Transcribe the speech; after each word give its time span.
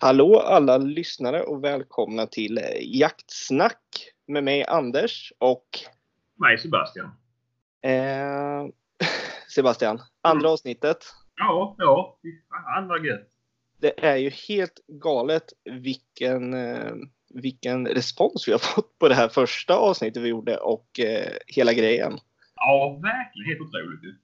Hallå 0.00 0.40
alla 0.40 0.78
lyssnare 0.78 1.42
och 1.42 1.64
välkomna 1.64 2.26
till 2.26 2.58
eh, 2.58 2.64
Jaktsnack 2.80 3.78
med 4.26 4.44
mig 4.44 4.64
Anders 4.64 5.32
och 5.38 5.66
Mig 6.36 6.58
Sebastian. 6.58 7.06
eh, 7.82 8.66
Sebastian. 9.54 10.00
Andra 10.22 10.40
Mm. 10.40 10.52
avsnittet. 10.52 10.98
Ja, 11.36 11.74
ja. 11.78 12.18
Fan 12.50 12.88
vad 12.88 13.06
gött. 13.06 13.28
Det 13.78 14.04
är 14.06 14.16
ju 14.16 14.30
helt 14.30 14.80
galet 14.88 15.52
vilken, 15.64 16.54
eh, 16.54 16.92
vilken 17.34 17.86
respons 17.88 18.48
vi 18.48 18.52
har 18.52 18.58
fått 18.74 18.98
på 18.98 19.08
det 19.08 19.14
här 19.14 19.28
första 19.28 19.74
avsnittet 19.76 20.22
vi 20.22 20.28
gjorde 20.28 20.56
och 20.56 21.00
eh, 21.00 21.32
hela 21.46 21.72
grejen. 21.72 22.18
Ja, 22.54 22.98
verkligen 23.02 23.48
helt 23.48 23.60
otroligt. 23.60 24.16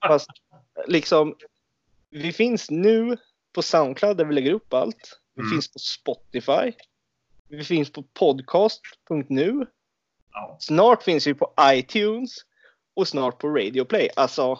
Fast 0.08 0.30
liksom, 0.86 1.34
vi 2.10 2.32
finns 2.32 2.70
nu 2.70 3.16
på 3.54 3.62
Soundcloud 3.62 4.16
där 4.16 4.24
vi 4.24 4.34
lägger 4.34 4.52
upp 4.52 4.72
allt. 4.74 5.20
Vi 5.34 5.40
Mm. 5.40 5.50
finns 5.52 5.72
på 5.72 5.78
Spotify. 5.78 6.72
Vi 7.48 7.64
finns 7.64 7.92
på 7.92 8.02
podcast.nu. 8.02 9.66
Ja. 10.32 10.56
Snart 10.60 11.02
finns 11.02 11.26
vi 11.26 11.34
på 11.34 11.52
iTunes 11.62 12.30
och 12.96 13.08
snart 13.08 13.38
på 13.38 13.48
Radio 13.48 13.84
Play. 13.84 14.08
Alltså, 14.16 14.56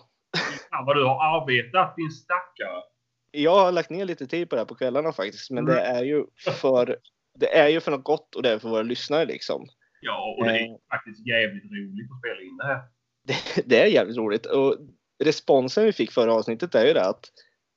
Fan 0.70 0.86
vad 0.86 0.96
du 0.96 1.04
har 1.04 1.40
arbetat 1.40 1.96
din 1.96 2.10
stackare. 2.10 2.82
jag 3.30 3.54
har 3.64 3.72
lagt 3.72 3.90
ner 3.90 4.04
lite 4.04 4.26
tid 4.26 4.50
på 4.50 4.56
det 4.56 4.60
här 4.60 4.66
på 4.66 4.74
kvällarna 4.74 5.12
faktiskt, 5.12 5.50
men 5.50 5.64
det 5.64 5.80
Mm. 5.80 5.96
är 5.96 6.04
ju 6.04 6.24
för 6.60 6.98
det 7.38 7.56
är 7.58 7.68
ju 7.68 7.80
för 7.80 7.90
något 7.90 8.04
gott 8.04 8.34
och 8.34 8.42
det 8.42 8.50
är 8.50 8.58
för 8.58 8.68
våra 8.68 8.82
lyssnare 8.82 9.24
liksom. 9.24 9.66
Ja, 10.00 10.36
och 10.38 10.44
det 10.44 10.50
är 10.50 10.64
Eh. 10.64 10.76
faktiskt 10.90 11.26
jävligt 11.26 11.64
roligt 11.64 12.10
att 12.12 12.18
spela 12.18 12.40
in 12.40 12.56
det 12.56 12.64
här. 12.66 12.80
Det, 13.26 13.62
det 13.66 13.82
är 13.82 13.86
jävligt 13.86 14.16
roligt 14.16 14.46
och 14.46 14.76
responsen 15.24 15.84
vi 15.84 15.92
fick 15.92 16.10
förra 16.12 16.34
avsnittet 16.34 16.74
är 16.74 16.86
ju 16.86 16.92
det 16.92 17.04
att 17.06 17.24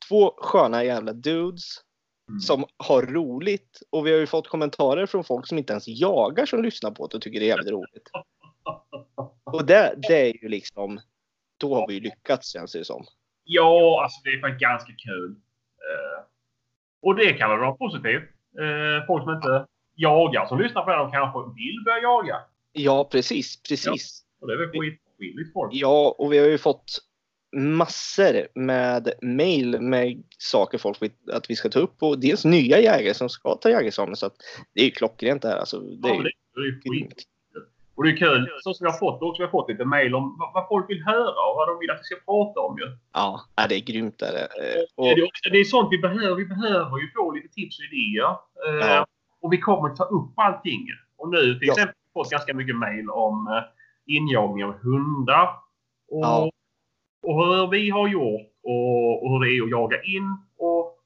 två 0.09 0.33
sköna 0.37 0.83
jävla 0.83 1.13
dudes 1.13 1.63
Mm. 2.29 2.39
som 2.39 2.65
har 2.77 3.01
roligt 3.01 3.81
och 3.89 4.07
vi 4.07 4.11
har 4.11 4.19
ju 4.19 4.25
fått 4.27 4.47
kommentarer 4.47 5.05
från 5.05 5.23
folk 5.23 5.47
som 5.47 5.57
inte 5.57 5.73
ens 5.73 5.87
jagar 5.87 6.45
som 6.45 6.63
lyssnar 6.63 6.91
på 6.91 7.07
det 7.07 7.15
och 7.15 7.21
tycker 7.21 7.39
det 7.39 7.45
är 7.45 7.47
jävligt 7.47 7.71
roligt. 7.71 8.09
Och 9.43 9.65
det, 9.65 9.95
det 10.07 10.29
är 10.29 10.43
ju 10.43 10.49
liksom, 10.49 10.99
då 11.57 11.75
har 11.75 11.87
vi 11.87 11.93
ju 11.93 11.99
lyckats 11.99 12.53
känns 12.53 12.71
det 12.71 12.85
som. 12.85 13.05
Ja, 13.43 14.03
alltså 14.03 14.21
det 14.23 14.29
är 14.29 14.41
faktiskt 14.41 14.61
ganska 14.61 14.93
kul. 14.93 15.31
Eh, 15.77 16.23
och 17.01 17.15
det 17.15 17.33
kan 17.33 17.49
väl 17.49 17.59
vara 17.59 17.71
positivt. 17.75 18.23
Eh, 18.59 19.05
folk 19.07 19.23
som 19.23 19.33
inte 19.35 19.65
jagar 19.95 20.45
som 20.45 20.59
lyssnar 20.59 20.81
på 20.83 20.89
det, 20.89 20.97
de 20.97 21.11
kanske 21.11 21.39
vill 21.55 21.83
börja 21.85 22.01
jaga. 22.01 22.35
Ja, 22.71 23.09
precis, 23.11 23.61
precis. 23.61 24.23
Och 24.41 24.47
det 24.47 24.53
är 24.53 24.57
väl 24.57 24.69
skitskilligt 24.81 25.53
folk. 25.53 25.73
Ja, 25.73 26.15
och 26.17 26.33
vi 26.33 26.37
har 26.37 26.45
ju 26.47 26.57
fått 26.57 26.99
massor 27.57 28.47
med 28.55 29.11
mail 29.21 29.81
med 29.81 30.23
saker 30.37 30.77
folk 30.77 31.01
vill 31.01 31.11
att 31.33 31.49
vi 31.49 31.55
ska 31.55 31.69
ta 31.69 31.79
upp 31.79 32.03
och 32.03 32.19
dels 32.19 32.45
nya 32.45 32.79
jägare 32.79 33.13
som 33.13 33.29
ska 33.29 33.55
ta 33.55 33.69
jägarexamen 33.69 34.15
så 34.15 34.25
att 34.25 34.35
det 34.73 34.81
är 34.81 34.85
ju 34.85 34.91
klockrent 34.91 35.41
det 35.41 35.47
här 35.47 35.57
alltså. 35.57 35.79
Det 35.79 36.09
är 36.09 36.13
ju. 36.13 36.31
Och 37.95 38.03
det 38.03 38.09
är 38.11 38.17
kul, 38.17 38.49
så 38.61 38.73
som 38.73 38.85
vi 38.85 38.91
har 38.91 38.97
fått 38.97 39.21
också, 39.21 39.41
vi 39.41 39.45
har 39.45 39.51
fått 39.51 39.69
lite 39.69 39.85
mail 39.85 40.15
om 40.15 40.37
vad, 40.53 40.67
folk 40.67 40.89
vill 40.89 41.03
höra 41.03 41.29
och 41.49 41.55
vad 41.55 41.67
de 41.67 41.79
vill 41.79 41.91
att 41.91 41.99
vi 41.99 42.03
ska 42.03 42.15
prata 42.25 42.59
om 42.59 42.77
ju. 42.77 42.97
Ja, 43.13 43.41
det 43.69 43.75
är 43.75 43.79
grymt 43.81 44.21
är 44.21 44.31
det. 44.31 44.39
Eh, 44.43 44.83
Och... 44.95 45.05
Det, 45.05 45.11
är- 45.11 45.51
det 45.51 45.57
är 45.57 45.63
sånt 45.63 45.87
vi 45.91 45.97
behöver. 45.97 46.35
Vi 46.35 46.45
behöver 46.45 46.97
ju 46.97 47.11
få 47.15 47.31
lite 47.31 47.47
tips 47.47 47.79
och 47.79 47.85
idéer. 47.85 48.29
Eh, 48.67 48.87
Ja. 48.95 49.05
Och 49.41 49.53
vi 49.53 49.57
kommer 49.57 49.89
ta 49.95 50.03
upp 50.03 50.31
allting. 50.35 50.87
Och 51.17 51.29
nu 51.29 51.39
till 51.59 51.67
Ja. 51.67 51.73
exempel 51.73 51.95
har 52.13 52.21
vi 52.23 52.23
fått 52.25 52.31
ganska 52.31 52.53
mycket 52.53 52.75
mail 52.75 53.09
om 53.09 53.47
eh, 53.47 54.15
injagning 54.15 54.65
av 54.65 54.73
hundar. 54.73 55.49
Och, 56.11 56.23
Ja. 56.25 56.51
Och 57.27 57.45
hur 57.45 57.67
vi 57.67 57.89
har 57.89 58.07
gjort 58.07 58.51
och, 58.63 59.23
och 59.25 59.31
hur 59.31 59.39
det 59.45 59.51
är 59.57 59.63
att 59.63 59.69
jaga 59.69 60.01
in. 60.03 60.37
Och 60.57 60.97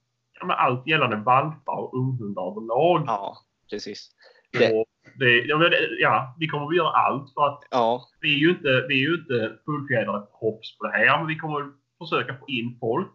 ja, 0.42 0.54
allt 0.54 0.88
gällande 0.88 1.16
valpar 1.16 1.78
och 1.78 1.94
unghundar 1.94 2.42
överlag. 2.52 3.04
ja, 3.08 3.38
precis. 3.70 4.10
det- 4.52 4.86
det, 5.20 5.32
ja, 5.32 5.58
men 5.58 5.72
ja, 6.00 6.36
vi 6.40 6.48
kommer 6.48 6.68
att 6.68 6.76
göra 6.76 6.90
allt 6.90 7.34
för 7.34 7.48
att 7.48 7.64
Ja, 7.72 8.02
vi 8.22 8.36
är 8.36 8.40
ju 8.40 8.50
inte, 8.50 8.86
vi 8.88 8.96
är 9.04 9.10
ju 9.10 9.16
inte 9.16 9.58
fullfjädrade 9.66 10.26
proffs 10.40 10.78
på 10.78 10.84
det 10.88 10.92
här, 10.98 11.18
men 11.18 11.28
vi 11.28 11.36
kommer 11.36 11.60
att 11.60 11.74
försöka 12.10 12.38
få 12.38 12.46
in 12.50 12.78
folk, 12.80 13.12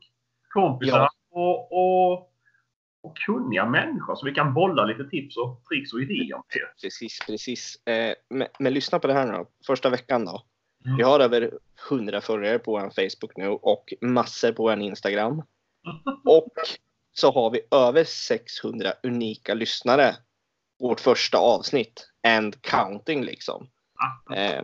kompisar 0.55 0.99
Ja. 0.99 1.09
och, 1.31 1.73
och, 1.73 2.33
och 3.03 3.17
kunniga 3.27 3.67
människor 3.67 4.15
så 4.17 4.27
vi 4.27 4.33
kan 4.35 4.55
bolla 4.55 4.85
lite 4.85 5.05
tips 5.05 5.37
och 5.37 5.63
tricks 5.65 5.93
och 5.93 6.01
idéer. 6.01 6.41
precis, 6.83 7.19
precis. 7.27 7.87
Eh, 7.87 8.15
men, 8.31 8.49
men 8.59 8.75
lyssna 8.75 8.99
på 8.99 9.07
det 9.07 9.13
här 9.13 9.27
nu 9.27 9.33
då. 9.33 9.47
Första 9.67 9.91
veckan 9.91 10.25
då. 10.25 10.43
Vi 10.97 11.03
har 11.03 11.21
över 11.21 11.51
100 11.91 12.21
följare 12.21 12.59
på 12.59 12.71
vår 12.71 12.81
Facebook 12.81 13.37
nu 13.37 13.49
och 13.49 13.95
massor 14.01 14.53
på 14.53 14.63
vår 14.63 14.81
Instagram. 14.81 15.43
Och 16.25 16.53
så 17.13 17.33
har 17.33 17.51
vi 17.51 17.61
över 17.71 18.05
600 18.05 18.93
unika 19.03 19.55
lyssnare. 19.55 20.17
Vårt 20.79 21.01
första 21.01 21.39
avsnitt. 21.39 22.11
And 22.23 22.63
counting 22.63 23.25
liksom. 23.25 23.69
Eh, 24.35 24.63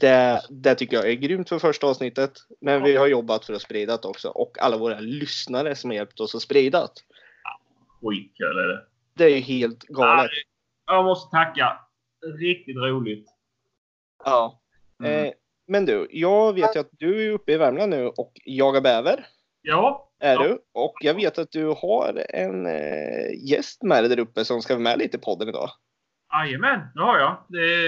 det, 0.00 0.42
det 0.50 0.74
tycker 0.74 0.96
jag 0.96 1.10
är 1.10 1.14
grymt 1.14 1.48
för 1.48 1.58
första 1.58 1.86
avsnittet. 1.86 2.32
Men 2.60 2.82
vi 2.82 2.96
har 2.96 3.06
jobbat 3.06 3.44
för 3.44 3.54
att 3.54 3.62
sprida 3.62 3.96
det 3.96 4.08
också. 4.08 4.28
Och 4.28 4.58
alla 4.60 4.76
våra 4.76 5.00
lyssnare 5.00 5.74
som 5.74 5.90
har 5.90 5.94
hjälpt 5.94 6.20
oss 6.20 6.34
att 6.34 6.42
sprida 6.42 6.80
det. 6.80 6.88
Skitkul 8.02 8.58
är 8.58 8.68
det. 8.68 8.86
Det 9.14 9.24
är 9.24 9.36
ju 9.36 9.40
helt 9.40 9.82
galet. 9.82 10.30
Jag 10.86 11.04
måste 11.04 11.30
tacka. 11.30 11.80
Riktigt 12.38 12.76
roligt. 12.76 13.28
Ja. 14.24 14.60
Mm. 15.04 15.24
Eh, 15.26 15.32
men 15.68 15.84
du, 15.86 16.06
jag 16.10 16.52
vet 16.52 16.76
ju 16.76 16.80
att 16.80 16.88
du 16.92 17.26
är 17.26 17.32
uppe 17.32 17.52
i 17.52 17.56
Värmland 17.56 17.90
nu 17.90 18.06
och 18.06 18.32
jagar 18.44 18.80
bäver. 18.80 19.26
Ja, 19.62 20.10
Är 20.20 20.34
Ja. 20.34 20.42
du? 20.42 20.58
Och 20.74 20.94
jag 21.00 21.14
vet 21.14 21.38
att 21.38 21.50
du 21.52 21.66
har 21.66 22.24
en 22.34 22.66
eh, 22.66 23.50
gäst 23.50 23.82
med 23.82 24.02
dig 24.02 24.08
där 24.08 24.18
uppe 24.18 24.44
som 24.44 24.60
ska 24.62 24.74
vara 24.74 24.82
med 24.82 24.98
lite 24.98 25.16
i 25.16 25.20
podden 25.20 25.48
idag. 25.48 25.70
jajamän, 26.32 26.80
det 26.94 27.02
har 27.02 27.18
jag. 27.18 27.36
Det, 27.48 27.78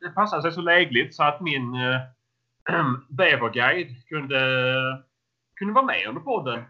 det 0.00 0.10
passar 0.14 0.40
sig 0.42 0.52
så 0.52 0.60
lägligt 0.60 1.14
så 1.14 1.22
att 1.22 1.40
min 1.40 1.74
äh, 1.74 2.00
bäverguide 3.08 4.06
kunde, 4.08 4.40
kunde 5.58 5.74
vara 5.74 5.84
med 5.84 6.06
under 6.08 6.20
podden. 6.20 6.64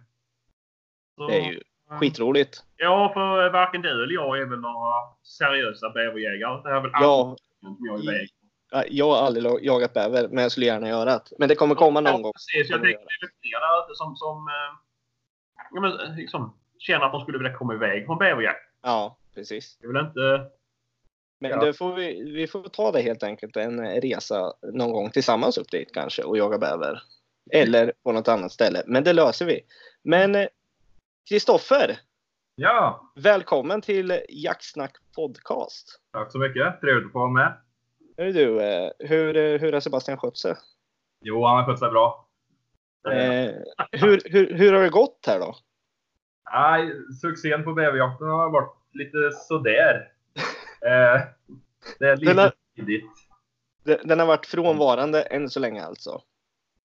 Så- 1.16 1.26
Det 1.28 1.36
är 1.36 1.52
ju 1.52 1.60
skitroligt. 2.00 2.64
Ja, 2.76 3.10
för 3.14 3.50
varken 3.50 3.82
du 3.82 3.88
eller 4.04 4.14
jag 4.14 4.38
är 4.38 4.44
väl 4.46 4.60
några 4.60 4.92
seriösa 5.22 5.90
bäverjägare. 5.90 6.62
Det 6.62 6.70
är 6.76 6.80
väl 6.80 6.90
Ja. 6.94 7.36
som 7.60 7.76
jag 7.80 7.98
är 7.98 8.02
iväg. 8.02 8.28
Ja, 8.70 8.84
Jag 8.90 9.10
har 9.10 9.16
aldrig 9.16 9.64
jagat 9.64 9.94
bäver, 9.94 10.28
men 10.28 10.42
jag 10.42 10.52
skulle 10.52 10.66
gärna 10.66 10.88
göra 10.88 11.04
det. 11.04 11.22
Men 11.38 11.48
det 11.48 11.54
kommer 11.54 11.74
komma 11.74 12.00
någon 12.00 12.12
ja, 12.12 12.18
gång. 12.18 12.32
Precis, 12.32 12.70
jag 12.70 12.82
tänker 12.82 12.98
det 12.98 13.26
är 13.26 13.30
fler 13.42 13.60
där 13.60 13.84
ute 13.86 13.94
som, 13.94 14.16
som 14.16 14.48
eh, 14.48 14.78
ja, 15.74 15.80
men, 15.80 16.16
liksom, 16.16 16.56
känner 16.78 17.06
att 17.06 17.12
de 17.12 17.20
skulle 17.20 17.38
vilja 17.38 17.54
komma 17.58 17.74
iväg 17.74 18.06
på 18.06 18.12
en 18.12 18.18
bäverjakt. 18.18 18.70
Ja, 18.82 19.18
precis. 19.34 19.78
Det 19.80 19.86
väl 19.86 20.06
inte... 20.06 20.50
Men 21.40 21.50
Ja. 21.50 21.64
då 21.64 21.72
får 21.72 21.94
vi, 21.94 22.30
vi 22.32 22.46
får 22.46 22.62
ta 22.62 22.92
det 22.92 23.00
helt 23.02 23.22
enkelt 23.22 23.56
en 23.56 24.00
resa 24.00 24.52
någon 24.72 24.92
gång 24.92 25.10
tillsammans 25.10 25.58
upp 25.58 25.70
dit 25.70 25.94
kanske 25.94 26.22
och 26.22 26.38
jaga 26.38 26.58
bäver. 26.58 27.02
Eller 27.52 27.92
på 28.02 28.12
något 28.12 28.28
annat 28.28 28.52
ställe. 28.52 28.82
Men 28.86 29.04
det 29.04 29.12
löser 29.12 29.46
vi. 29.46 29.60
Men 30.02 30.34
eh, 30.34 30.46
Kristoffer, 31.28 31.98
Ja, 32.58 33.12
välkommen 33.14 33.80
till 33.80 34.20
Jaktsnack 34.28 34.96
podcast. 35.16 36.00
tack 36.12 36.32
så 36.32 36.38
mycket. 36.38 36.80
Trevligt 36.80 37.06
att 37.06 37.12
få 37.12 37.18
vara 37.18 37.30
med. 37.30 37.52
Hur, 38.16 38.32
du, 38.32 38.62
eh, 38.62 38.90
hur, 38.98 39.36
eh, 39.36 39.60
hur 39.60 39.72
har 39.72 39.80
Sebastian 39.80 40.18
skött 40.18 40.36
sig? 40.36 40.54
Jo, 41.20 41.44
han 41.44 41.56
har 41.56 41.64
skött 41.66 41.78
sig 41.78 41.90
bra. 41.90 42.28
Eh, 43.12 43.52
hur, 43.92 44.30
hur, 44.30 44.54
hur 44.54 44.72
har 44.72 44.82
det 44.82 44.88
gått 44.90 45.24
här 45.26 45.40
då? 45.40 45.54
Nej, 46.52 46.90
succén 47.20 47.64
på 47.64 47.72
bäverjakten 47.72 48.26
har 48.26 48.50
varit 48.50 48.76
lite 48.92 49.30
sådär. 49.48 50.12
Eh, 50.86 51.20
det 51.98 52.06
är 52.08 52.16
lite 52.16 52.30
Den 52.30 52.38
har- 52.38 52.52
tidigt. 52.76 53.10
Den 54.04 54.18
har 54.18 54.26
varit 54.26 54.46
frånvarande 54.46 55.22
än 55.22 55.50
så 55.50 55.60
länge 55.60 55.82
alltså. 55.82 56.22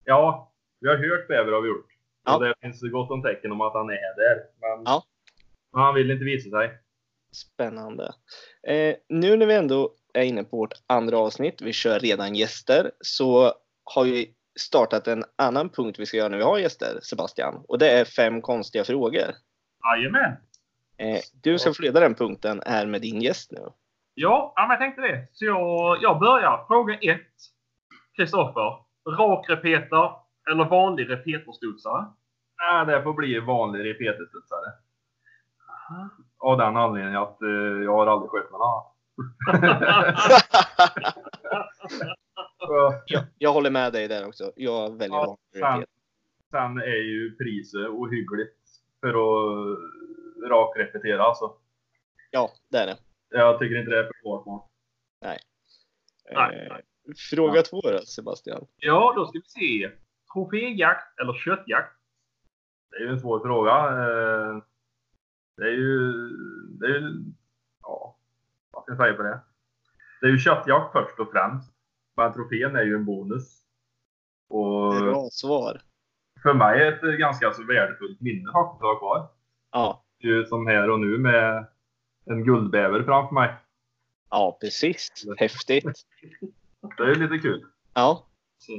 Ja, 0.04 0.54
vi 0.80 0.88
har 0.89 0.98
hört 0.98 1.27
bäver 1.27 1.51
har 1.51 1.62
vi 1.62 1.68
gjort. 1.69 1.88
Ja. 2.25 2.36
Och 2.36 2.44
det 2.44 2.54
finns 2.62 2.81
gott 2.92 3.12
om 3.12 3.22
tecken 3.22 3.51
om 3.51 3.62
att 3.62 3.74
han 3.74 3.89
är 3.89 4.16
där. 4.18 4.44
Men, 4.62 4.83
Ja. 4.86 5.04
han 5.72 5.95
vill 5.95 6.12
inte 6.12 6.25
visa 6.25 6.50
sig. 6.50 6.77
Spännande. 7.31 8.13
Eh, 8.68 8.95
nu 9.10 9.38
när 9.38 9.45
vi 9.45 9.56
ändå 9.56 9.94
är 10.15 10.23
inne 10.23 10.44
på 10.44 10.57
vårt 10.57 10.73
andra 10.88 11.17
avsnitt, 11.17 11.62
vi 11.62 11.73
kör 11.73 12.00
redan 12.00 12.35
gäster, 12.35 12.91
så 13.00 13.53
har 13.83 14.03
vi 14.03 14.35
startat 14.59 15.07
en 15.07 15.23
annan 15.35 15.69
punkt 15.69 16.00
vi 16.00 16.06
ska 16.06 16.17
göra 16.17 16.29
när 16.29 16.38
vi 16.38 16.44
har 16.44 16.57
gäster, 16.57 17.00
Sebastian. 17.01 17.63
Och 17.67 17.79
det 17.79 17.89
är 17.89 18.06
fem 18.06 18.41
konstiga 18.41 18.83
frågor. 18.83 19.35
Jajamän! 19.83 20.31
Eh, 20.97 21.19
du 21.44 21.59
ska 21.59 21.73
få 21.73 21.81
leda 21.81 22.00
den 22.00 22.15
punkten 22.15 22.62
här 22.65 22.85
med 22.85 23.01
din 23.01 23.21
gäst 23.21 23.51
nu. 23.51 23.67
Ja, 24.13 24.53
jag 24.56 24.79
tänkte 24.79 25.01
det. 25.01 25.27
Så 25.33 25.45
jag, 25.45 25.97
jag 26.01 26.19
börjar. 26.19 26.65
Fråga 26.67 26.94
ett. 26.94 27.33
Kristoffer. 28.15 28.85
Rak 29.17 29.50
repeter 29.50 30.12
eller 30.51 30.65
vanlig 30.65 31.09
repeterstudsare? 31.09 32.06
Nej, 32.57 32.85
det 32.85 33.03
får 33.03 33.13
bli 33.13 33.39
vanlig 33.39 33.79
repeterstudsare. 33.79 34.71
Av 36.38 36.57
den 36.57 36.77
anledningen 36.77 37.21
att 37.21 37.41
eh, 37.41 37.83
jag 37.83 37.91
har 37.91 38.07
aldrig 38.07 38.29
skött 38.29 38.51
med 38.51 38.59
någon 38.59 38.69
annan. 38.69 38.94
Jag, 43.07 43.23
jag 43.38 43.53
håller 43.53 43.69
med 43.71 43.94
dig 43.94 44.07
där 44.07 44.27
också. 44.27 44.51
Jag 44.56 44.97
väljer 44.97 45.15
Ja, 45.17 45.38
repet. 45.53 45.89
Sen 46.51 46.77
är 46.77 47.03
ju 47.03 47.35
priset 47.35 47.88
ohyggligt 47.89 48.57
för 49.01 49.07
att 49.09 49.77
rak 50.50 50.77
repetera 50.77 51.23
alltså. 51.23 51.53
Ja, 52.31 52.51
det 52.69 52.77
är 52.77 52.85
det. 52.88 52.97
Jag 53.29 53.59
tycker 53.59 53.79
inte 53.79 53.91
det 53.91 54.00
är 54.00 54.12
försvarbart. 54.13 54.69
Nej, 55.21 55.39
Eh, 56.31 56.38
nej. 56.38 56.81
Fråga 57.29 57.62
två 57.62 57.81
då, 57.81 58.00
Sebastian. 58.00 58.65
Ja, 58.77 59.13
då 59.15 59.25
ska 59.27 59.39
vi 59.39 59.45
se. 59.47 59.91
Troféjakt 60.33 61.19
eller 61.19 61.33
köttjakt? 61.33 61.94
Det 62.89 62.95
är 62.97 63.01
ju 63.01 63.09
en 63.09 63.19
svår 63.19 63.39
fråga. 63.39 63.73
Eh, 63.75 64.63
Det 65.57 65.63
är 65.63 65.71
ju, 65.71 66.12
det 66.79 66.85
är 66.85 66.89
ju, 67.00 67.01
ja, 67.01 67.44
vad 68.75 68.83
ska 68.83 68.92
jag 68.92 68.98
säga 69.00 69.13
på 69.13 69.24
det? 69.24 69.39
Det 70.22 70.27
är 70.27 70.31
ju 70.31 70.39
köttjakt 70.39 70.92
först 70.92 71.19
och 71.19 71.31
främst. 71.31 71.72
Men 72.18 72.33
trofén 72.33 72.75
är 72.75 72.83
ju 72.83 72.95
en 72.95 73.06
bonus. 73.06 73.62
Och 74.50 74.94
Bra 75.01 75.27
svar. 75.31 75.81
för 76.44 76.54
mig 76.54 76.81
är 76.81 76.92
det 76.92 77.13
ett 77.13 77.19
ganska 77.19 77.54
så 77.54 77.63
värdefullt 77.63 78.22
minne 78.22 78.51
faktiskt 78.51 78.83
att 78.83 78.88
ha 78.88 79.00
kvar. 79.00 79.27
Ja, 79.72 80.04
Ju 80.19 80.45
som 80.45 80.68
här 80.68 80.89
och 80.89 81.00
nu 81.00 81.18
med 81.18 81.66
en 82.25 82.44
guldbäver 82.44 83.04
framför 83.04 83.33
mig. 83.33 83.54
ja 84.30 84.57
precis. 84.62 85.25
Häftigt. 85.38 85.86
Det 86.98 87.04
är 87.04 87.07
ju 87.07 87.27
lite 87.27 87.38
kul. 87.38 87.66
Ja. 87.94 88.27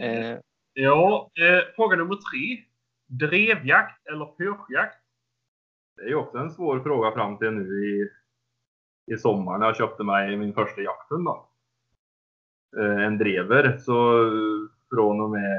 Eh, 0.02 0.38
Ja, 0.78 1.31
eh, 1.40 1.75
fråga 1.76 1.96
nummer 1.96 2.14
tre. 2.14 2.64
Drevjakt 3.28 4.06
eller 4.06 4.26
pyrschjakt? 4.26 4.98
Det 5.96 6.02
är 6.02 6.08
ju 6.08 6.14
också 6.14 6.38
en 6.38 6.50
svår 6.50 6.81
fråga 6.81 7.12
fram 7.12 7.38
till 7.38 7.50
nu 7.50 7.84
i, 7.84 8.10
i 9.06 9.17
sommar 9.17 9.58
när 9.58 9.67
jag 9.67 9.76
köpte 9.76 10.03
mig 10.05 10.37
min 10.37 10.55
första 10.55 10.81
jakthund. 10.81 11.25
Då. 11.25 11.49
Eh, 12.79 13.05
En 13.06 13.19
drever. 13.19 13.79
Så 13.79 13.93
från 14.91 15.20
och 15.20 15.31
med 15.31 15.58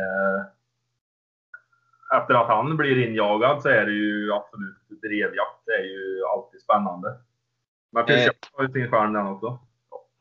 efter 2.17 2.33
att 2.33 2.47
han 2.47 2.77
blir 2.77 3.07
injagad 3.09 3.61
så 3.61 3.69
är 3.69 3.85
det 3.85 3.91
ju 3.91 4.33
absolut 4.33 5.01
drevjakt. 5.01 5.61
Det 5.65 5.71
är 5.71 5.83
ju 5.83 6.23
alltid 6.33 6.61
spännande. 6.61 7.17
Men 7.91 8.05
pyrschjakt 8.05 8.49
har 8.53 8.63
ju 8.63 8.71
sin 8.71 8.91
charm 8.91 9.13
den 9.13 9.27
också. 9.27 9.59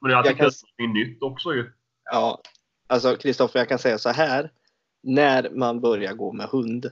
Men 0.01 0.09
det 0.09 0.15
är 0.15 0.19
alltid 0.19 0.31
Jag 0.33 0.39
kan- 0.39 0.51
kul 0.77 0.87
med 0.87 0.95
nytt 0.95 1.23
också 1.23 1.55
ju. 1.55 1.73
ja. 2.05 2.41
Alltså 2.89 3.17
Kristoffer, 3.17 3.59
jag 3.59 3.69
kan 3.69 3.79
säga 3.79 3.99
så 3.99 4.09
här. 4.11 4.51
När 5.03 5.51
man 5.51 5.81
börjar 5.81 6.15
gå 6.15 6.33
med 6.33 6.47
hund, 6.47 6.87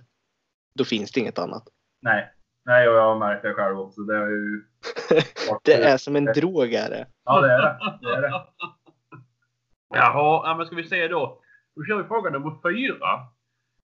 då 0.75 0.85
finns 0.85 1.13
det 1.13 1.21
inget 1.21 1.39
annat. 1.39 1.69
Nej, 2.03 2.33
nej 2.65 2.89
och 2.89 2.95
jag 2.95 3.03
har 3.03 3.19
märkt 3.19 3.43
det 3.43 3.55
själv 3.55 3.79
också. 3.79 4.01
Det 4.01 4.17
är 4.17 4.29
ju... 4.29 4.65
Det 5.65 5.75
är 5.75 5.97
som 5.97 6.17
en 6.17 6.25
drog 6.25 6.73
är 6.73 6.91
det. 6.91 7.07
Ja, 7.25 7.41
det 7.41 7.53
är 7.53 7.63
det. 7.63 7.99
det, 8.03 8.17
är 8.17 8.23
det. 8.23 8.33
Jaha, 9.95 10.43
ja, 10.45 10.55
men 10.59 10.67
ska 10.67 10.77
vi 10.77 10.85
se 10.85 11.09
då. 11.09 11.41
Då 11.77 11.85
kör 11.85 11.97
vi 11.97 12.05
fråga 12.05 12.31
nummer 12.31 12.51
fyra. 12.63 13.09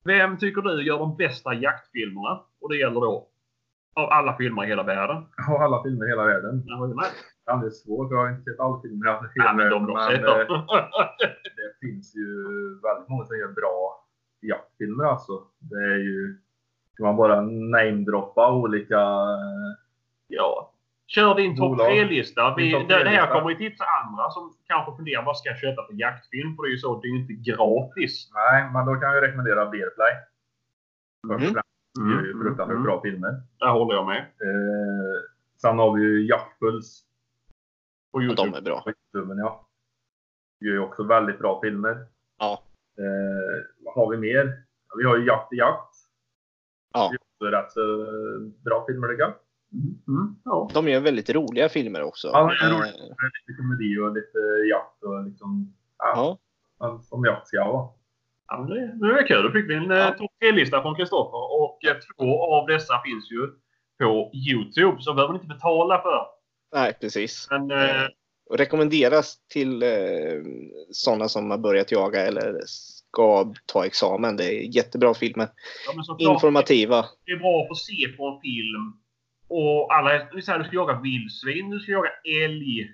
Vem 0.05 0.39
tycker 0.39 0.63
du 0.63 0.83
gör 0.83 0.99
de 0.99 1.17
bästa 1.17 1.55
jaktfilmerna? 1.55 2.41
Och 2.61 2.69
det 2.69 2.77
gäller 2.77 3.01
då 3.01 3.31
av 3.95 4.11
alla 4.11 4.37
filmer 4.37 4.65
i 4.65 4.67
hela 4.67 4.83
världen. 4.83 5.17
Och 5.51 5.63
alla 5.63 5.83
filmer 5.83 6.07
i 6.07 6.09
hela 6.09 6.25
världen. 6.25 6.63
Jag 6.67 6.77
håller 6.77 6.95
med. 6.95 7.07
Ja, 7.45 7.57
det 7.57 7.67
är 7.67 7.71
svårt. 7.71 8.09
för 8.09 8.15
Jag 8.15 8.23
har 8.23 8.31
inte 8.31 8.51
sett 8.51 8.61
alla 8.61 8.81
filmer. 8.81 9.07
Jag 9.07 9.15
har 9.15 9.23
sett 9.23 9.33
Ja, 9.35 9.43
hela 9.43 9.55
men 9.55 9.71
de 9.71 9.89
har 9.89 10.11
sett 10.11 10.23
men, 10.23 10.41
eh, 10.41 10.47
det 11.61 11.87
finns 11.87 12.17
ju 12.17 12.27
väldigt 12.83 13.09
många 13.09 13.25
som 13.25 13.37
gör 13.37 13.53
bra 13.53 14.07
jaktfilmer 14.41 15.05
alltså. 15.05 15.33
Det 15.59 15.83
är 15.95 15.99
ju... 15.99 16.41
Ska 17.01 17.07
man 17.07 17.17
bara 17.17 17.41
namedroppa 17.41 18.53
olika... 18.53 19.01
eh, 19.01 19.73
Ja. 20.29 20.73
Kör 21.07 21.35
din 21.35 21.57
topp 21.57 21.69
Bolag. 21.71 21.87
tre-lista. 21.87 22.55
Vi- 22.57 22.63
Din 22.63 22.81
topp 22.81 22.89
Det 22.89 23.05
det 23.05 23.11
här 23.11 23.33
kommer 23.35 23.51
ju 23.51 23.57
tipsa 23.57 23.85
andra 24.05 24.31
som 24.31 24.55
kanske 24.67 24.97
funderar 24.97 25.23
vad 25.25 25.37
ska 25.39 25.49
jag 25.49 25.59
köpa 25.59 25.87
för 25.87 25.95
jaktfilm? 25.95 26.57
För 26.57 26.63
det 26.63 26.69
är 26.69 26.73
ju 26.73 26.79
så, 26.79 27.01
det 27.01 27.09
är 27.09 27.11
ju 27.11 27.19
inte 27.21 27.33
gratis. 27.33 28.31
Nej, 28.35 28.71
men 28.73 28.87
då 28.87 28.95
kan 28.95 29.15
jag 29.15 29.23
rekommendera 29.23 29.67
Bearplay. 29.67 30.13
Först 31.29 31.41
Mm. 31.43 31.53
främst. 31.55 31.69
De 31.95 32.11
gör 32.11 32.23
ju 32.27 32.33
fruktansvärt 32.33 32.71
mm. 32.75 32.83
bra 32.83 33.01
filmer. 33.03 33.43
Där 33.59 33.69
håller 33.69 33.95
jag 33.95 34.07
med. 34.07 34.19
Eh, 34.19 35.17
sen 35.63 35.79
har 35.79 35.93
vi 35.97 36.03
ju 36.03 36.27
Jaktpuls. 36.29 37.03
På 38.13 38.17
Och 38.19 38.23
Youtube. 38.23 38.51
de 38.51 38.57
är 38.59 38.63
bra. 38.63 38.83
på 38.83 38.91
Youtube, 38.91 39.41
ja. 39.41 39.67
Gör 40.61 40.73
ju 40.73 40.79
också 40.81 41.03
väldigt 41.05 41.39
bra 41.39 41.61
filmer. 41.61 42.07
Ja. 42.39 42.63
Eh, 42.99 43.65
vad 43.85 43.95
har 43.95 44.11
vi 44.11 44.17
mer? 44.17 44.63
Ja, 44.89 44.95
vi 44.99 45.05
har 45.05 45.17
ju 45.17 45.27
Jakt 45.27 45.53
i 45.53 45.57
jakt. 45.57 45.95
Ja. 46.93 47.09
Det 47.09 47.15
är 47.15 47.19
också 47.19 47.30
rätt 47.45 47.73
så 47.73 48.03
eh, 48.03 48.41
bra 48.65 48.85
filmer 48.89 49.09
tycker 49.09 49.23
jag. 49.23 49.33
Mm. 50.09 50.35
Ja. 50.45 50.71
De 50.75 50.89
gör 50.89 51.01
väldigt 51.01 51.31
roliga 51.31 51.69
filmer 51.69 52.03
också. 52.03 52.29
Ja, 52.33 52.47
det 52.61 52.67
är 52.67 52.71
Eh, 52.71 52.77
Lite 53.47 53.59
komedi 53.59 53.99
och 53.99 54.15
lite 54.15 54.39
jakt 54.71 55.03
och 55.03 55.25
liksom... 55.25 55.75
Ja. 55.99 56.39
Ja. 56.81 57.01
Som 57.03 57.25
jakt 57.25 57.49
ska 57.49 57.65
vara. 57.73 57.89
Ja, 58.49 58.57
det, 58.69 59.07
det 59.07 59.21
är 59.21 59.27
kul. 59.27 59.43
Då 59.43 59.51
fick 59.51 59.71
vi 59.71 59.75
en 59.75 59.91
Ja. 59.91 59.97
ja. 59.97 60.11
topp 60.19 60.31
tre-lista 60.41 60.83
från 60.83 60.95
Kristoffer. 60.97 61.53
Och 61.63 61.85
eh, 61.85 61.97
två 62.19 62.43
av 62.55 62.67
dessa 62.67 62.95
finns 63.05 63.31
ju 63.33 63.47
på 63.99 64.31
Youtube. 64.35 64.97
Så 65.03 65.15
behöver 65.15 65.33
ni 65.35 65.41
inte 65.41 65.55
betala 65.55 66.03
för. 66.03 66.27
Nej, 66.75 66.97
precis. 67.01 67.47
Men 67.51 67.71
eh, 67.71 68.07
Och 68.51 68.59
rekommenderas 68.59 69.37
till 69.49 69.83
eh, 69.83 69.89
sådana 70.91 71.29
som 71.29 71.51
har 71.51 71.59
börjat 71.59 71.93
jaga 71.93 72.21
eller 72.27 72.61
ska 73.13 73.55
ta 73.67 73.87
examen. 73.87 74.37
Det 74.37 74.45
är 74.45 74.77
jättebra 74.77 75.15
filmer. 75.15 75.49
ja, 75.87 76.33
Informativa. 76.33 77.05
det 77.27 77.33
är 77.33 77.37
bra 77.37 77.63
att 77.63 77.69
få 77.69 77.75
se 77.75 78.09
på 78.17 78.29
en 78.29 78.41
film. 78.41 78.93
Och 79.49 79.95
alla, 79.95 80.25
du 80.33 80.43
ska 80.43 80.65
jaga 80.73 81.01
vildsvin, 81.01 81.71
du 81.71 81.81
ska 81.81 81.93
jaga 81.93 82.11
älg. 82.45 82.91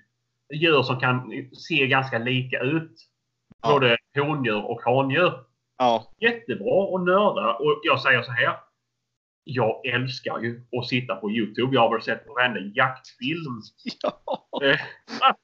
Djur 0.54 0.82
som 0.82 1.00
kan 1.00 1.32
se 1.52 1.86
ganska 1.86 2.18
lika 2.18 2.58
ut. 2.60 2.92
Ja. 3.62 3.72
Både 3.72 3.96
hondjur 4.18 4.64
och 4.64 4.82
handjur. 4.82 5.32
Ja, 5.78 6.12
Jättebra 6.20 6.96
att 6.96 7.04
nörda. 7.04 7.54
Och 7.54 7.80
jag 7.82 8.00
säger 8.00 8.22
så 8.22 8.32
här. 8.32 8.56
Jag 9.48 9.86
älskar 9.86 10.38
ju 10.40 10.66
att 10.78 10.88
sitta 10.88 11.16
på 11.16 11.30
Youtube. 11.30 11.74
Jag 11.74 11.80
har 11.80 11.92
väl 11.92 12.02
sett 12.02 12.26
varenda 12.26 12.60
jaktfilm. 12.60 13.62
ja. 14.02 14.48
Eh, 14.62 14.80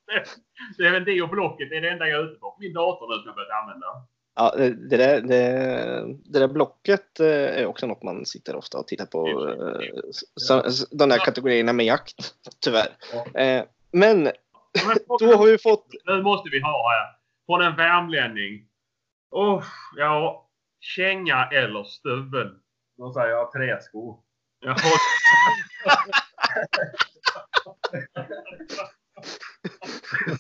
det 0.79 0.87
är 0.87 0.93
väl 0.93 1.05
det 1.05 1.23
och 1.23 1.29
Blocket. 1.29 1.71
Det 1.71 1.77
är 1.77 1.81
det 1.81 1.91
enda 1.91 2.09
jag 2.09 2.21
är 2.21 2.25
ute 2.25 2.41
på 2.41 2.57
Min 2.61 2.73
dator 2.73 3.09
nu 3.09 3.15
som 3.15 3.27
jag 3.27 3.35
börjat 3.35 3.63
använda. 3.63 3.87
Ja 4.35 4.55
det, 4.57 4.89
det, 4.89 4.97
där, 4.97 5.21
det, 5.21 5.39
det 6.25 6.39
där 6.39 6.49
blocket 6.49 7.21
eh, 7.21 7.27
är 7.29 7.67
också 7.67 7.87
något 7.87 8.03
man 8.03 8.27
sitter 8.27 8.57
ofta 8.57 8.79
och 8.79 8.87
tittar 8.87 9.07
på. 9.07 9.29
eh, 9.29 9.81
Så, 10.37 10.63
de 10.91 11.09
där 11.09 11.19
kategorierna 11.19 11.73
med 11.73 11.87
jakt, 11.87 12.35
tyvärr. 12.61 12.97
Eh, 13.35 13.65
Men 13.93 14.25
då 15.21 15.37
har 15.37 15.47
vi 15.47 15.59
fått... 15.59 15.87
Nu 16.05 16.23
måste 16.23 16.51
vi 16.51 16.61
ha 16.61 16.91
här. 16.91 17.17
Från 17.47 17.63
en 17.63 17.77
värmlänning. 17.77 18.67
Oh, 19.31 19.65
ja. 19.97 20.49
Känga 20.81 21.45
eller 21.53 21.85
stövel? 21.85 22.51
Då 22.99 23.13
säger 23.13 23.29
jag 23.29 23.53
träsko. 23.53 24.19
Jaha. 24.61 24.77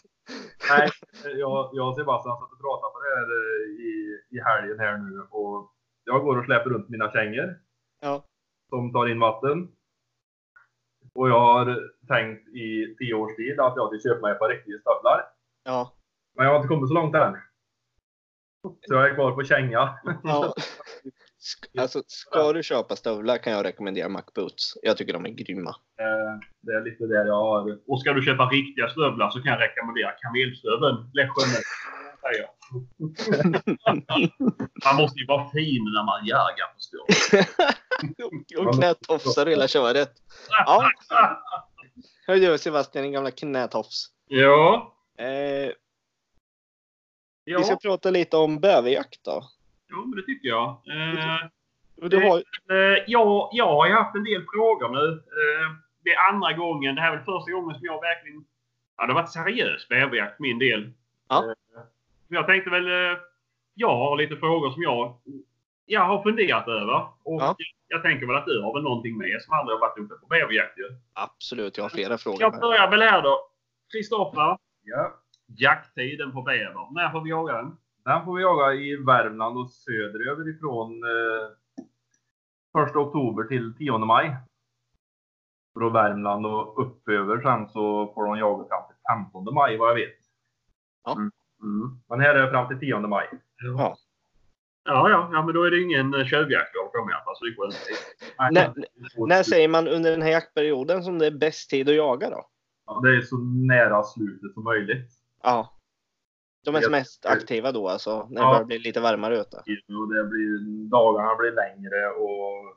Nej, 0.70 0.88
jag, 1.24 1.70
jag 1.72 1.88
och 1.88 1.96
Sebastian 1.96 2.36
satt 2.36 2.52
och 2.52 2.60
pratade 2.60 2.92
på 2.92 2.98
det 3.02 3.14
här 3.16 3.26
eh, 3.38 3.84
i, 3.88 3.92
i 4.30 4.40
helgen 4.40 4.78
här 4.78 4.98
nu 4.98 5.20
och 5.30 5.72
jag 6.04 6.22
går 6.24 6.38
och 6.38 6.44
släpper 6.44 6.70
runt 6.70 6.88
mina 6.88 7.12
kängor 7.12 7.60
Ja, 8.00 8.24
som 8.68 8.92
tar 8.92 9.06
in 9.08 9.20
vatten. 9.20 9.68
Och 11.14 11.28
jag 11.28 11.40
har 11.40 11.90
tänkt 12.08 12.48
i 12.48 12.94
tio 12.98 13.14
års 13.14 13.36
tid 13.36 13.60
att 13.60 13.76
jag 13.76 13.88
ska 13.88 14.08
köpa 14.08 14.20
mig 14.20 14.32
ett 14.32 14.38
par 14.38 14.48
riktiga 14.48 14.78
stövlar. 14.78 15.24
ja, 15.64 15.92
Men 16.36 16.44
jag 16.46 16.52
har 16.52 16.56
inte 16.56 16.68
kommit 16.68 16.88
så 16.88 16.94
långt 16.94 17.14
än. 17.14 17.36
Så 18.62 18.94
jag 18.94 19.10
är 19.10 19.14
kvar 19.14 19.32
på 19.32 19.42
känga. 19.44 19.98
ja. 20.22 20.54
Alltså, 21.78 22.02
ska 22.06 22.52
du 22.52 22.62
köpa 22.62 22.96
stövlar 22.96 23.38
kan 23.38 23.52
jag 23.52 23.64
rekommendera 23.64 24.08
Mac 24.08 24.22
Boots. 24.34 24.72
Jag 24.82 24.96
tycker 24.96 25.12
de 25.12 25.24
är 25.26 25.30
grymma. 25.30 25.70
Eh, 25.70 26.38
Det 26.60 26.72
är 26.72 26.84
lite 26.84 27.04
där 27.06 27.26
jag 27.26 27.34
har. 27.34 27.78
Och 27.86 28.00
ska 28.00 28.12
du 28.12 28.22
köpa 28.22 28.44
riktiga 28.44 28.88
stövlar 28.88 29.30
så 29.30 29.42
kan 29.42 29.52
jag 29.52 29.60
rekommendera 29.60 30.10
kamelstöveln. 30.10 31.10
Jag. 31.12 32.48
Man 34.84 34.96
måste 34.96 35.18
ju 35.20 35.26
vara 35.26 35.50
fin 35.50 35.84
när 35.84 36.04
man 36.04 36.26
jagar 36.26 36.74
förstår 36.74 37.06
du. 38.56 38.58
Och 38.68 38.74
knätofsar 38.74 39.46
hela 39.46 39.68
köret. 39.68 40.12
Ja. 40.66 40.90
Hör 42.26 42.36
du 42.36 42.58
Sebastian, 42.58 43.02
din 43.02 43.12
gamla 43.12 43.30
knätofs. 43.30 44.06
Ja. 44.28 44.94
Eh, 45.18 45.72
Vi 47.44 47.64
ska 47.64 47.76
prata 47.76 48.10
lite 48.10 48.36
om 48.36 48.60
bäverjakt 48.60 49.24
då. 49.24 49.42
Jo, 49.92 50.04
men 50.06 50.16
det 50.16 50.22
tycker 50.22 50.48
jag. 50.48 50.68
Eh, 50.68 51.38
Du 52.08 52.16
har, 52.16 52.36
Eh, 52.76 52.98
ja, 53.06 53.50
jag 53.52 53.66
har 53.66 53.90
haft 53.90 54.16
en 54.16 54.24
del 54.24 54.44
frågor 54.54 54.88
nu. 54.88 55.06
Eh, 55.12 55.68
det 56.04 56.10
är 56.10 56.28
andra 56.28 56.52
gången. 56.52 56.94
Det 56.94 57.00
här 57.00 57.12
är 57.12 57.16
väl 57.16 57.24
första 57.24 57.52
gången 57.52 57.74
som 57.78 57.84
jag 57.86 58.00
verkligen... 58.00 58.44
Ja, 58.96 59.06
det 59.06 59.12
har 59.12 59.20
varit 59.20 59.32
seriös 59.32 59.88
bäverjakt 59.88 60.36
för 60.36 60.42
min 60.42 60.58
del. 60.58 60.92
Ja. 61.28 61.44
Eh, 61.44 61.82
jag 62.28 62.46
tänkte 62.46 62.70
väl... 62.70 62.86
Eh, 62.86 63.18
jag 63.74 63.96
har 63.96 64.16
lite 64.16 64.36
frågor 64.36 64.70
som 64.70 64.82
jag, 64.82 65.16
jag 65.86 66.00
har 66.00 66.22
funderat 66.22 66.68
över. 66.68 67.00
Och 67.22 67.40
Ja. 67.42 67.56
jag 67.88 68.02
tänker 68.02 68.26
väl 68.26 68.36
att 68.36 68.46
du 68.46 68.62
har 68.62 68.74
väl 68.74 68.82
någonting 68.82 69.18
med 69.18 69.42
som 69.42 69.54
aldrig 69.54 69.74
har 69.78 69.80
varit 69.80 69.98
uppe 69.98 70.14
på 70.14 70.26
bäverjakt 70.26 70.78
ju. 70.78 70.84
absolut, 71.12 71.76
jag 71.76 71.84
har 71.84 71.88
flera 71.90 72.18
frågor. 72.18 72.40
Jag 72.40 72.60
börjar 72.60 72.90
väl 72.90 73.02
här 73.02 73.22
då. 73.22 73.38
Kristoffer, 73.92 74.56
Ja. 74.82 75.12
jakttiden 75.46 76.32
på 76.32 76.42
bäver. 76.42 76.94
När 76.94 77.10
får 77.10 77.20
vi 77.20 77.30
jaga 77.30 77.52
den? 77.56 77.76
Den 78.04 78.24
får 78.24 78.36
vi 78.36 78.42
jaga 78.42 78.74
i 78.74 78.96
Värmland 78.96 79.58
och 79.58 79.70
söderöver 79.70 80.48
ifrån 80.56 81.02
eh, 81.04 82.82
1 82.88 82.96
oktober 82.96 83.44
till 83.44 83.74
10 83.78 83.98
maj. 83.98 84.36
Från 85.78 85.92
Värmland 85.92 86.46
och 86.46 86.82
uppöver 86.86 87.42
sen 87.42 87.68
så 87.68 88.12
får 88.14 88.24
de 88.26 88.38
jaga 88.38 88.64
fram 88.68 88.82
till 88.88 88.96
15 89.44 89.54
maj 89.54 89.76
vad 89.76 89.88
jag 89.90 89.94
vet. 89.94 90.18
Ja. 91.04 91.12
Mm. 91.12 91.30
Mm. 91.62 92.00
Men 92.08 92.20
här 92.20 92.34
är 92.34 92.42
det 92.42 92.50
fram 92.50 92.68
till 92.68 92.78
10 92.80 92.98
maj. 92.98 93.28
Ja. 93.56 93.96
Ja, 94.84 95.10
ja, 95.10 95.30
ja, 95.32 95.42
men 95.44 95.54
då 95.54 95.62
är 95.62 95.70
det 95.70 95.80
ingen 95.82 96.14
eh, 96.14 96.24
tjuvjakt 96.24 96.70
jag. 96.74 97.12
Alltså, 97.26 97.44
det 97.44 97.50
är 97.50 97.56
skönt. 97.56 97.74
Nej, 98.38 98.52
När, 98.52 98.74
det 98.74 98.80
är 99.04 99.08
så- 99.08 99.26
när 99.26 99.42
säger 99.42 99.68
man 99.68 99.88
under 99.88 100.10
den 100.10 100.22
här 100.22 100.30
jaktperioden 100.30 101.02
som 101.02 101.18
det 101.18 101.26
är 101.26 101.30
bäst 101.38 101.70
tid 101.70 101.88
att 101.88 101.94
jaga 101.94 102.30
då? 102.30 102.46
Ja, 102.86 103.00
det 103.04 103.16
är 103.16 103.20
så 103.20 103.38
nära 103.68 104.02
slutet 104.02 104.52
som 104.54 104.64
möjligt. 104.64 105.10
Ja. 105.42 105.78
De 106.64 106.74
är 106.74 106.82
Jag- 106.82 106.90
mest 106.90 107.26
aktiva 107.26 107.72
då 107.72 107.88
alltså, 107.88 108.26
när 108.30 108.40
det 108.40 108.46
Ja. 108.46 108.52
börjar 108.52 108.64
bli 108.64 108.78
lite 108.78 109.00
varmare 109.00 109.38
ute. 109.40 109.56
Och 109.56 110.14
det 110.14 110.24
blir, 110.24 110.58
dagarna 110.90 111.36
blir 111.36 111.52
längre 111.52 112.06
och 112.10 112.76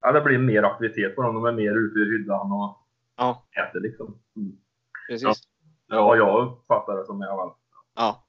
ja, 0.00 0.12
det 0.12 0.20
blir 0.20 0.38
mer 0.38 0.62
aktivitet 0.62 1.16
på 1.16 1.22
dem. 1.22 1.34
De 1.34 1.44
är 1.44 1.52
mer 1.52 1.76
ute 1.78 1.98
i 1.98 2.04
hyddan 2.04 2.52
och 2.52 2.76
Ja, 3.16 3.46
äter 3.68 3.80
liksom. 3.80 4.18
Mm. 4.36 4.52
precis. 5.08 5.42
Ja, 5.86 6.16
jag 6.16 6.46
uppfattar 6.48 6.96
det 6.96 7.04
som 7.06 7.22
i 7.22 7.26
alla 7.26 7.36
fall. 7.36 7.52
Ja. 7.94 8.24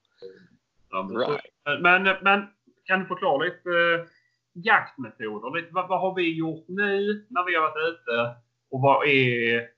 Ja, 0.90 1.02
men, 1.02 1.16
Right. 1.16 1.82
men, 1.82 2.02
men 2.22 2.46
kan 2.84 3.00
du 3.00 3.06
förklara 3.06 3.44
lite 3.44 3.70
eh, 3.70 4.06
jaktmetoder? 4.52 5.60
Lite, 5.60 5.74
vad, 5.74 5.88
vad 5.88 6.00
har 6.00 6.14
vi 6.14 6.36
gjort 6.38 6.64
nu 6.68 7.26
när 7.30 7.44
vi 7.46 7.54
har 7.54 7.62
varit 7.62 7.88
ute? 7.94 8.34
Och 8.70 8.80
vad 8.80 9.06
är, 9.06 9.68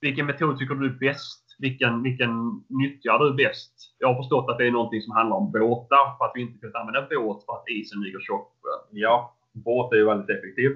vilken 0.00 0.26
metod 0.26 0.58
tycker 0.58 0.74
du 0.74 0.86
är 0.86 0.98
bäst? 0.98 1.41
Vilken, 1.58 2.02
vilken 2.02 2.64
nyttjar 2.68 3.18
du 3.18 3.34
bäst? 3.34 3.72
Jag 3.98 4.08
har 4.08 4.22
förstått 4.22 4.50
att 4.50 4.58
det 4.58 4.66
är 4.66 4.70
någonting 4.70 5.02
som 5.02 5.16
handlar 5.16 5.36
om 5.36 5.52
båtar 5.52 6.18
för 6.18 6.24
att 6.24 6.32
vi 6.34 6.40
inte 6.40 6.58
kan 6.58 6.80
använda 6.80 7.08
båt 7.10 7.44
för 7.44 7.52
att 7.52 7.68
isen 7.68 8.02
ligger 8.02 8.20
tjockt. 8.20 8.56
Ja, 8.90 9.36
båt 9.52 9.92
är 9.92 9.96
ju 9.96 10.04
väldigt 10.04 10.36
effektiv. 10.36 10.70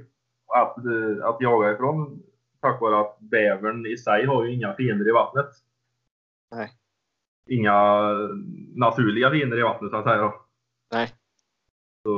Att, 0.55 0.79
eh, 0.79 1.27
att 1.29 1.41
jaga 1.41 1.73
ifrån 1.73 2.23
tack 2.61 2.81
vare 2.81 3.01
att 3.01 3.19
bävern 3.21 3.87
i 3.87 3.97
sig 3.97 4.27
har 4.27 4.45
ju 4.45 4.55
inga 4.55 4.75
fiender 4.75 5.09
i 5.09 5.13
vattnet. 5.13 5.51
Nej. 6.51 6.71
Inga 7.49 8.03
naturliga 8.75 9.31
fiender 9.31 9.59
i 9.59 9.63
vattnet 9.63 9.91
så 9.91 9.97
att 9.97 10.05
säga. 10.05 10.33
Nej. 10.93 11.09
Så 12.03 12.13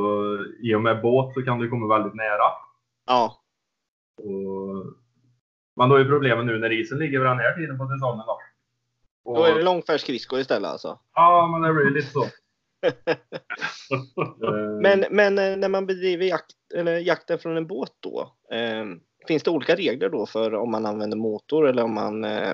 i 0.62 0.74
och 0.74 0.82
med 0.82 1.02
båt 1.02 1.34
så 1.34 1.42
kan 1.42 1.58
du 1.58 1.70
komma 1.70 1.94
väldigt 1.94 2.14
nära. 2.14 2.48
Ja. 3.06 3.42
Och, 4.18 4.97
men 5.78 5.88
då 5.88 5.96
är 5.96 6.04
problemet 6.04 6.46
nu 6.46 6.58
när 6.58 6.72
isen 6.72 6.98
ligger 6.98 7.18
vid 7.18 7.28
den 7.28 7.38
här 7.38 7.54
tiden 7.54 7.78
på 7.78 7.86
säsongen 7.88 8.24
då. 8.26 8.38
Och, 9.24 9.36
Då 9.36 9.44
är 9.44 9.54
det 9.54 9.62
långfärdsskridskor 9.62 10.38
istället 10.40 10.70
alltså. 10.70 10.98
Ja, 11.14 11.48
men 11.52 11.62
det 11.62 11.74
blir 11.74 11.90
lite 11.90 12.12
så. 12.12 12.24
Eh, 14.44 14.80
Men, 14.82 15.04
men 15.10 15.38
eh, 15.38 15.56
när 15.56 15.68
man 15.68 15.86
bedriver 15.86 16.24
jakt, 16.26 16.52
eller 16.74 16.98
jakten 16.98 17.38
från 17.38 17.56
en 17.56 17.66
båt 17.66 17.92
då. 18.00 18.32
Eh, 18.52 18.84
finns 19.28 19.42
det 19.42 19.50
olika 19.50 19.74
regler 19.74 20.08
då 20.08 20.26
för 20.26 20.54
om 20.54 20.70
man 20.70 20.86
använder 20.86 21.16
motor 21.16 21.68
eller 21.68 21.82
om 21.84 21.94
man 21.94 22.24
eh, 22.24 22.52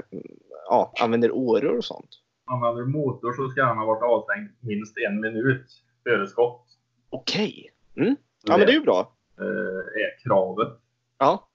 ja, 0.69 0.93
använder 1.01 1.31
åror 1.31 1.77
och 1.79 1.85
sånt? 1.85 2.09
använder 2.47 2.83
du 2.83 2.89
motor 2.89 3.33
så 3.33 3.49
ska 3.49 3.67
den 3.67 3.79
ha 3.79 3.87
varit 3.87 4.03
avstängd 4.03 4.49
minst 4.61 4.97
en 5.09 5.21
minut 5.21 5.67
före 6.03 6.27
skott. 6.27 6.67
Okej. 7.11 7.71
Mm. 7.97 8.17
Ja 8.47 8.57
men 8.57 8.67
det 8.67 8.73
är 8.73 8.77
ju 8.79 8.81
bra. 8.81 9.13
eh, 9.39 10.03
är 10.03 10.23
kravet. 10.25 10.73
Ja. 11.19 11.49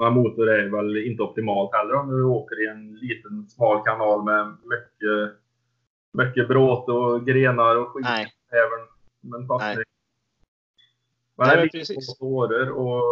Men 0.00 0.12
motor 0.12 0.50
är 0.50 0.68
väl 0.68 0.96
inte 0.96 1.22
optimalt 1.22 1.74
heller 1.74 1.94
om 1.94 2.10
du 2.10 2.24
åker 2.24 2.62
i 2.64 2.66
en 2.66 2.94
liten 2.94 3.48
smal 3.48 3.84
kanal 3.84 4.24
med 4.24 4.56
mycket, 4.64 5.38
mycket 6.12 6.48
bråte 6.48 6.92
och 6.92 7.26
grenar 7.26 7.76
och 7.76 7.88
skit. 7.88 8.04
Nej. 8.04 8.26
Även 8.50 8.86
men 9.20 9.46
fastning. 9.46 9.76
Nej. 9.76 9.84
Men 11.36 11.48
Nej, 11.48 11.56
det 11.56 11.62
är 11.62 11.68
precis. 11.68 12.18
på 12.18 12.26
åror 12.26 12.70
och 12.70 13.02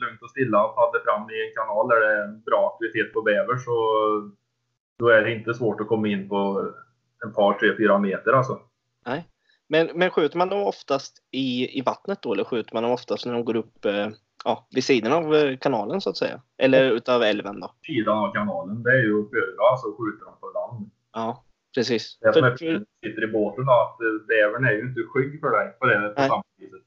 lugnt 0.00 0.22
och 0.22 0.30
stilla 0.30 0.68
paddla 0.68 1.00
fram 1.04 1.30
i 1.30 1.48
en 1.48 1.54
kanal 1.54 1.88
där 1.88 2.00
det 2.00 2.12
är 2.12 2.24
en 2.24 2.40
bra 2.40 2.72
aktivitet 2.74 3.12
på 3.12 3.22
bäver 3.22 3.56
så 3.56 3.74
då 4.98 5.08
är 5.08 5.22
det 5.22 5.34
inte 5.34 5.54
svårt 5.54 5.80
att 5.80 5.88
komma 5.88 6.08
in 6.08 6.28
på 6.28 6.70
en 7.24 7.32
par, 7.32 7.52
tre, 7.52 7.76
fyra 7.76 7.98
meter 7.98 8.32
alltså. 8.32 8.60
Men, 9.66 9.90
men 9.94 10.10
skjuter 10.10 10.38
man 10.38 10.48
dem 10.48 10.62
oftast 10.62 11.22
i, 11.30 11.78
i 11.78 11.82
vattnet 11.82 12.22
då 12.22 12.32
eller 12.32 12.44
skjuter 12.44 12.74
man 12.74 12.82
dem 12.82 12.92
oftast 12.92 13.26
när 13.26 13.32
de 13.32 13.44
går 13.44 13.56
upp 13.56 13.84
eh, 13.84 14.08
ja, 14.44 14.66
vid 14.70 14.84
sidan 14.84 15.12
av 15.12 15.34
eh, 15.34 15.56
kanalen 15.56 16.00
så 16.00 16.10
att 16.10 16.16
säga? 16.16 16.42
Eller 16.58 16.90
utav 16.90 17.22
älven 17.22 17.60
då? 17.60 17.74
Sidan 17.86 18.18
av 18.18 18.32
kanalen, 18.32 18.82
det 18.82 18.90
är 18.90 19.02
ju 19.02 19.22
att 19.24 19.30
föredra, 19.30 19.62
alltså 19.72 19.86
skjuter 19.96 20.24
de 20.24 20.34
på 20.40 20.46
land. 20.48 20.90
Ja, 21.12 21.44
precis. 21.74 22.18
Det 22.20 22.32
som 22.32 22.42
För, 22.42 22.48
är 22.48 22.56
för, 22.56 22.84
sitter 23.06 23.24
i 23.24 23.32
båten 23.32 23.64
då, 23.66 23.72
att 23.72 24.00
eh, 24.00 24.26
bävern 24.28 24.64
är 24.64 24.72
ju 24.72 24.80
inte 24.80 25.02
skygg 25.02 25.40
för 25.40 25.50
dig 25.50 25.76
på 25.78 25.86
det 25.86 26.08
på 26.14 26.20
Nej. 26.20 26.28
samma 26.28 26.42
viset. 26.58 26.82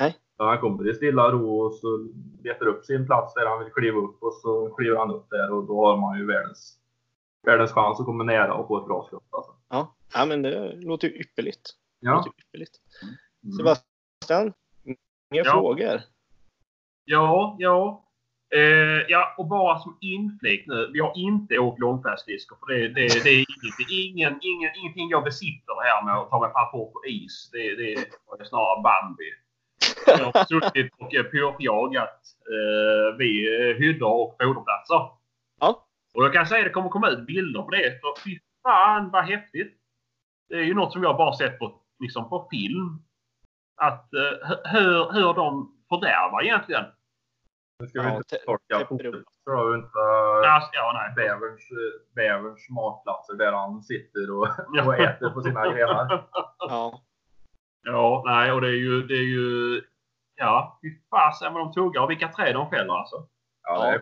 Nej. 0.00 0.16
Så 0.36 0.44
han 0.44 0.58
kommer 0.58 0.90
i 0.90 0.94
stilla 0.94 1.30
ro 1.30 1.60
och 1.60 1.74
så 1.74 2.08
letar 2.42 2.66
upp 2.66 2.84
sin 2.84 3.06
plats 3.06 3.34
där 3.34 3.46
han 3.46 3.58
vill 3.64 3.72
kliva 3.72 3.98
upp 3.98 4.22
och 4.22 4.34
så 4.34 4.74
kliver 4.74 4.96
han 4.96 5.10
upp 5.10 5.30
där 5.30 5.52
och 5.52 5.64
då 5.66 5.86
har 5.86 5.96
man 5.96 6.18
ju 6.18 6.26
världens, 6.26 6.78
världens 7.46 7.72
chans 7.72 8.00
att 8.00 8.06
komma 8.06 8.24
nära 8.24 8.54
och 8.54 8.68
få 8.68 8.78
ett 8.78 8.86
bra 8.86 9.04
skott. 9.06 9.24
Alltså. 9.30 9.52
ja. 9.68 9.94
ja, 10.14 10.24
men 10.26 10.42
det 10.42 10.72
låter 10.76 11.08
ju 11.08 11.14
ypperligt. 11.20 11.70
Ja. 12.00 12.14
låter 12.16 12.30
ypperligt. 12.40 12.72
Mm. 13.02 13.52
Sebastian, 13.52 14.52
inga 14.84 15.42
Ja. 15.44 15.52
frågor? 15.52 16.00
Ja, 17.04 17.56
ja. 17.58 18.04
Eh, 18.54 19.04
ja, 19.08 19.34
och 19.38 19.46
bara 19.46 19.78
som 19.78 19.98
inflik 20.00 20.64
nu. 20.66 20.90
Vi 20.92 21.00
har 21.00 21.12
inte 21.16 21.58
åkt 21.58 21.80
långfärdsskridskor 21.80 22.56
för 22.56 22.72
det, 22.72 22.88
det, 22.88 23.24
det 23.24 23.30
är 23.30 23.36
inget, 23.36 23.76
det 23.78 23.94
är 23.94 24.06
ingen, 24.08 24.38
ingen, 24.42 24.70
ingenting 24.76 25.08
jag 25.08 25.24
besitter 25.24 25.82
här 25.84 26.04
med 26.04 26.14
att 26.14 26.30
ta 26.30 26.40
mig 26.40 26.52
fram 26.52 26.70
fort 26.72 26.92
på 26.92 27.06
is. 27.06 27.50
Det, 27.52 27.76
det 27.76 27.92
är 27.92 28.44
snarare 28.44 28.82
Bambi. 28.82 29.30
Jag 30.06 30.32
har 30.32 30.44
suttit 30.44 30.92
och 30.98 31.14
eh, 31.14 31.22
pyrschjagat 31.22 32.20
eh, 32.54 33.16
vid 33.18 33.60
eh, 33.60 33.76
hyddor 33.76 34.12
och 34.12 34.36
foderplatser. 34.42 35.08
Ja. 35.60 35.86
Och 36.14 36.24
jag 36.24 36.32
kan 36.32 36.46
säga 36.46 36.60
att 36.60 36.66
det 36.66 36.70
kommer 36.70 36.88
komma 36.88 37.08
ut 37.08 37.26
bilder 37.26 37.62
på 37.62 37.70
det. 37.70 38.00
För 38.00 38.22
fy 38.24 38.38
fan 38.62 39.10
vad 39.10 39.24
häftigt. 39.24 39.78
Det 40.48 40.54
är 40.54 40.62
ju 40.62 40.74
något 40.74 40.92
som 40.92 41.02
jag 41.02 41.16
bara 41.16 41.32
sett 41.32 41.58
på, 41.58 41.80
liksom 42.00 42.28
på 42.28 42.48
film. 42.50 43.02
Att 43.76 44.14
eh, 44.14 44.48
hu- 44.48 44.68
hur, 44.68 45.12
hur 45.12 45.34
de 45.34 45.76
fördärvar 45.92 46.42
egentligen. 46.42 46.84
Nu 47.80 47.86
ska 47.88 48.00
vi 48.02 48.08
Ja, 48.08 48.16
inte 48.16 48.36
inte 49.74 49.98
Alltså, 50.54 50.70
ja, 50.72 50.92
nej. 50.94 51.14
bäverns, 51.16 51.68
bäverns 52.14 52.68
matplatser 52.70 53.34
där 53.34 53.52
han 53.52 53.82
sitter 53.82 54.30
och, 54.36 54.48
och 54.86 54.94
äter 54.94 55.30
på 55.30 55.42
sina 55.42 55.72
grenar. 55.74 56.26
Ja. 56.58 57.02
Ja, 57.84 58.22
nej, 58.26 58.52
och 58.52 58.60
det 58.60 58.68
är 58.68 58.80
ju, 58.86 59.02
det 59.02 59.14
är 59.14 59.28
ju, 59.38 59.82
ja, 60.34 60.78
fy 60.82 60.88
fasen 61.10 61.52
vad 61.54 61.62
de 61.62 61.72
tuggar 61.72 62.02
och 62.02 62.10
vilka 62.10 62.28
träd 62.28 62.54
de 62.54 62.70
fäller 62.70 62.94
alltså. 62.94 63.16
Ja, 63.62 63.86
är 63.86 64.00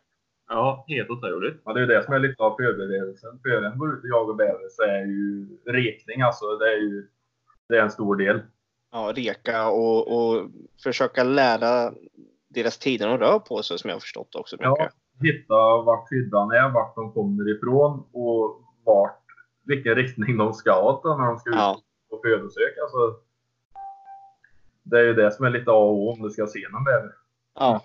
Ja, 0.53 0.85
helt 0.89 1.11
otroligt. 1.11 1.63
Ja, 1.65 1.73
det 1.73 1.81
är 1.81 1.83
ju 1.83 1.87
det 1.87 2.05
som 2.05 2.15
är 2.15 2.19
lite 2.19 2.43
av 2.43 2.57
förberedelsen. 2.57 3.41
För 3.43 3.49
går 3.79 3.93
ut 3.95 4.03
och 4.05 4.09
jagar 4.09 4.35
bäver 4.35 4.69
så 4.71 4.83
är 4.83 5.05
ju 5.05 5.49
rekning 5.67 6.23
alltså, 6.23 6.57
det 6.57 6.69
är 6.73 6.77
ju 6.77 7.09
det 7.69 7.77
är 7.79 7.83
en 7.83 7.91
stor 7.91 8.17
del. 8.17 8.43
Ja, 8.93 9.13
reka 9.17 9.69
och, 9.71 10.09
och 10.17 10.51
försöka 10.83 11.25
lära 11.25 11.93
deras 12.49 12.79
tider 12.79 13.09
de 13.09 13.19
rör 13.19 13.39
på 13.39 13.63
sig 13.63 13.79
som 13.79 13.89
jag 13.89 13.95
har 13.95 14.01
förstått 14.01 14.35
också. 14.35 14.57
Ja. 14.61 14.71
Mycket. 14.71 14.95
Hitta 15.23 15.55
vart 15.83 16.13
hyddan 16.13 16.51
är, 16.51 16.71
vart 16.75 16.95
de 16.95 17.13
kommer 17.13 17.57
ifrån 17.57 18.05
och 18.13 18.63
vart, 18.85 19.23
vilken 19.65 19.95
riktning 19.95 20.37
de 20.37 20.55
ska 20.55 20.83
åt 20.83 21.05
när 21.05 21.27
de 21.27 21.39
ska 21.39 21.51
ut 21.51 21.57
Ja. 21.57 21.81
på 22.11 22.21
födosök. 22.25 22.79
Alltså, 22.83 23.17
det 24.83 24.99
är 24.99 25.05
ju 25.05 25.15
det 25.15 25.33
som 25.33 25.45
är 25.47 25.51
lite 25.51 25.71
A 25.71 25.75
och 25.75 25.93
O 25.95 26.13
om 26.13 26.23
du 26.23 26.31
ska 26.31 26.47
se 26.47 26.69
någon 26.73 26.85
bäver. 26.85 27.11
Ja. 27.55 27.81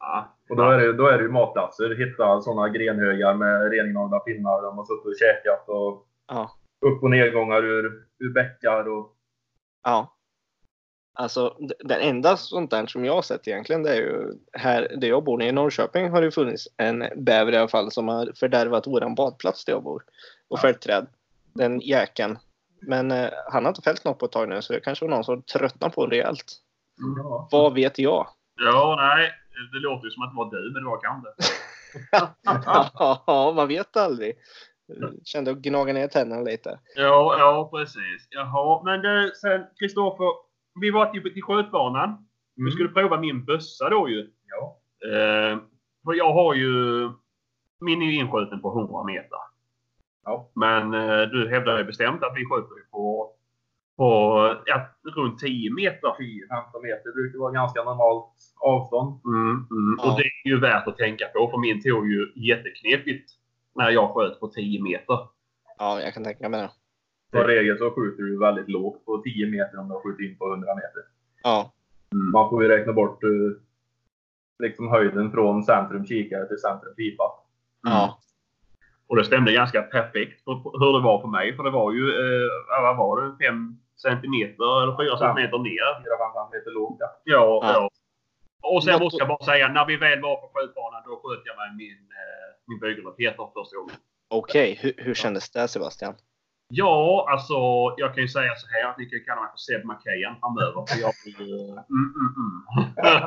Ja, 0.00 0.36
Och 0.50 0.56
då 0.56 0.62
är 0.62 0.78
det, 0.78 0.92
då 0.92 1.06
är 1.06 1.16
det 1.18 1.22
ju 1.24 1.30
matplatser. 1.30 1.94
Hitta 2.06 2.40
sådana 2.40 2.68
grenhögar 2.68 3.34
med 3.34 3.70
rengnagda 3.70 4.18
pinnar 4.18 4.62
de 4.62 4.78
har 4.78 4.84
suttit 4.84 5.06
och 5.06 5.18
käkat 5.18 5.68
och 5.68 6.06
Ja. 6.28 6.50
upp 6.86 7.02
och 7.02 7.10
nedgångar 7.10 7.64
ur, 7.64 8.06
ur 8.18 8.32
bäckar 8.34 8.88
och 8.88 9.14
Ja. 9.82 10.14
Alltså 11.14 11.56
d- 11.58 11.74
det 11.84 11.94
enda 11.94 12.36
sånt 12.36 12.70
där 12.70 12.86
som 12.86 13.04
jag 13.04 13.14
har 13.14 13.22
sett 13.22 13.48
egentligen 13.48 13.82
det 13.82 13.90
är 13.90 13.96
ju 13.96 14.32
här 14.52 14.92
där 15.00 15.08
jag 15.08 15.24
bor 15.24 15.42
i 15.42 15.52
Norrköping 15.52 16.10
har 16.10 16.22
det 16.22 16.30
funnits 16.30 16.68
en 16.76 17.04
bäver 17.16 17.52
i 17.52 17.56
alla 17.56 17.68
fall 17.68 17.92
som 17.92 18.08
har 18.08 18.32
fördärvat 18.36 18.86
våran 18.86 19.14
badplats 19.14 19.64
där 19.64 19.72
jag 19.72 19.82
bor. 19.82 20.02
Och 20.48 20.58
Ja. 20.58 20.62
fällt 20.62 20.80
träd. 20.80 21.06
Den 21.54 21.80
jäkeln. 21.80 22.38
Men 22.80 23.10
eh, 23.10 23.30
han 23.52 23.64
har 23.64 23.70
inte 23.70 23.82
fällt 23.82 24.04
något 24.04 24.18
på 24.18 24.26
ett 24.26 24.32
tag 24.32 24.48
nu 24.48 24.62
så 24.62 24.72
det 24.72 24.80
kanske 24.80 25.04
var 25.04 25.10
någon 25.10 25.24
som 25.24 25.42
tröttnade 25.42 25.94
på 25.94 26.06
det 26.06 26.16
rejält. 26.16 26.52
ja. 27.16 27.48
Vad 27.50 27.74
vet 27.74 27.98
jag? 27.98 28.28
ja 28.64 28.96
nej. 28.98 29.32
Det 29.72 29.78
låter 29.78 30.04
ju 30.04 30.10
som 30.10 30.22
att 30.22 30.30
det 30.30 30.36
var 30.36 30.50
du, 30.50 30.72
men 30.72 30.82
det 30.82 30.88
var 30.88 31.00
kanske 31.00 31.28
inte. 31.30 31.48
Ja, 33.26 33.52
man 33.56 33.68
vet 33.68 33.96
aldrig. 33.96 34.36
Kände 35.24 35.50
att 35.50 35.58
gnaga 35.58 35.92
ner 35.92 36.08
tänderna 36.08 36.42
lite. 36.42 36.80
Ja, 36.96 37.36
ja 37.38 37.70
precis. 37.72 38.28
Jaha, 38.30 38.82
men 38.84 39.00
du, 39.02 39.30
sen 39.40 39.64
Kristoffer. 39.78 40.28
Vi 40.80 40.90
var 40.90 41.06
till, 41.06 41.22
till 41.22 41.42
skjutbanan. 41.42 42.24
Vi 42.56 42.62
Mm. 42.62 42.72
skulle 42.72 42.88
prova 42.88 43.20
min 43.20 43.44
bössa 43.44 43.88
då 43.88 44.08
ju. 44.08 44.30
Ja. 44.46 44.80
Eh, 45.08 45.58
för 46.04 46.14
jag 46.14 46.32
har 46.32 46.54
ju... 46.54 46.72
Min 47.80 48.02
är 48.02 48.06
ju 48.06 48.14
inskjuten 48.14 48.60
på 48.62 48.78
100 48.78 49.04
meter. 49.04 49.38
Ja. 50.24 50.50
Men 50.54 50.94
eh, 50.94 51.22
du 51.28 51.48
hävdar 51.48 51.78
ju 51.78 51.84
bestämt 51.84 52.22
att 52.22 52.32
vi 52.36 52.44
skjuter 52.44 52.76
ju 52.76 52.84
på 52.90 53.34
på 53.96 54.10
ja, 54.66 54.86
runt 55.16 55.38
10 55.38 55.74
meter. 55.74 56.08
10-15 56.08 56.82
meter 56.82 57.14
brukar 57.14 57.38
vara 57.38 57.52
ganska 57.52 57.84
normalt 57.84 58.34
avstånd. 58.60 59.20
Mm, 59.24 59.50
mm. 59.50 59.94
Ja. 59.98 60.12
Och 60.12 60.18
det 60.18 60.24
är 60.24 60.48
ju 60.48 60.60
värt 60.60 60.86
att 60.88 60.96
tänka 60.96 61.24
på 61.26 61.50
för 61.50 61.58
min 61.58 61.82
tog 61.82 62.10
ju 62.10 62.32
jätteknepigt 62.36 63.30
när 63.78 63.90
jag 63.90 64.10
sköt 64.14 64.40
på 64.40 64.48
10 64.48 64.82
meter. 64.82 65.18
Ja, 65.78 66.00
jag 66.00 66.14
kan 66.14 66.24
tänka 66.24 66.48
mig 66.48 66.60
det. 66.62 66.70
Som 67.38 67.46
regel 67.46 67.78
så 67.78 67.90
skjuter 67.90 68.22
du 68.22 68.38
väldigt 68.38 68.68
lågt 68.68 69.04
på 69.04 69.18
10 69.18 69.46
meter 69.50 69.78
om 69.80 69.88
du 69.88 69.94
har 69.94 70.00
skjutit 70.00 70.30
in 70.30 70.38
på 70.38 70.50
100 70.50 70.74
meter. 70.74 71.02
Ja, 71.42 71.72
Man 72.32 72.50
får 72.50 72.62
ju 72.62 72.68
räkna 72.68 72.92
bort 72.92 73.22
eh, 73.24 73.30
liksom 74.58 74.88
höjden 74.88 75.30
från 75.32 75.64
centrum 75.64 76.06
kikare 76.06 76.48
till 76.48 76.58
centrum 76.58 76.94
pipa. 76.94 77.24
ja, 77.82 78.18
Och 79.06 79.16
det 79.16 79.24
stämde 79.24 79.52
ganska 79.52 79.82
perfekt 79.82 80.42
hur 80.46 80.92
det 80.98 81.04
var 81.04 81.18
på 81.22 81.26
mig. 81.28 81.56
För 81.56 81.62
det 81.64 81.70
var 81.70 81.92
ju, 81.92 82.04
eh, 82.08 82.48
vad 82.82 82.96
var 82.96 83.22
det, 83.22 83.46
5 83.46 83.76
centimeter 83.96 84.82
eller 84.82 84.96
4 84.96 85.18
centimeter 85.18 85.58
ner. 85.58 85.88
4-5 86.04 86.50
meter 86.52 86.70
lågt. 86.70 86.98
Ja. 87.00 87.10
Ja, 87.24 87.60
Ja. 87.62 87.90
Och 88.62 88.84
sen 88.84 89.00
måste 89.00 89.18
jag 89.22 89.28
bara 89.28 89.44
säga, 89.44 89.68
när 89.68 89.86
vi 89.86 89.96
väl 89.96 90.20
var 90.22 90.36
på 90.36 90.50
skjutbanan 90.54 91.02
då 91.06 91.12
sköt 91.22 91.42
jag 91.48 91.56
med 91.62 91.76
min, 91.76 92.00
eh, 92.22 92.47
min 92.68 92.80
bygelraketer 92.80 93.50
första 93.54 93.76
gången. 93.76 93.96
okej. 94.28 94.78
Hur, 94.80 94.94
hur 94.96 95.14
kändes 95.14 95.50
det 95.50 95.68
Sebastian? 95.68 96.14
Ja, 96.70 97.26
alltså 97.30 97.54
jag 97.96 98.14
kan 98.14 98.22
ju 98.22 98.28
säga 98.28 98.54
så 98.56 98.66
här 98.68 98.90
att 98.90 98.98
ni 98.98 99.06
kan 99.06 99.20
kalla 99.26 99.40
mig 99.40 99.50
för 99.50 99.58
Seb 99.58 99.84
McKayan 99.84 100.36
framöver. 100.40 100.86
För 100.88 101.00
jag 101.00 101.14
är 101.26 101.42
ju... 101.42 101.54
Mm, 101.70 102.08
mm, 102.20 102.32
mm. 102.36 103.26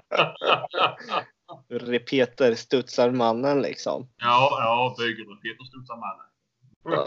Repeter 1.91 2.55
studsar 2.55 3.11
mannen 3.11 3.61
liksom. 3.61 4.09
ja, 4.17 4.57
ja, 4.59 4.95
bygelraketer 4.99 5.63
studsar 5.63 5.95
mannen. 5.95 6.25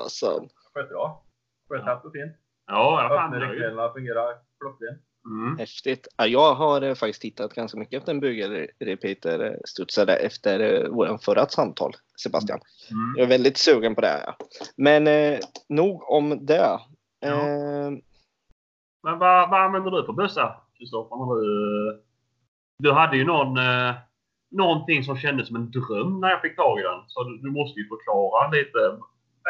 Alltså, 0.03 0.49
Sköt 0.75 0.89
bra. 0.89 1.25
Sköt 1.69 1.85
tätt 1.85 2.05
och 2.05 2.13
fint. 2.13 2.37
Ja, 2.67 3.03
jag 3.03 3.13
är 3.13 3.17
fan 3.17 3.31
nöjd. 3.31 3.93
Fungerar 3.93 4.35
klockrent. 4.61 5.03
Mm. 5.27 5.59
häftigt. 5.59 6.09
Ja, 6.17 6.27
jag 6.27 6.55
har 6.55 6.83
eh, 6.83 6.95
faktiskt 6.95 7.23
tittat 7.23 7.55
ganska 7.55 7.79
mycket 7.79 7.99
efter 7.99 8.13
en 8.13 8.21
bygelrepeater 8.21 9.61
studsade 9.65 10.17
efter 10.17 10.61
eh, 10.61 10.89
våran 10.89 11.19
förra 11.19 11.47
samtal, 11.47 11.93
Sebastian. 12.23 12.61
Mm. 12.91 13.15
Jag 13.17 13.25
är 13.25 13.29
väldigt 13.29 13.57
sugen 13.57 13.95
på 13.95 14.01
det. 14.01 14.23
Ja. 14.27 14.37
Men 14.77 15.07
eh, 15.07 15.39
nog 15.69 16.11
om 16.11 16.47
det. 16.47 16.79
Ja. 17.21 17.29
Eh, 17.29 17.91
Men 19.03 19.19
vad, 19.19 19.51
vad 19.51 19.61
använder 19.61 19.91
du 19.91 20.07
för 20.07 20.13
bössa, 20.13 20.57
Kristoffer? 20.79 21.41
Du, 21.41 22.03
du 22.79 22.93
hade 22.93 23.17
ju 23.17 23.25
någon, 23.25 23.57
eh, 23.57 23.95
någonting 24.51 25.05
som 25.05 25.17
kändes 25.17 25.47
som 25.47 25.57
en 25.57 25.71
dröm 25.71 26.21
när 26.21 26.31
jag 26.31 26.43
fick 26.43 26.57
tag 26.57 26.81
i 26.81 26.83
den. 26.83 27.01
Så 27.09 27.25
du, 27.25 27.39
du 27.39 27.51
måste 27.51 27.81
ju 27.81 27.89
förklara 27.89 28.51
lite. 28.51 28.79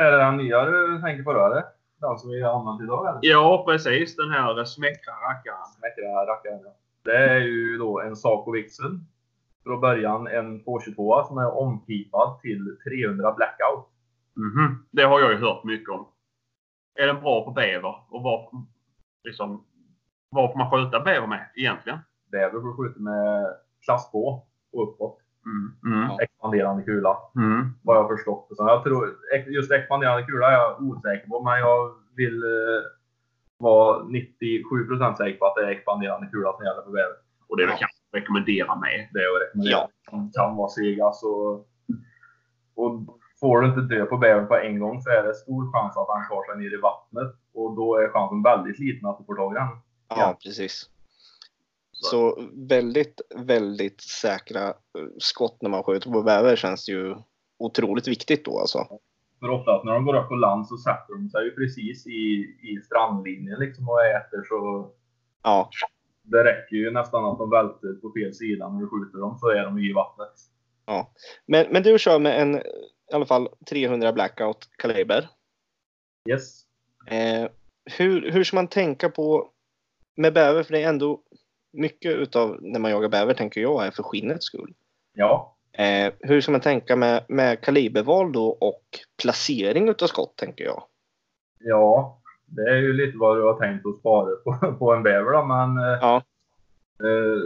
Är 0.00 0.10
det 0.12 0.18
den 0.18 0.36
nya 0.36 0.64
du 0.64 1.00
tänker 1.00 1.22
på 1.22 1.32
då 1.32 1.46
eller? 1.46 1.64
Den 2.08 2.18
som 2.18 2.30
vi 2.30 2.42
har 2.42 2.60
använt 2.60 2.82
idag 2.82 3.08
eller? 3.08 3.18
Ja, 3.22 3.64
precis. 3.66 4.16
Den 4.16 4.30
här 4.30 4.64
smäckra 4.64 5.12
rackaren. 5.12 6.60
Ja. 6.64 6.72
Det 7.04 7.16
är 7.16 7.40
ju 7.40 7.78
då 7.78 8.00
en 8.00 8.16
Saco 8.16 8.50
Vixen. 8.50 9.06
Från 9.64 9.80
början 9.80 10.26
en 10.26 10.64
222 10.64 11.24
som 11.24 11.38
är 11.38 11.58
ompipad 11.58 12.40
till 12.40 12.76
300 12.84 13.32
blackout. 13.32 13.88
Mhm. 14.36 14.86
Det 14.90 15.02
har 15.02 15.20
jag 15.20 15.32
ju 15.32 15.38
hört 15.38 15.64
mycket 15.64 15.88
om. 15.88 16.06
Är 16.94 17.06
den 17.06 17.20
bra 17.20 17.44
på 17.44 17.50
bäver? 17.50 17.94
Och 18.08 18.22
vad, 18.22 18.66
liksom, 19.24 19.64
vad 20.30 20.52
får 20.52 20.58
man 20.58 20.70
skjuta 20.70 21.00
bäver 21.00 21.26
med 21.26 21.50
egentligen? 21.54 21.98
Bäver 22.32 22.60
får 22.60 22.76
skjuta 22.76 23.00
med 23.00 23.56
klass 23.84 24.10
2 24.10 24.42
och 24.72 24.82
uppåt. 24.82 25.18
Mm. 25.46 25.96
Mm. 25.96 26.18
Expanderande 26.20 26.82
kula. 26.82 27.16
Mm. 27.36 27.74
Vad 27.82 27.96
jag 27.96 28.02
har 28.02 28.16
förstått. 28.16 28.46
Så 28.50 28.66
jag 28.68 28.84
tror, 28.84 29.16
just 29.46 29.72
expanderande 29.72 30.22
kula 30.22 30.48
är 30.48 30.52
jag 30.52 30.82
osäker 30.82 31.28
på. 31.28 31.44
Men 31.44 31.58
jag 31.58 31.94
vill 32.16 32.42
eh, 32.42 32.82
vara 33.58 34.02
97% 34.02 35.16
säker 35.16 35.38
på 35.38 35.46
att 35.46 35.54
det 35.56 35.64
är 35.64 35.68
expanderande 35.68 36.26
kula 36.26 36.52
som 36.52 36.64
gäller 36.64 36.82
för 36.82 36.90
bäver. 36.90 37.16
Och 37.48 37.56
det 37.56 37.62
är 37.62 37.66
väl 37.66 37.78
kanske 37.78 38.00
att 38.10 38.16
rekommendera 38.20 38.76
med. 38.76 39.08
Det 39.12 39.18
är 39.18 39.36
att 39.36 39.42
rekommendera. 39.42 39.88
Ja. 40.10 40.28
Kan 40.34 40.56
vara 40.56 40.68
sega 40.68 41.12
så... 41.12 41.64
Och 42.76 42.92
får 43.40 43.60
du 43.60 43.68
inte 43.68 43.80
dö 43.80 44.04
på 44.04 44.16
bävern 44.16 44.46
på 44.48 44.56
en 44.56 44.78
gång 44.78 45.02
så 45.02 45.10
är 45.10 45.22
det 45.22 45.34
stor 45.34 45.72
chans 45.72 45.96
att 45.96 46.08
han 46.08 46.28
tar 46.28 46.42
sig 46.46 46.62
ner 46.62 46.74
i 46.78 46.80
vattnet. 46.80 47.34
Och 47.54 47.76
då 47.76 47.96
är 47.96 48.08
chansen 48.08 48.42
väldigt 48.42 48.78
liten 48.78 49.08
att 49.08 49.18
du 49.18 49.24
får 49.24 49.36
tag 49.36 49.52
i 49.52 49.54
den. 49.54 49.68
Ja. 50.08 50.36
precis. 50.44 50.90
Så 51.94 52.48
väldigt, 52.68 53.20
väldigt 53.36 54.00
säkra 54.00 54.68
eh, 54.68 54.74
skott 55.18 55.62
när 55.62 55.70
man 55.70 55.82
skjuter 55.82 56.10
på 56.10 56.22
bäver 56.22 56.56
känns 56.56 56.88
ju 56.88 57.16
otroligt 57.58 58.08
viktigt 58.08 58.44
då 58.44 58.58
alltså. 58.60 58.78
För 59.40 59.50
oftast 59.50 59.84
när 59.84 59.92
de 59.92 60.04
går 60.04 60.14
upp 60.14 60.28
på 60.28 60.34
land 60.34 60.66
så 60.66 60.76
sätter 60.76 61.14
de 61.14 61.28
sig 61.28 61.44
ju 61.44 61.50
precis 61.50 62.06
i, 62.06 62.20
i 62.62 62.80
strandlinjen 62.86 63.60
liksom 63.60 63.88
och 63.88 64.04
äter 64.04 64.42
så 64.48 64.90
Ja, 65.42 65.70
det 66.22 66.44
räcker 66.44 66.76
ju 66.76 66.90
nästan 66.90 67.24
att 67.24 67.38
de 67.38 67.50
välter 67.50 68.00
på 68.00 68.12
fel 68.12 68.34
sida 68.34 68.68
när 68.68 68.80
du 68.80 68.88
skjuter 68.88 69.18
dem 69.18 69.38
så 69.38 69.48
är 69.48 69.64
de 69.64 69.78
i 69.78 69.92
vattnet. 69.92 70.32
men, 71.46 71.66
men 71.70 71.82
du 71.82 71.98
kör 71.98 72.18
med 72.18 72.42
en 72.42 72.56
i 73.12 73.14
alla 73.14 73.26
fall 73.26 73.48
300 73.70 74.12
blackout 74.12 74.68
kaliber. 74.78 75.28
Yes. 76.28 76.64
Eh, 77.06 77.50
hur, 77.98 78.30
hur 78.30 78.44
ska 78.44 78.56
man 78.56 78.68
tänka 78.68 79.08
på 79.08 79.50
med 80.16 80.34
bäver? 80.34 80.62
För 80.62 80.72
det 80.72 80.82
är 80.82 80.88
ändå 80.88 81.22
mycket 81.74 82.12
utav 82.12 82.58
när 82.60 82.80
man 82.80 82.90
jagar 82.90 83.08
bäver 83.08 83.34
tänker 83.34 83.60
jag 83.60 83.86
är 83.86 83.90
för 83.90 84.02
skinnets 84.02 84.46
skull. 84.46 84.74
Ja. 85.14 85.56
Eh, 85.72 86.12
hur 86.20 86.40
ska 86.40 86.52
man 86.52 86.60
tänka 86.60 86.96
med, 86.96 87.24
med 87.28 87.60
kaliberval 87.60 88.32
då 88.32 88.46
och 88.46 88.84
placering 89.22 89.88
utav 89.88 90.06
skott 90.06 90.36
tänker 90.36 90.64
jag? 90.64 90.82
Ja. 91.58 92.20
Det 92.46 92.70
är 92.70 92.76
ju 92.76 92.92
lite 92.92 93.18
vad 93.18 93.36
du 93.36 93.42
har 93.42 93.58
tänkt 93.58 93.86
att 93.86 93.98
spara 93.98 94.36
på, 94.36 94.76
på 94.78 94.92
en 94.94 95.02
bäver 95.02 95.32
då 95.32 95.44
men 95.44 95.78
eh, 95.78 95.98
Ja. 96.00 96.22
Eh, 97.00 97.40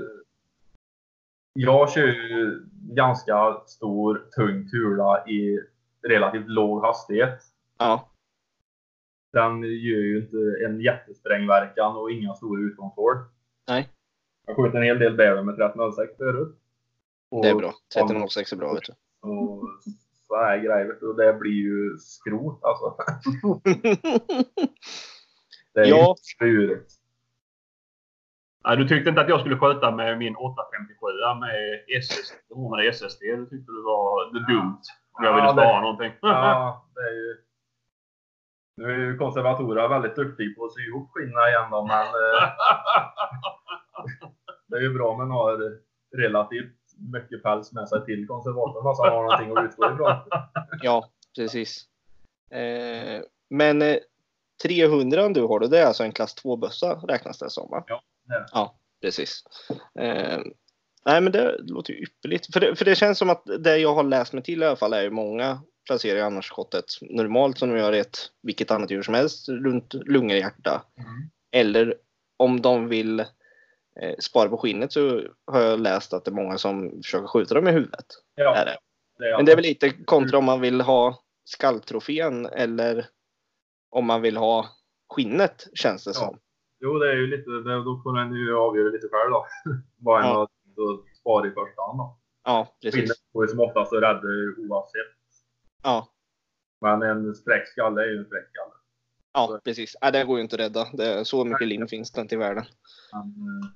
jag 1.52 1.92
kör 1.92 2.06
ju 2.06 2.60
ganska 2.94 3.60
stor, 3.66 4.28
tung 4.36 4.68
kula 4.70 5.24
i 5.28 5.60
relativt 6.08 6.48
låg 6.48 6.84
hastighet. 6.84 7.38
Ja, 7.78 8.08
Den 9.32 9.62
gör 9.62 10.00
ju 10.00 10.18
inte 10.18 10.36
en 10.66 10.80
jättesprängverkan 10.80 11.96
och 11.96 12.10
inga 12.10 12.34
stora 12.34 12.60
utgångshål. 12.60 13.16
Nej. 13.68 13.88
Jag 14.48 14.56
sköt 14.56 14.74
en 14.74 14.82
hel 14.82 14.98
del 14.98 15.16
bäver 15.16 15.42
med 15.42 15.52
1306 15.54 16.16
förut. 16.16 16.56
Och, 17.30 17.42
det 17.42 17.48
är 17.50 17.54
bra. 17.54 17.68
1306 17.68 18.52
är 18.52 18.56
bra 18.56 18.74
vet 18.74 18.84
du. 18.84 18.92
Och 19.28 19.68
så 20.28 20.36
här 20.36 20.58
grejer. 20.58 20.96
du. 21.00 21.06
Och 21.08 21.16
det 21.16 21.32
blir 21.32 21.52
ju 21.52 21.96
skrot 21.98 22.60
alltså. 22.64 22.96
Det 25.74 25.80
är 25.80 25.86
Ja. 25.86 26.14
ju. 26.40 26.84
Nej, 28.64 28.76
du 28.76 28.88
tyckte 28.88 29.08
inte 29.08 29.20
att 29.20 29.28
jag 29.28 29.40
skulle 29.40 29.58
skjuta 29.58 29.90
med 29.90 30.18
min 30.18 30.36
857 30.36 30.94
med 31.40 31.84
SSD, 32.02 32.56
med 32.70 32.88
SSD. 32.94 33.20
Du 33.22 33.44
tyckte 33.46 33.72
det 33.72 33.82
var 33.84 34.32
det 34.32 34.52
dumt. 34.52 34.80
Om 35.12 35.24
jag 35.24 35.32
Ja, 35.32 35.34
ville 35.36 35.46
det- 35.46 35.52
spara 35.52 35.80
någonting. 35.80 36.12
Ja, 36.22 36.86
det 36.94 37.00
är 37.00 37.12
ju... 37.14 37.36
Nu 38.76 38.84
är 38.92 38.96
ju 38.98 39.18
konservatorer 39.18 39.88
väldigt 39.88 40.16
duktiga 40.16 40.54
på 40.56 40.64
att 40.64 40.72
sy 40.72 40.80
ihop 40.88 41.10
skinnen 41.12 41.48
igen 41.48 41.70
då, 41.70 41.84
men 41.86 42.06
eh, 42.06 42.48
det 44.68 44.76
är 44.76 44.80
ju 44.80 44.94
bra 44.94 45.10
om 45.10 45.18
man 45.18 45.30
har 45.30 45.78
relativt 46.16 46.74
mycket 47.12 47.42
päls 47.42 47.72
med 47.72 47.88
sig 47.88 48.04
till 48.04 48.26
konservatorn 48.26 48.96
så 48.96 49.04
han 49.04 49.12
har 49.12 49.22
någonting 49.22 49.56
att 49.56 49.64
utgå 49.64 49.94
ifrån. 49.94 50.12
ja, 50.82 51.10
precis. 51.36 51.84
Eh, 52.50 53.22
men 53.50 53.82
eh, 53.82 53.96
300 54.62 55.28
du 55.28 55.42
har, 55.42 55.60
det 55.60 55.78
är 55.78 55.86
alltså 55.86 56.04
en 56.04 56.12
klass 56.12 56.36
2-bössa 56.44 56.94
räknas 57.08 57.38
det 57.38 57.50
som 57.50 57.70
va? 57.70 57.84
Ja, 57.86 58.02
det. 58.24 58.46
Ja, 58.52 58.78
precis. 59.00 59.44
Eh, 59.98 60.40
nej 61.04 61.20
men 61.20 61.32
det 61.32 61.56
låter 61.58 61.92
ju 61.92 62.02
ypperligt. 62.02 62.52
För 62.52 62.60
det, 62.60 62.76
för 62.76 62.84
det 62.84 62.94
känns 62.94 63.18
som 63.18 63.30
att 63.30 63.42
det 63.58 63.78
jag 63.78 63.94
har 63.94 64.02
läst 64.02 64.32
mig 64.32 64.42
till 64.42 64.62
i 64.62 64.66
alla 64.66 64.76
fall 64.76 64.92
är 64.92 65.02
ju 65.02 65.10
många 65.10 65.60
placerar 65.86 66.20
annars 66.20 66.46
skottet 66.46 66.84
normalt 67.00 67.58
som 67.58 67.68
de 67.68 67.78
gör 67.78 67.92
ett 67.92 68.18
vilket 68.42 68.70
annat 68.70 68.90
djur 68.90 69.02
som 69.02 69.14
helst 69.14 69.48
runt 69.48 69.94
lungor 69.94 70.34
och 70.34 70.40
hjärta. 70.40 70.82
Mm. 70.96 71.30
Eller 71.52 71.94
om 72.36 72.62
de 72.62 72.88
vill 72.88 73.24
eh, 74.02 74.14
spara 74.18 74.48
på 74.48 74.56
skinnet 74.58 74.92
så 74.92 75.22
har 75.46 75.60
jag 75.60 75.80
läst 75.80 76.12
att 76.12 76.24
det 76.24 76.30
är 76.30 76.34
många 76.34 76.58
som 76.58 76.90
försöker 77.02 77.26
skjuta 77.26 77.54
dem 77.54 77.68
i 77.68 77.72
huvudet. 77.72 78.06
Ja, 78.34 78.54
Är 78.56 78.64
det. 78.64 78.76
det 79.18 79.24
är 79.24 79.36
Men 79.36 79.44
det 79.44 79.52
är 79.52 79.56
väl 79.56 79.64
lite 79.64 79.90
kontra 79.90 80.38
om 80.38 80.44
man 80.44 80.60
vill 80.60 80.80
ha 80.80 81.22
skalltrofén 81.44 82.46
eller 82.46 83.06
om 83.90 84.06
man 84.06 84.22
vill 84.22 84.36
ha 84.36 84.66
skinnet 85.14 85.66
känns 85.74 86.04
det 86.04 86.10
Ja. 86.10 86.14
som. 86.14 86.38
Jo, 86.80 86.98
det 86.98 87.10
är 87.10 87.16
ju 87.16 87.26
lite, 87.26 87.50
det, 87.50 87.84
då 87.84 88.00
får 88.04 88.16
den 88.18 88.34
ju 88.34 88.56
avgöra 88.56 88.88
lite 88.88 89.08
själv 89.08 89.30
då. 89.30 89.46
Vad 89.96 90.20
en 90.24 90.26
Ja. 90.28 90.42
att 90.42 91.16
spara 91.20 91.46
i 91.46 91.50
första 91.50 91.82
hand 91.82 91.98
då. 91.98 92.18
Ja, 92.44 92.76
precis. 92.82 93.00
Skinnet 93.00 93.16
får 93.32 93.44
ju 93.44 93.48
som 93.48 93.60
oftast 93.60 93.92
att 93.92 94.02
rädda 94.02 94.20
oavsett. 94.58 95.18
Ja, 95.82 96.08
Men 96.80 97.02
en 97.02 97.34
spräckt 97.34 97.68
skalle 97.68 98.02
är 98.02 98.06
ju 98.06 98.18
en 98.18 98.24
spräckt 98.24 98.50
skalle. 98.50 98.72
ja 99.32 99.60
precis. 99.64 99.96
Ja, 100.00 100.10
det 100.10 100.24
går 100.24 100.36
ju 100.36 100.42
inte 100.42 100.56
att 100.56 100.60
rädda. 100.60 100.86
Det 100.92 101.24
så 101.24 101.44
mycket 101.44 101.68
lim 101.68 101.88
finns 101.88 102.12
det 102.12 102.20
inte 102.20 102.34
i 102.34 102.38
världen. 102.38 102.64
Men, 103.12 103.20
eh, 103.22 103.68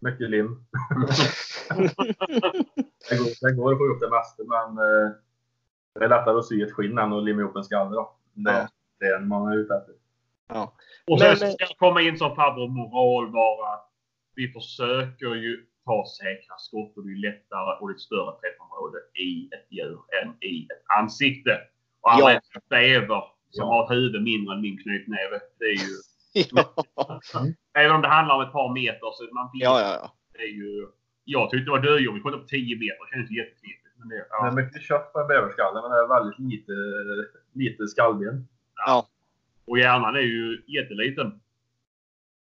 mycket 0.00 0.30
lim. 0.30 0.64
Det 3.10 3.16
går, 3.18 3.48
det 3.48 3.56
går 3.56 3.72
att 3.72 3.78
få 3.78 3.84
ihop 3.86 4.00
det 4.00 4.10
mesta, 4.10 4.42
men 4.46 4.78
eh, 4.78 5.10
det 5.94 6.04
är 6.04 6.08
lättare 6.08 6.38
att 6.38 6.46
sy 6.46 6.62
ett 6.62 6.72
skinn 6.72 6.98
än 6.98 7.12
att 7.12 7.24
limma 7.24 7.40
ihop 7.40 7.56
en 7.56 7.64
skalle. 7.64 7.90
Då. 7.90 8.16
Det, 8.34 8.50
Ja. 8.52 8.68
det 9.00 9.06
är 9.06 9.16
en 9.16 9.28
man 9.28 9.52
är 9.52 9.56
ute 9.56 9.74
efter. 9.74 9.94
Ja. 10.48 10.72
Och 11.06 11.18
sen 11.18 11.28
Men- 11.28 11.36
så 11.36 11.46
ska 11.46 11.64
jag 11.64 11.78
komma 11.78 12.00
in 12.02 12.18
som 12.18 12.34
farbror 12.36 12.68
moral 12.68 13.32
bara. 13.32 13.78
Vi 14.34 14.52
försöker 14.52 15.34
ju 15.34 15.66
ta 15.84 16.04
säkra 16.20 16.54
skott 16.58 16.96
och 16.96 17.04
det 17.06 17.12
är 17.12 17.22
lättare 17.30 17.78
och 17.80 17.88
det 17.88 17.92
är 17.92 17.94
ett 17.94 18.00
större 18.00 18.32
träffområde 18.40 18.98
i 19.28 19.30
ett 19.56 19.66
djur 19.76 19.98
än 20.22 20.28
i 20.50 20.64
ett 20.72 20.84
ansikte. 20.98 21.60
Och 22.00 22.12
alla 22.12 22.32
Ja. 22.32 22.40
bäver 22.70 23.22
som 23.50 23.66
Ja. 23.66 23.72
har 23.72 23.84
ett 23.84 23.90
huvud 23.98 24.22
mindre 24.22 24.54
än 24.54 24.60
min 24.60 24.78
knytnäve. 24.82 25.40
Det 25.58 25.64
är 25.64 25.78
ju, 25.84 25.94
Ja, 26.32 26.74
även 27.78 27.92
om 27.96 28.02
det 28.02 28.08
handlar 28.08 28.34
om 28.34 28.42
ett 28.42 28.52
par 28.52 28.74
meter 28.74 29.10
så 29.14 29.34
man 29.34 29.50
vet 29.52 29.62
ja, 29.62 29.80
ja. 29.80 30.12
det 30.32 30.42
är 30.42 30.54
ju... 30.62 30.86
Jag 31.24 31.50
tyckte 31.50 31.64
det 31.64 31.70
var 31.70 31.82
dödjobb. 31.82 32.14
Vi 32.14 32.20
sköt 32.20 32.34
upp 32.34 32.48
10 32.48 32.76
meter. 32.76 33.04
Det 33.04 33.10
kändes 33.12 33.30
jätteknepigt. 33.30 33.94
Men 33.98 34.08
det, 34.08 34.16
Det 34.16 34.26
ja. 34.30 34.46
är 34.46 34.52
mycket 34.52 34.82
kött 34.82 35.12
på 35.12 35.20
en 35.20 35.28
bäverskalle 35.28 35.82
men 35.82 35.90
det 35.90 35.96
är 35.96 36.08
väldigt 36.08 36.38
lite, 36.38 36.72
lite 37.52 37.86
skallben. 37.88 38.48
Och 39.66 39.78
hjärnan 39.78 40.16
är 40.16 40.20
ju 40.20 40.62
jätteliten. 40.66 41.40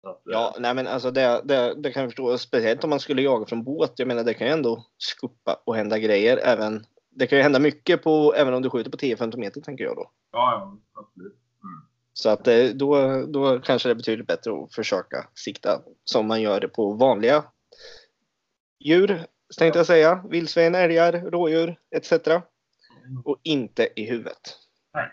Att, 0.02 0.22
Ja, 0.24 0.54
nej 0.58 0.74
men 0.74 0.86
alltså 0.86 1.10
det, 1.10 1.40
det, 1.44 1.74
det 1.74 1.92
kan 1.92 2.02
jag 2.02 2.10
förstå. 2.10 2.38
Speciellt 2.38 2.84
om 2.84 2.90
man 2.90 3.00
skulle 3.00 3.22
jaga 3.22 3.46
från 3.46 3.64
båt. 3.64 3.92
Jag 3.96 4.08
menar 4.08 4.24
det 4.24 4.34
kan 4.34 4.46
ju 4.46 4.52
ändå 4.52 4.86
skuppa 4.98 5.56
och 5.64 5.76
hända 5.76 5.98
grejer. 5.98 6.36
Även, 6.36 6.84
det 7.10 7.26
kan 7.26 7.38
ju 7.38 7.42
hända 7.42 7.58
mycket 7.58 8.02
på, 8.02 8.34
även 8.36 8.54
om 8.54 8.62
du 8.62 8.70
skjuter 8.70 8.90
på 8.90 8.96
10-15 8.96 9.36
meter 9.36 9.60
tänker 9.60 9.84
jag 9.84 9.96
då. 9.96 10.10
Ja, 10.32 10.52
ja 10.52 11.00
absolut. 11.02 11.36
Så 12.22 12.28
att 12.30 12.46
eh, 12.48 12.64
då, 12.74 13.22
då 13.26 13.60
kanske 13.60 13.88
det 13.88 13.92
är 13.92 13.94
betydligt 13.94 14.26
bättre 14.26 14.50
att 14.52 14.74
försöka 14.74 15.28
sikta 15.34 15.80
som 16.04 16.26
man 16.26 16.42
gör 16.42 16.60
det 16.60 16.68
på 16.68 16.92
vanliga 16.92 17.44
djur. 18.84 19.22
Tänkte 19.58 19.78
jag 19.78 19.86
säga. 19.86 20.24
Vildsvin, 20.30 20.74
älgar, 20.74 21.12
rådjur 21.12 21.76
etc. 21.96 22.12
Och 23.24 23.36
inte 23.42 23.88
i 23.96 24.10
huvudet. 24.10 24.56
Nej, 24.94 25.10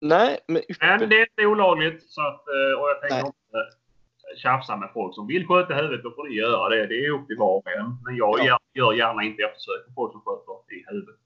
Nej, 0.00 0.38
men 0.48 0.62
Men 0.80 1.08
det 1.08 1.16
är 1.16 1.20
inte 1.30 1.46
olagligt. 1.46 2.10
Så 2.10 2.20
att, 2.20 2.44
eh, 2.48 2.80
och 2.80 2.88
jag 2.88 3.00
tänker 3.00 3.16
Nej. 3.16 3.26
inte 3.26 4.40
tjafsa 4.42 4.76
med 4.76 4.90
folk 4.94 5.14
som 5.14 5.26
vill 5.26 5.46
sköta 5.46 5.74
huvudet. 5.74 6.02
Då 6.02 6.10
får 6.10 6.28
ni 6.28 6.34
göra 6.34 6.68
det. 6.68 6.86
Det 6.86 7.06
är 7.06 7.10
upp 7.10 7.26
till 7.26 7.36
var 7.38 7.56
och 7.56 7.68
en. 7.70 7.96
Men 8.04 8.16
jag 8.16 8.38
Ja. 8.44 8.58
gör, 8.74 8.92
gärna 8.92 9.22
inte 9.22 9.42
eftersök 9.42 9.86
på 9.86 9.92
folk 9.94 10.12
som 10.12 10.20
sköter 10.20 10.74
i 10.74 10.84
huvudet. 10.88 11.16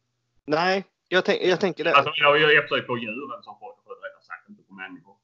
nej, 0.44 0.84
jag, 1.08 1.24
tänk, 1.24 1.42
jag 1.42 1.60
tänker 1.60 1.84
det. 1.84 1.94
Alltså 1.94 2.12
jag 2.16 2.40
gör 2.40 2.58
eftersök 2.58 2.86
på 2.86 2.98
djuren 2.98 3.42
som 3.42 3.56
folk. 3.60 3.76
Inte 4.50 4.62
på 4.62 4.74
människor. 4.74 5.16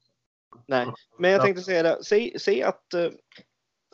Nej, 0.67 0.87
men 1.19 1.31
jag 1.31 1.41
tänkte 1.41 1.61
säga 1.63 1.83
det. 1.83 2.03
Säg, 2.03 2.39
säg, 2.39 2.63
att, 2.63 2.93
eh, 2.93 3.09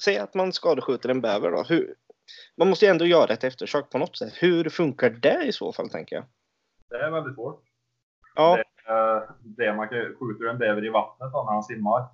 säg 0.01 0.17
att 0.17 0.33
man 0.33 0.53
skadeskjuter 0.53 1.09
en 1.09 1.21
bäver 1.21 1.51
då. 1.51 1.63
Hur, 1.63 1.95
man 2.57 2.69
måste 2.69 2.85
ju 2.85 2.91
ändå 2.91 3.05
göra 3.05 3.33
ett 3.33 3.43
eftersök 3.43 3.89
på 3.89 3.97
något 3.97 4.17
sätt. 4.17 4.33
Hur 4.39 4.69
funkar 4.69 5.09
det 5.09 5.43
i 5.45 5.51
så 5.51 5.73
fall 5.73 5.89
tänker 5.89 6.15
jag? 6.15 6.25
Det 6.89 6.95
är 6.95 7.11
väldigt 7.11 7.35
svårt. 7.35 7.63
Ja, 8.35 8.55
Det, 8.57 8.91
är- 8.91 9.29
det 9.43 9.75
man 9.75 9.89
kan, 9.89 9.97
skjuter 10.19 10.45
en 10.45 10.57
bäver 10.57 10.85
i 10.85 10.89
vattnet 10.89 11.31
då 11.33 11.43
när 11.43 11.53
han 11.53 11.63
simmar. 11.63 12.07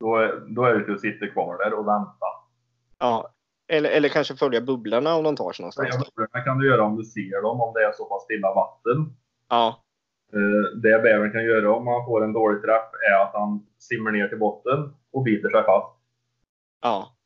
Då, 0.00 0.16
är- 0.16 0.40
då 0.54 0.64
är 0.64 0.74
det 0.74 0.84
till 0.84 0.94
att 0.94 1.00
sitta 1.00 1.26
kvar 1.26 1.58
där 1.58 1.72
och 1.74 1.86
vänta. 1.88 2.26
ja. 2.98 3.34
Eller, 3.72 3.90
eller 3.90 4.08
kanske 4.08 4.36
följa 4.36 4.60
bubblorna 4.60 5.14
om 5.14 5.24
de 5.24 5.36
tar 5.36 5.52
sig 5.52 5.62
någonstans. 5.62 6.10
Då. 6.16 6.26
Det 6.32 6.40
kan 6.40 6.58
du 6.58 6.66
göra 6.68 6.82
om 6.84 6.96
du 6.96 7.04
ser 7.04 7.42
dem, 7.42 7.60
om 7.60 7.74
det 7.74 7.80
är 7.84 7.92
så 7.92 8.04
pass 8.04 8.22
stilla 8.22 8.54
vatten. 8.54 9.16
Ja, 9.48 9.68
Eh, 9.68 9.89
Det 10.82 11.02
bävern 11.02 11.32
kan 11.32 11.44
göra 11.44 11.74
om 11.74 11.86
han 11.86 12.04
får 12.06 12.24
en 12.24 12.32
dålig 12.32 12.62
träff 12.62 12.88
är 13.10 13.22
att 13.22 13.32
han 13.34 13.66
simmar 13.78 14.10
ner 14.12 14.28
till 14.28 14.38
botten 14.38 14.94
och 15.12 15.22
biter 15.22 15.48
sig 15.50 15.64
fast. 15.64 15.96
ja, 16.82 17.16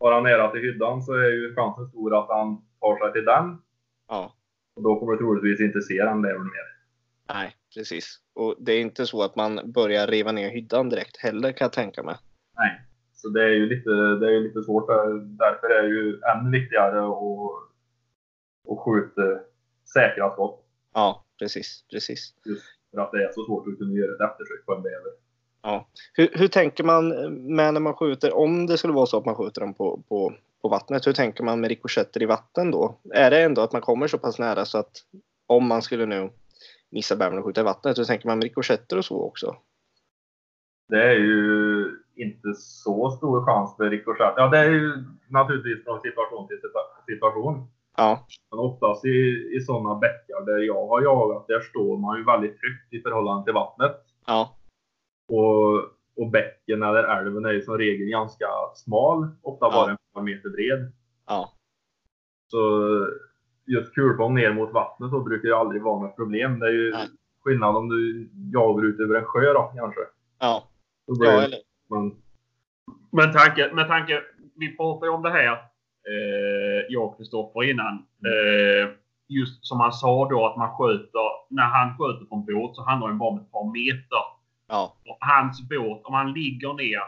Har 0.00 0.12
han 0.12 0.22
nära 0.22 0.50
till 0.50 0.60
hyddan 0.60 1.02
så 1.02 1.12
är 1.12 1.28
ju 1.30 1.54
chansen 1.54 1.88
stor 1.88 2.18
att 2.18 2.28
han 2.28 2.56
tar 2.80 2.98
sig 2.98 3.12
till 3.12 3.24
den. 3.24 3.58
ja. 4.08 4.32
Och 4.76 4.82
då 4.82 4.98
kommer 5.00 5.12
du 5.12 5.18
troligtvis 5.18 5.60
inte 5.60 5.80
se 5.82 6.04
den 6.04 6.22
bävern 6.22 6.42
mer. 6.44 6.66
Nej, 7.34 7.54
precis. 7.74 8.20
Och 8.34 8.54
det 8.58 8.72
är 8.72 8.80
inte 8.80 9.06
så 9.06 9.22
att 9.22 9.36
man 9.36 9.72
börjar 9.72 10.06
riva 10.06 10.32
ner 10.32 10.50
hyddan 10.50 10.88
direkt 10.88 11.16
heller 11.16 11.52
kan 11.52 11.64
jag 11.64 11.72
tänka 11.72 12.02
mig. 12.02 12.16
Nej. 12.58 12.80
Så 13.12 13.28
det 13.28 13.44
är 13.44 13.48
ju 13.48 13.66
lite, 13.66 13.90
det 13.90 14.26
är 14.26 14.30
ju 14.30 14.40
lite 14.40 14.62
svårt. 14.62 14.86
där. 14.86 15.06
Därför 15.18 15.66
är 15.70 15.82
det 15.82 15.88
ju 15.88 16.20
ännu 16.34 16.50
viktigare 16.50 16.98
att, 16.98 18.72
att 18.72 18.78
skjuta 18.84 19.22
säkra 19.94 20.30
skott. 20.32 20.64
Ja, 20.94 21.24
precis, 21.38 21.84
precis. 21.90 22.34
För 22.90 23.00
att 23.00 23.12
det 23.12 23.24
är 23.24 23.32
så 23.32 23.44
svårt 23.44 23.68
att 23.68 23.78
kunna 23.78 23.94
göra 23.94 24.14
ett 24.14 24.30
eftersök 24.30 24.66
på 24.66 24.74
en 24.74 24.82
bäver. 24.82 25.12
Hur, 26.12 26.28
hur 26.32 26.48
tänker 26.48 26.84
man 26.84 27.08
med 27.54 27.74
när 27.74 27.80
man 27.80 27.94
skjuter, 27.94 28.36
om 28.36 28.66
det 28.66 28.78
skulle 28.78 28.92
vara 28.92 29.06
så 29.06 29.18
att 29.18 29.24
man 29.24 29.34
skjuter 29.34 29.60
dem 29.60 29.74
på, 29.74 30.02
på, 30.08 30.34
på 30.62 30.68
vattnet, 30.68 31.06
hur 31.06 31.12
tänker 31.12 31.44
man 31.44 31.60
med 31.60 31.68
rikoschetter 31.68 32.22
i 32.22 32.26
vatten 32.26 32.70
då? 32.70 33.00
Är 33.14 33.30
det 33.30 33.42
ändå 33.42 33.62
att 33.62 33.72
man 33.72 33.82
kommer 33.82 34.06
så 34.06 34.18
pass 34.18 34.38
nära 34.38 34.64
så 34.64 34.78
att 34.78 34.92
om 35.46 35.66
man 35.66 35.82
skulle 35.82 36.06
nu 36.06 36.30
missa 36.90 37.16
bävern 37.16 37.38
och 37.38 37.44
skjuta 37.44 37.60
i 37.60 37.64
vattnet, 37.64 37.98
hur 37.98 38.04
tänker 38.04 38.26
man 38.26 38.38
med 38.38 38.44
rikoschetter 38.44 38.98
och 38.98 39.04
så 39.04 39.22
också? 39.22 39.56
Det 40.88 41.02
är 41.02 41.14
ju 41.14 41.90
inte 42.16 42.54
så 42.54 43.10
stor 43.10 43.46
chans 43.46 43.76
för 43.76 43.90
rikoschett. 43.90 44.34
Ja, 44.36 44.48
det 44.48 44.58
är 44.58 44.70
ju 44.70 45.04
naturligtvis 45.28 45.84
från 45.84 46.00
situation 46.00 46.48
till 46.48 46.56
situa- 46.56 47.04
situation. 47.06 47.68
Ja, 47.96 48.26
Men 48.50 48.58
oftast 48.60 49.04
i, 49.04 49.50
i 49.56 49.60
sådana 49.60 49.94
bäckar 49.94 50.46
där 50.46 50.58
jag 50.58 50.86
har 50.86 51.02
jagat, 51.02 51.46
där 51.48 51.60
står 51.60 51.96
man 51.98 52.18
ju 52.18 52.24
väldigt 52.24 52.50
högt 52.62 52.92
i 52.92 53.00
förhållande 53.00 53.44
till 53.44 53.54
vattnet. 53.54 53.96
ja, 54.26 54.56
Och, 55.28 55.74
och 56.24 56.30
bäcken 56.32 56.82
eller 56.82 57.04
älven 57.04 57.44
är 57.44 57.52
ju 57.52 57.62
som 57.62 57.78
regel 57.78 58.08
ganska 58.08 58.46
smal, 58.74 59.28
ofta 59.42 59.70
bara 59.70 59.90
en 59.90 59.96
par 60.14 60.22
meter 60.22 60.48
bred. 60.50 60.92
ja, 61.26 61.52
Så 62.50 62.60
just 63.66 63.94
kulfång 63.94 64.34
ner 64.34 64.52
mot 64.52 64.72
vattnet 64.72 65.10
så 65.10 65.20
brukar 65.20 65.48
ju 65.48 65.54
aldrig 65.54 65.82
vara 65.82 66.02
något 66.06 66.16
problem. 66.16 66.58
Det 66.58 66.66
är 66.66 66.72
ju 66.72 66.90
Nej. 66.92 67.08
skillnad 67.44 67.76
om 67.76 67.88
du 67.88 68.28
jagar 68.52 68.84
ut 68.84 69.00
över 69.00 69.14
en 69.14 69.24
sjö 69.24 69.52
då 69.52 69.72
kanske. 69.76 70.00
ja, 70.38 70.68
Då 71.06 71.18
blir 71.18 71.30
ja 71.30 71.38
det- 71.38 71.44
eller, 71.44 71.58
man, 71.90 72.16
Men 73.12 73.32
tanke, 73.32 73.70
med 73.74 73.88
tanke, 73.88 74.22
vi 74.54 74.76
pratade 74.76 75.06
ju 75.06 75.12
om 75.14 75.22
det 75.22 75.30
här, 75.30 75.58
jag 76.88 77.04
och 77.04 77.16
Kristoffer 77.16 77.70
innan. 77.70 77.94
Eh, 77.94 78.90
just 79.28 79.66
som 79.66 79.80
han 79.80 79.92
sa 79.92 80.28
då 80.28 80.46
att 80.46 80.56
man 80.56 80.76
sköter, 80.76 81.28
när 81.50 81.64
han 81.64 81.98
sköter 81.98 82.26
från 82.26 82.44
båt 82.44 82.76
så 82.76 82.82
handlar 82.84 83.08
det 83.08 83.14
bara 83.14 83.28
om 83.30 83.38
ett 83.38 83.52
par 83.52 83.72
meter. 83.72 84.22
ja, 84.68 84.96
Och 85.08 85.16
hans 85.20 85.68
båt, 85.68 86.00
om 86.04 86.14
han 86.14 86.32
ligger 86.32 86.72
ner. 86.74 87.02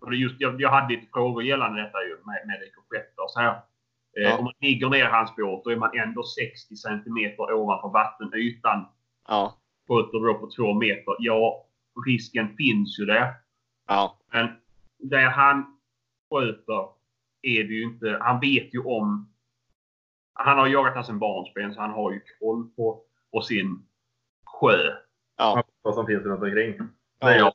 Och 0.00 0.10
det 0.10 0.16
just, 0.16 0.34
jag, 0.38 0.60
jag 0.60 0.70
hade 0.70 0.94
lite 0.94 1.06
frågor 1.12 1.42
gällande 1.42 1.82
detta 1.82 2.02
ju 2.02 2.10
med, 2.26 2.46
med 2.46 2.60
rikoschetter 2.60 3.22
och 3.24 3.30
så 3.30 3.40
här. 3.40 3.48
Eh, 3.50 3.58
Ja. 4.12 4.38
Om 4.38 4.44
man 4.44 4.52
ligger 4.60 4.88
ner 4.88 5.04
i 5.04 5.10
hans 5.10 5.36
båt 5.36 5.64
då 5.64 5.70
är 5.70 5.76
man 5.76 5.98
ändå 5.98 6.22
60 6.22 6.76
centimeter 6.76 7.52
ovanför 7.52 7.88
vattenytan. 7.88 8.86
ja, 9.28 9.54
Sköter 9.88 10.18
du 10.18 10.26
då 10.26 10.34
på 10.34 10.50
två 10.56 10.74
meter, 10.74 11.14
ja 11.18 11.64
risken 12.06 12.56
finns 12.56 12.98
ju 13.00 13.04
där. 13.04 13.34
ja, 13.88 14.18
Men 14.32 14.48
där 14.98 15.30
han 15.30 15.78
sköter 16.30 16.88
är 17.42 17.64
det 17.64 17.74
ju 17.74 17.82
inte. 17.82 18.18
Han 18.20 18.40
vet 18.40 18.74
ju 18.74 18.78
om. 18.84 19.32
Han 20.32 20.58
har 20.58 20.66
jagat 20.66 20.94
här 20.94 21.02
sedan 21.02 21.18
barnsben 21.18 21.74
så 21.74 21.80
han 21.80 21.90
har 21.90 22.12
ju 22.12 22.20
koll 22.40 22.70
på, 22.76 23.02
på 23.32 23.40
sin 23.40 23.86
sjö. 24.60 24.92
ja, 25.36 25.64
vad 25.82 25.94
som 25.94 26.06
finns 26.06 26.24
runt 26.24 26.42
omkring. 26.42 26.74
Ja, 27.20 27.32
ja. 27.34 27.52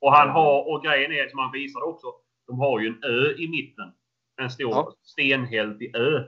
Och 0.00 0.12
han 0.12 0.28
har, 0.30 0.70
och 0.72 0.82
grejen 0.84 1.12
är 1.12 1.28
som 1.28 1.38
han 1.38 1.52
visade 1.52 1.84
också. 1.84 2.06
De 2.46 2.58
har 2.60 2.80
ju 2.80 2.86
en 2.88 3.04
ö 3.04 3.34
i 3.38 3.48
mitten. 3.48 3.92
En 4.36 4.50
stor 4.50 4.70
Ja. 4.70 4.92
stenhältig 5.02 5.96
ö. 5.96 6.24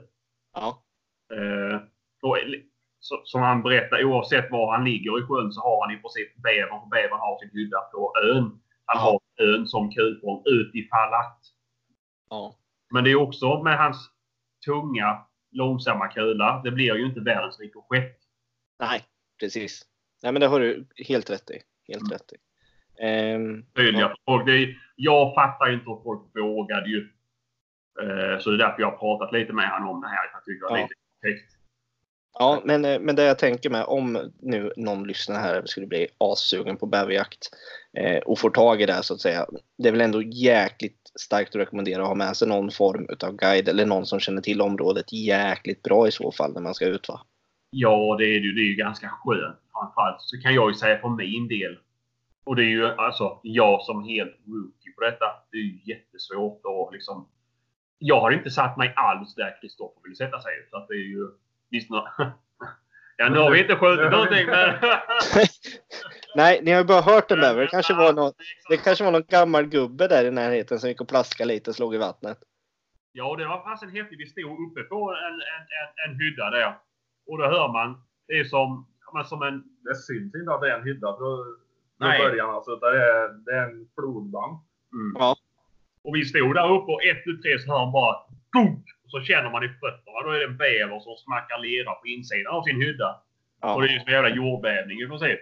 Ja, 0.53 0.81
Eh, 1.33 1.75
och, 2.21 2.37
så, 2.99 3.21
som 3.23 3.41
han 3.41 3.63
berättar, 3.63 4.03
oavsett 4.03 4.51
var 4.51 4.71
han 4.75 4.85
ligger 4.85 5.19
i 5.19 5.27
sjön 5.27 5.51
så 5.51 5.61
har 5.61 5.85
han 5.87 5.95
i 5.95 6.01
princip 6.01 6.35
bävern. 6.43 6.79
För 6.81 6.87
bävern 6.89 7.19
har 7.19 7.39
sin 7.39 7.49
hydda 7.53 7.79
på 7.93 8.13
ön. 8.23 8.43
Han 8.85 8.97
Ja. 8.97 9.01
har 9.01 9.45
ön 9.45 9.67
som 9.67 9.91
kulfång 9.91 10.43
utifall 10.45 11.13
att. 11.13 11.39
ja, 12.29 12.55
Men 12.95 13.03
det 13.03 13.11
är 13.11 13.15
också 13.15 13.63
med 13.63 13.77
hans 13.77 14.09
tunga, 14.65 15.25
långsamma 15.51 16.07
kula. 16.07 16.61
Det 16.63 16.71
blir 16.71 16.95
ju 16.95 17.05
inte 17.05 17.19
världens 17.19 17.59
rikoschett. 17.59 18.17
nej, 18.79 19.01
precis. 19.39 19.85
Nej 20.23 20.31
men 20.31 20.39
det 20.39 20.47
har 20.47 20.59
du 20.59 20.87
helt 21.07 21.29
rätt 21.29 21.49
i. 21.49 21.61
Helt 21.87 22.11
rätt 22.11 22.31
i. 22.33 22.35
Ehm, 23.05 23.65
Tydliga 23.75 24.15
folk. 24.25 24.45
Det 24.45 24.75
jag 24.95 25.33
fattar 25.35 25.73
inte 25.73 25.85
hur 25.89 26.03
folk 26.03 26.21
vågade 26.35 26.89
ju. 26.89 26.99
Eh, 28.01 28.39
så 28.39 28.49
det 28.49 28.55
är 28.55 28.67
därför 28.67 28.81
jag 28.81 28.91
har 28.91 28.97
pratat 28.97 29.33
lite 29.33 29.53
med 29.53 29.69
honom 29.69 29.89
om 29.89 30.01
det 30.01 30.07
här. 30.07 30.29
Jag 30.33 30.43
tycker 30.43 30.67
det 30.67 30.73
är 30.73 30.77
Ja. 30.77 30.83
lite 30.83 31.39
täckt. 31.41 31.54
Ja, 32.39 32.61
men, 32.65 32.85
eh, 32.85 32.99
men 32.99 33.15
det 33.15 33.23
jag 33.23 33.39
tänker 33.39 33.69
med 33.69 33.83
om 33.83 34.31
nu 34.41 34.73
någon 34.77 35.07
lyssnar 35.07 35.39
här 35.39 35.61
skulle 35.65 35.87
bli 35.87 36.07
assugen 36.17 36.77
på 36.77 36.85
bäverjakt 36.85 37.49
eh, 37.97 38.17
och 38.17 38.39
får 38.39 38.49
tag 38.49 38.81
i 38.81 38.85
det 38.85 39.03
så 39.03 39.13
att 39.13 39.21
säga. 39.21 39.45
Det 39.77 39.87
är 39.87 39.91
väl 39.91 40.01
ändå 40.01 40.21
jäkligt 40.21 41.11
starkt 41.19 41.49
att 41.49 41.61
rekommendera 41.61 42.01
att 42.01 42.07
ha 42.07 42.15
med 42.15 42.37
sig 42.37 42.47
någon 42.47 42.71
form 42.71 43.05
utav 43.09 43.35
guide 43.35 43.69
eller 43.69 43.85
någon 43.85 44.05
som 44.05 44.19
känner 44.19 44.41
till 44.41 44.61
området 44.61 45.13
jäkligt 45.13 45.83
bra 45.83 46.07
i 46.07 46.11
så 46.11 46.31
fall 46.31 46.53
när 46.53 46.61
man 46.61 46.73
ska 46.73 46.85
ut 46.85 47.09
va? 47.09 47.21
Ja, 47.69 48.15
det 48.19 48.23
är, 48.23 48.39
ju, 48.39 48.53
det 48.53 48.61
är 48.61 48.69
ju 48.69 48.75
ganska 48.75 49.09
skönt. 49.09 49.59
Framförallt 49.73 50.21
så 50.21 50.41
kan 50.41 50.53
jag 50.53 50.69
ju 50.69 50.75
säga 50.75 50.97
för 50.97 51.09
min 51.09 51.47
del. 51.47 51.77
Och 52.43 52.55
det 52.55 52.63
är 52.63 52.69
ju 52.69 52.85
alltså 52.85 53.39
jag 53.43 53.81
som 53.81 54.03
helt 54.03 54.35
rookie 54.47 54.93
på 54.95 55.01
detta. 55.01 55.25
Det 55.51 55.57
är 55.57 55.61
ju 55.61 55.79
jättesvårt 55.85 56.61
att 56.65 56.93
liksom. 56.93 57.27
Jag 57.97 58.21
har 58.21 58.31
inte 58.31 58.51
satt 58.51 58.77
mig 58.77 58.93
alls 58.95 59.35
där 59.35 59.57
Kristoffer 59.61 60.01
vill 60.03 60.15
sätta 60.15 60.41
sig. 60.41 60.51
Så 60.69 60.77
att 60.77 60.87
det 60.87 60.93
är 60.93 61.09
ju. 61.15 61.27
Visst, 61.75 61.89
nu, 61.89 61.97
ja, 63.17 63.29
nu 63.29 63.39
har 63.39 63.51
vi 63.51 63.59
inte 63.61 63.75
skjutit 63.75 64.11
någonting 64.11 64.45
men. 64.45 64.69
Nej, 66.35 66.61
ni 66.63 66.71
har 66.71 66.79
ju 66.79 66.87
bara 66.87 67.01
hört 67.01 67.31
en 67.31 67.39
bäver. 67.39 67.61
Det 67.61 67.67
kanske 67.67 67.93
var 67.93 68.13
någon, 68.13 68.33
det 68.69 68.77
kanske 68.77 69.03
var 69.03 69.11
någon 69.11 69.29
gammal 69.29 69.65
gubbe 69.65 70.07
där 70.07 70.25
i 70.25 70.31
närheten 70.31 70.79
som 70.79 70.89
gick 70.89 71.01
och 71.01 71.07
plaskade 71.07 71.47
lite 71.47 71.69
och 71.69 71.75
slog 71.75 71.95
i 71.95 71.97
vattnet. 71.97 72.37
Ja, 73.11 73.35
det 73.35 73.47
var 73.47 73.63
fasen 73.63 73.89
häftigt. 73.89 74.19
Vi 74.19 74.25
stod 74.25 74.71
uppe 74.71 74.81
på 74.83 74.99
en, 75.27 75.35
en, 75.55 75.63
en, 75.79 75.89
en 76.05 76.19
hydda 76.19 76.49
där. 76.49 76.77
Och 77.27 77.37
då 77.37 77.45
hör 77.45 77.67
man, 77.67 78.01
det 78.27 78.33
är 78.39 78.43
som, 78.43 78.87
men 79.13 79.25
som 79.25 79.41
en... 79.41 79.63
Det 79.83 79.95
syns 79.95 80.35
inte 80.35 80.51
att 80.53 80.61
det 80.61 80.71
är 80.71 80.77
en 80.79 80.87
hydda 80.87 81.17
från, 81.17 81.57
början. 81.99 82.49
Alltså, 82.49 82.75
det, 82.75 82.87
är, 82.87 83.45
det 83.45 83.51
är 83.51 83.63
en 83.69 83.87
flodbank. 83.95 84.61
Mm. 84.93 85.15
Ja. 85.19 85.35
Och 86.03 86.15
vi 86.15 86.25
stod 86.25 86.55
där 86.55 86.71
uppe 86.71 86.91
och 86.91 87.03
ett, 87.03 87.23
tu, 87.23 87.37
tre 87.37 87.59
så 87.59 87.71
hör 87.71 87.79
man 87.79 87.91
bara 87.91 88.15
dunk! 88.53 88.94
Så 89.07 89.21
känner 89.21 89.49
man 89.49 89.63
i 89.63 89.67
fötterna. 89.67 90.21
Då 90.23 90.29
är 90.31 90.39
det 90.39 90.45
en 90.45 90.57
bäver 90.57 90.99
som 90.99 91.15
smackar 91.17 91.59
lera 91.59 91.91
på 91.93 92.07
insidan 92.07 92.53
av 92.55 92.63
sin 92.63 92.81
hydda. 92.81 93.21
Och 93.61 93.81
det 93.81 93.87
är 93.87 93.89
Ja, 93.89 93.93
ju 93.93 93.99
som 93.99 94.07
en 94.07 94.13
jävla 94.13 94.29
jordbävning 94.29 95.01
i 95.01 95.07
princip. 95.07 95.39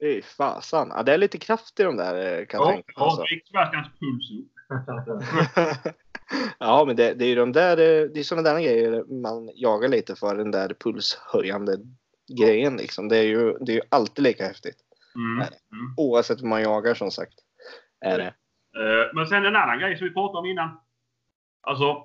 fy 0.00 0.22
fasan. 0.22 0.92
Ja, 0.96 1.02
det 1.02 1.12
är 1.14 1.18
lite 1.18 1.38
kraft 1.38 1.80
i 1.80 1.82
de 1.82 1.96
där 1.96 2.14
eh, 2.40 2.46
kan 2.46 2.60
jag 2.60 2.68
Ja, 2.68 2.72
tänka 2.72 2.86
mig. 2.86 2.94
ja, 2.96 3.04
Alltså. 3.04 3.20
då 3.22 3.26
gick 3.28 3.46
Sebastians 3.46 3.88
puls 4.00 4.30
upp. 4.30 4.46
ja, 6.58 6.84
men 6.86 6.96
det, 6.96 7.14
det 7.14 7.24
är 7.24 7.28
ju 7.28 7.34
de 7.34 7.52
där, 7.52 7.70
eh, 7.78 8.08
det 8.08 8.20
är 8.20 8.22
sådana 8.24 8.50
där 8.50 8.60
grejer 8.60 9.04
man 9.22 9.50
jagar 9.54 9.88
lite 9.88 10.14
för. 10.16 10.36
Den 10.36 10.50
där 10.50 10.74
pulshöjande 10.80 11.76
grejen 12.38 12.76
liksom. 12.76 13.08
Det 13.08 13.16
är 13.18 13.22
ju, 13.24 13.52
det 13.60 13.72
är 13.72 13.76
ju 13.76 13.82
alltid 13.88 14.22
lika 14.22 14.44
häftigt. 14.44 14.76
Mm. 15.14 15.36
Mm. 15.38 15.94
Oavsett 15.96 16.40
vad 16.40 16.48
man 16.50 16.62
jagar 16.62 16.94
som 16.94 17.10
sagt. 17.10 17.34
Är 18.00 18.18
det. 18.18 18.24
Eh, 18.76 19.14
Men 19.14 19.26
sen 19.26 19.44
en 19.46 19.56
annan 19.56 19.78
grej 19.78 19.96
som 19.98 20.06
vi 20.08 20.14
pratade 20.14 20.38
om 20.38 20.46
innan. 20.46 20.80
Alltså, 21.62 22.04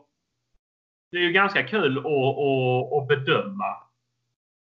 det 1.11 1.17
är 1.17 1.21
ju 1.21 1.31
ganska 1.31 1.63
kul 1.63 1.97
att, 1.97 2.05
att, 2.05 2.93
att 3.01 3.07
bedöma 3.07 3.75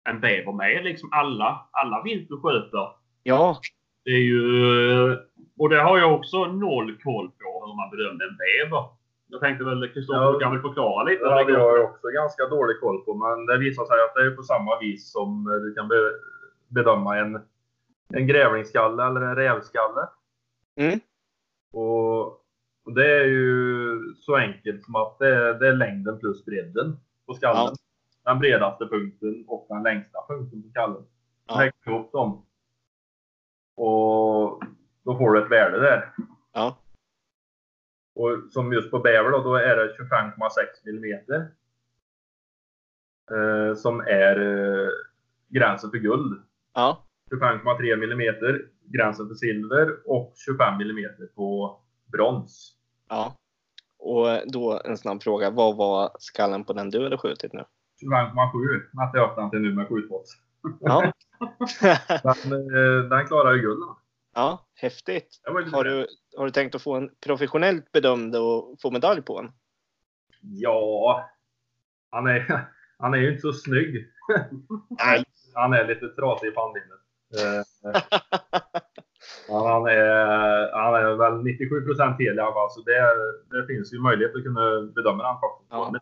en 0.09 0.21
bäver 0.21 0.53
med 0.53 0.85
liksom 0.85 1.09
alla, 1.13 1.69
alla 1.71 2.03
vilt 2.03 2.29
du 2.29 2.41
skjuter. 2.41 2.93
Ja, 3.23 3.61
Det 4.05 4.11
är 4.11 4.23
ju... 4.23 5.17
Och 5.59 5.69
det 5.69 5.81
har 5.83 5.99
jag 5.99 6.15
också 6.15 6.45
noll 6.45 6.97
koll 7.03 7.31
på 7.31 7.67
hur 7.67 7.75
man 7.77 7.91
bedömer 7.91 8.25
en 8.25 8.37
bäver. 8.37 8.85
Jag 9.31 9.41
tänkte 9.41 9.65
väl 9.65 9.89
Kristoffer, 9.89 10.23
Ja. 10.23 10.33
du 10.33 10.39
kan 10.39 10.53
väl 10.53 10.63
förklara 10.63 11.05
lite? 11.05 11.25
Det 11.25 11.31
hade 11.31 11.53
jag 11.53 11.85
också 11.85 12.09
ganska 12.09 12.47
dålig 12.47 12.81
koll 12.81 13.05
på. 13.05 13.15
Men 13.15 13.47
det 13.47 13.59
visar 13.59 13.85
sig 13.85 13.97
att 14.05 14.15
det 14.15 14.27
är 14.27 14.31
på 14.31 14.43
samma 14.43 14.79
vis 14.79 15.13
som 15.13 15.45
du 15.45 15.75
kan 15.75 15.89
be, 15.89 15.97
bedöma 16.69 17.19
en, 17.19 17.41
en 18.15 18.27
grävlingsskalle 18.27 19.07
eller 19.07 19.21
en 19.21 19.37
rävskalle. 19.37 20.09
Mm. 20.81 21.01
Och, 21.73 22.41
och 22.89 22.95
det 22.95 23.21
är 23.21 23.25
ju 23.25 24.15
så 24.15 24.37
enkelt 24.37 24.85
som 24.85 24.95
att 24.97 25.19
det 25.19 25.35
är, 25.35 25.55
det 25.55 25.69
är 25.69 25.73
längden 25.73 26.19
plus 26.19 26.45
bredden 26.45 26.97
på 27.27 27.35
skallen. 27.35 27.75
Den 28.25 28.39
bredaste 28.39 28.87
punkten 28.87 29.45
och 29.49 29.67
den 29.69 29.83
längsta 29.83 30.19
punkten 30.29 30.63
på 30.63 30.69
skallen. 30.69 31.03
Ja. 31.47 31.59
Lägg 31.59 31.73
ihop 31.87 32.13
dem. 32.13 32.47
Och 33.77 34.63
då 35.05 35.19
får 35.19 35.33
du 35.33 35.45
ett 35.45 35.51
värde 35.51 35.81
där. 35.81 36.15
ja, 36.53 36.79
Och 38.15 38.39
som 38.51 38.73
just 38.73 38.91
på 38.91 38.99
bäver 38.99 39.31
då, 39.31 39.43
då 39.43 39.55
är 39.55 39.77
det 39.77 39.97
25,6 39.99 40.49
millimeter. 40.85 41.49
Eh, 43.31 43.75
som 43.75 44.01
är 44.01 44.41
eh, 44.41 44.89
gränsen 45.49 45.91
för 45.91 45.99
guld. 45.99 46.43
ja. 46.75 47.05
25,3 47.31 47.97
millimeter 47.97 48.69
gränsen 48.85 49.29
för 49.29 49.35
silver 49.35 49.97
och 50.05 50.33
25 50.37 50.79
millimeter 50.79 51.27
på 51.35 51.81
brons. 52.13 52.78
Ja. 53.09 53.35
Och 53.99 54.53
då 54.53 54.81
en 54.85 54.99
snabb 54.99 55.23
fråga. 55.23 55.51
Vad 55.51 55.77
var 55.77 56.11
skallen 56.19 56.65
på 56.65 56.73
den 56.73 56.91
du 56.91 57.03
hade 57.03 57.19
skjutit 57.19 57.53
nu? 57.53 57.65
25,7 58.03 58.97
mätte 58.97 59.19
jag 59.19 59.31
upp 59.31 59.37
den 59.37 59.51
till 59.51 59.61
nu 59.61 59.75
med 59.75 59.89
skjutmått. 59.89 60.27
Ja. 60.81 61.13
Den, 62.23 62.53
eh, 62.53 63.09
den 63.09 63.27
klarar 63.27 63.55
ju 63.55 63.61
guld. 63.61 63.85
ja, 64.35 64.67
häftigt. 64.75 65.41
Har 65.73 65.85
du, 65.85 66.07
har 66.37 66.45
du 66.45 66.51
tänkt 66.51 66.75
att 66.75 66.83
få 66.83 66.97
en 66.97 67.11
professionellt 67.27 67.93
bedömd 67.93 68.37
och 68.37 68.77
få 68.83 68.91
medalj 68.91 69.23
på 69.23 69.39
en? 69.39 69.53
Ja, 70.41 71.31
han 72.11 72.27
är, 72.27 72.69
han 72.99 73.15
är 73.15 73.19
ju 73.19 73.29
inte 73.29 73.41
så 73.41 73.53
snygg. 73.53 74.07
Nej. 74.89 75.25
Han 75.55 75.73
är 75.73 75.87
lite 75.87 76.09
trasig 76.09 76.49
i 76.49 76.51
pannbenet. 76.51 77.01
Han 79.49 79.87
är, 79.87 80.73
han 80.73 80.95
är 80.95 81.15
väl 81.17 81.43
97 81.43 81.85
procent 81.85 82.21
hel 82.21 82.37
i 82.37 82.41
alla 82.41 82.53
fall, 82.53 82.71
så 82.71 82.81
det, 82.81 83.01
det 83.57 83.67
finns 83.67 83.95
ju 83.95 83.99
möjlighet 84.01 84.37
att 84.37 84.43
kunna 84.43 84.83
bedöma 84.95 85.23
den 85.23 85.41
faktiskt. 85.41 85.71
Ja. 85.71 85.93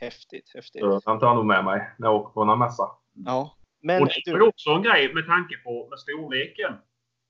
Häftigt, 0.00 0.50
häftigt. 0.54 0.82
Så 0.82 1.00
den 1.06 1.18
tar 1.18 1.26
jag 1.26 1.36
nog 1.36 1.46
med 1.46 1.64
mig 1.64 1.90
när 1.98 2.08
jag 2.08 2.16
åker 2.16 2.32
på 2.32 2.44
någon 2.44 2.58
mässa. 2.58 2.88
Ja. 3.12 3.54
Men 3.82 4.02
Och 4.02 4.08
det 4.08 4.30
är 4.30 4.34
du, 4.34 4.42
också 4.42 4.70
en 4.70 4.82
grej 4.82 5.14
med 5.14 5.26
tanke 5.26 5.56
på 5.56 5.88
med 5.90 5.98
storleken. 5.98 6.74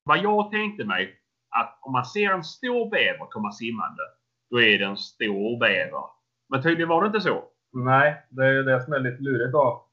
Vad 0.04 0.18
jag 0.18 0.50
tänkte 0.50 0.84
mig, 0.84 1.20
att 1.48 1.78
om 1.82 1.92
man 1.92 2.04
ser 2.04 2.30
en 2.30 2.44
stor 2.44 2.90
bäver 2.90 3.26
komma 3.30 3.52
simmande, 3.52 4.02
då 4.50 4.62
är 4.62 4.78
det 4.78 4.84
en 4.84 4.96
stor 4.96 5.58
bäver. 5.60 6.04
Men 6.48 6.62
tydligen 6.62 6.88
var 6.88 7.02
det 7.02 7.06
inte 7.06 7.20
så. 7.20 7.44
Nej, 7.72 8.26
det 8.28 8.46
är 8.46 8.62
det 8.62 8.84
som 8.84 8.92
är 8.92 8.98
lite 8.98 9.22
lurigt 9.22 9.52
då. 9.52 9.84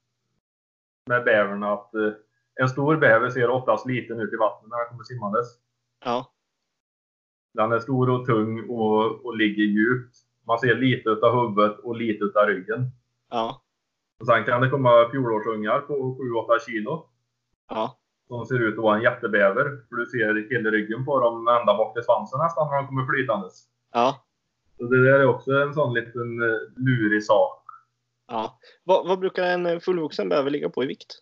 Med 1.10 1.24
bävern 1.24 1.64
att 1.64 1.94
eh, 1.94 2.12
en 2.62 2.70
stor 2.70 2.98
bäver 2.98 3.30
ser 3.30 3.50
oftast 3.50 3.86
liten 3.88 4.20
ut 4.20 4.34
i 4.34 4.36
vattnet 4.36 4.70
när 4.70 4.78
den 4.78 4.88
kommer 4.90 5.04
simmandes. 5.04 5.48
ja, 6.06 6.32
Den 7.54 7.72
är 7.72 7.80
stor 7.80 8.10
och 8.10 8.26
tung 8.26 8.70
och, 8.70 9.26
och 9.26 9.38
ligger 9.38 9.64
djupt. 9.64 10.16
Man 10.48 10.60
ser 10.60 10.76
lite 10.76 11.10
utav 11.10 11.42
huvudet 11.42 11.80
och 11.80 11.96
lite 11.96 12.24
utav 12.24 12.46
ryggen. 12.48 12.90
ja, 13.30 13.62
Och 14.20 14.26
sen 14.26 14.44
kan 14.44 14.62
det 14.62 14.70
komma 14.70 15.10
fjolårsungar 15.12 15.80
på 15.80 15.94
7-8 15.94 16.60
kilo. 16.66 17.10
ja, 17.70 17.98
Som 18.28 18.46
ser 18.46 18.60
ut 18.60 18.78
att 18.78 18.84
vara 18.84 18.96
en 18.98 19.04
jättebäver. 19.04 19.64
För 19.90 19.96
du 19.96 20.06
ser 20.06 20.50
hela 20.56 20.70
ryggen 20.70 21.06
på 21.06 21.20
dem 21.20 21.48
ända 21.48 21.78
bak 21.78 21.94
till 21.94 22.04
svansen 22.04 22.40
nästan 22.40 22.68
när 22.68 22.76
de 22.78 22.88
kommer 22.88 23.06
flytandes. 23.06 23.64
ja, 23.94 24.26
Så 24.78 24.84
det 24.84 25.04
där 25.04 25.20
är 25.20 25.26
också 25.28 25.52
en 25.52 25.74
sån 25.74 25.94
liten 25.94 26.42
eh, 26.44 26.60
lurig 26.76 27.24
sak. 27.26 27.64
ja. 28.28 28.60
Vad, 28.84 29.08
vad 29.08 29.20
brukar 29.20 29.44
en 29.44 29.80
fullvuxen 29.82 30.30
bäver 30.30 30.50
ligga 30.50 30.70
på 30.70 30.84
i 30.84 30.88
vikt? 30.88 31.22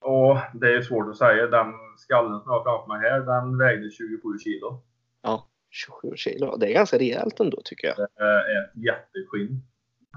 Och 0.00 0.36
det 0.54 0.74
är 0.76 0.82
svårt 0.82 1.08
att 1.10 1.16
säga. 1.16 1.46
Den 1.46 1.72
skallen 1.96 2.40
som 2.40 2.52
jag 2.52 2.58
har 2.58 2.64
framför 2.64 2.88
mig 2.98 3.10
här, 3.10 3.20
den 3.20 3.58
vägde 3.58 3.90
27 3.90 4.38
kilo. 4.44 4.82
Ja, 5.22 5.48
27 5.70 6.16
kilo. 6.16 6.56
Det 6.56 6.66
är 6.66 6.72
ganska 6.72 6.98
rejält 6.98 7.40
ändå 7.40 7.60
tycker 7.64 7.88
jag. 7.88 7.96
Det 7.96 8.22
är 8.24 8.38
ett 8.64 8.70
jätteskinn 8.74 9.62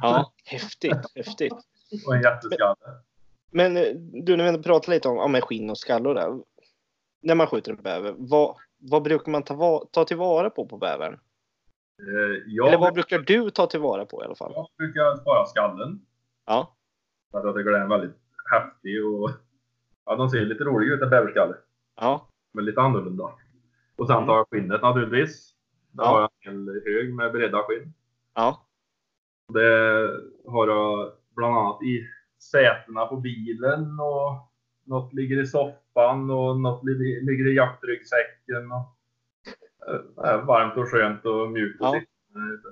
Ja, 0.01 0.33
häftigt, 0.45 0.97
häftigt. 1.15 1.53
och 2.07 2.15
en 2.15 2.21
jätteskalle. 2.21 2.75
Men 3.51 3.77
eh, 3.77 3.83
du, 4.23 4.37
när 4.37 4.57
vi 4.57 4.63
pratar 4.63 4.91
lite 4.93 5.07
om, 5.07 5.17
om 5.17 5.41
skinn 5.41 5.69
och 5.69 5.77
skallor 5.77 6.13
där. 6.15 6.41
När 7.23 7.35
man 7.35 7.47
skjuter 7.47 7.71
en 7.71 7.81
bäver, 7.81 8.15
vad, 8.17 8.55
vad 8.77 9.03
brukar 9.03 9.31
man 9.31 9.43
ta, 9.43 9.85
ta 9.91 10.03
tillvara 10.05 10.49
på 10.49 10.65
på 10.67 10.77
bävern? 10.77 11.13
Eh, 11.13 12.43
Jag, 12.47 12.67
Eller 12.67 12.77
vad 12.77 12.93
brukar 12.93 13.19
du 13.19 13.49
ta 13.49 13.67
tillvara 13.67 14.05
på 14.05 14.21
i 14.21 14.25
alla 14.25 14.35
fall? 14.35 14.51
jag 14.55 14.67
brukar 14.77 15.17
spara 15.21 15.45
skallen. 15.45 16.01
Ja, 16.45 16.75
För 17.31 17.37
att 17.39 17.45
jag 17.45 17.55
tycker 17.55 17.71
den 17.71 17.81
är 17.81 17.87
väldigt 17.87 18.17
häftig 18.51 19.05
och 19.05 19.29
ja, 20.05 20.15
de 20.15 20.29
ser 20.29 20.45
lite 20.45 20.63
roliga 20.63 20.93
ut, 20.93 21.01
en 21.01 21.09
bäverskalle. 21.09 21.55
ja, 21.95 22.27
Men 22.53 22.65
lite 22.65 22.81
annorlunda. 22.81 23.23
Och 23.95 24.07
sen 24.07 24.25
tar 24.25 24.35
jag 24.37 24.47
skinnet 24.51 24.81
naturligtvis. 24.81 25.53
Där 25.91 26.03
Ja. 26.03 26.09
har 26.09 26.21
jag 26.21 26.53
en 26.53 26.67
hel 26.67 26.81
hög 26.85 27.13
med 27.13 27.31
beredda 27.31 27.63
skinn. 27.63 27.93
ja, 28.35 28.65
Det 29.53 29.69
har 30.47 30.67
jag 30.67 31.11
bland 31.35 31.55
annat 31.57 31.81
i 31.83 32.07
sätena 32.39 33.05
på 33.05 33.17
bilen 33.17 33.99
och 33.99 34.51
något 34.83 35.13
ligger 35.13 35.41
i 35.41 35.47
soffan 35.47 36.29
och 36.31 36.59
något 36.59 36.83
li- 36.85 37.21
ligger 37.21 37.47
i 37.47 37.55
jaktryggsäcken. 37.55 38.71
Och, 38.71 38.97
eh, 39.87 40.25
är 40.31 40.37
varmt 40.41 40.77
och 40.77 40.87
skönt 40.89 41.25
och 41.25 41.51
mjukt 41.51 41.81
att 41.81 41.93
Ja. 41.93 41.99
sitta 41.99 42.69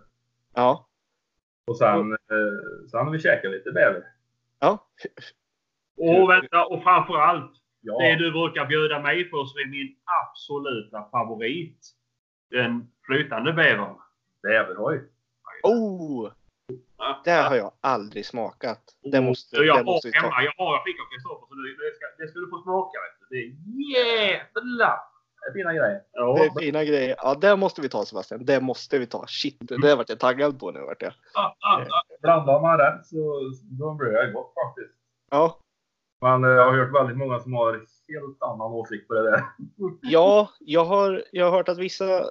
ja, 0.55 0.87
Och 1.67 1.77
sen, 1.77 2.11
eh, 2.11 2.87
sen 2.91 2.99
har 3.05 3.11
vi 3.11 3.19
käkat 3.19 3.51
lite 3.51 3.71
bäver. 3.71 4.03
ja. 4.59 4.87
Och 5.99 6.29
vänta, 6.29 6.65
och 6.65 6.83
framförallt, 6.83 7.51
Ja, 7.81 7.97
det 7.99 8.15
du 8.15 8.31
brukar 8.31 8.65
bjuda 8.65 8.99
mig 8.99 9.23
på 9.23 9.45
som 9.45 9.59
är 9.59 9.65
min 9.65 9.95
absoluta 10.23 11.03
favorit. 11.11 11.79
Den 12.51 12.91
flytande 13.05 13.53
bävern. 13.53 13.95
bäverhoj. 14.43 15.01
Oh! 15.63 16.31
Det 17.23 17.31
har 17.31 17.55
jag 17.55 17.71
aldrig 17.81 18.25
smakat. 18.25 18.81
Det 19.11 19.21
måste, 19.21 19.55
Så 19.55 19.63
jag 19.63 19.77
det 19.77 19.83
måste 19.83 20.07
har 20.07 20.11
vi 20.13 20.19
ta. 20.19 20.19
hemma, 20.35 20.43
jag 20.43 20.65
har, 20.65 20.73
jag 20.75 20.83
fick 20.83 20.95
av 20.99 21.05
Kristoffer, 21.13 21.47
så 21.47 21.53
det, 21.55 21.69
det, 21.69 21.95
ska, 21.95 22.05
det 22.23 22.27
ska 22.29 22.39
du 22.39 22.49
få 22.49 22.61
smaka. 22.61 22.97
Vet 22.99 23.29
du. 23.29 23.35
Det 23.35 23.41
är 23.43 23.49
jävla... 23.97 24.99
Det 25.41 25.49
är 25.49 25.53
fina 25.53 25.73
grejer. 25.73 25.93
Det 25.93 26.03
Ja. 26.13 26.43
är 26.45 26.59
fina 26.59 26.83
grejer. 26.83 27.15
Ja, 27.17 27.35
det 27.35 27.55
måste 27.55 27.81
vi 27.81 27.89
ta 27.89 28.05
Sebastian. 28.05 28.45
Det 28.45 28.61
måste 28.61 28.99
vi 28.99 29.05
ta. 29.07 29.25
Shit, 29.27 29.57
det 29.59 29.95
vart 29.95 30.09
jag 30.09 30.19
taggad 30.19 30.59
på 30.59 30.71
nu 30.71 30.79
vart 30.79 31.01
jag. 31.01 31.13
Ah, 31.33 31.55
ah, 31.59 31.81
ah. 31.81 32.01
Blandar 32.21 32.61
man 32.61 32.77
rätt 32.77 33.05
så 33.05 33.41
då 33.79 33.93
blir 33.93 34.09
det 34.11 34.31
gott 34.31 34.53
faktiskt. 34.63 34.95
Ja, 35.31 35.57
Men 36.21 36.43
eh, 36.43 36.49
jag 36.49 36.65
har 36.65 36.77
hört 36.77 36.95
väldigt 36.95 37.17
många 37.17 37.39
som 37.39 37.53
har 37.53 37.85
helt 38.07 38.41
annan 38.41 38.71
åsikt 38.71 39.07
på 39.07 39.13
det 39.13 39.31
där. 39.31 39.43
ja 40.01 40.49
jag, 40.59 40.85
har, 40.85 41.23
jag 41.31 41.45
har 41.45 41.57
hört 41.57 41.69
att 41.69 41.77
vissa 41.77 42.25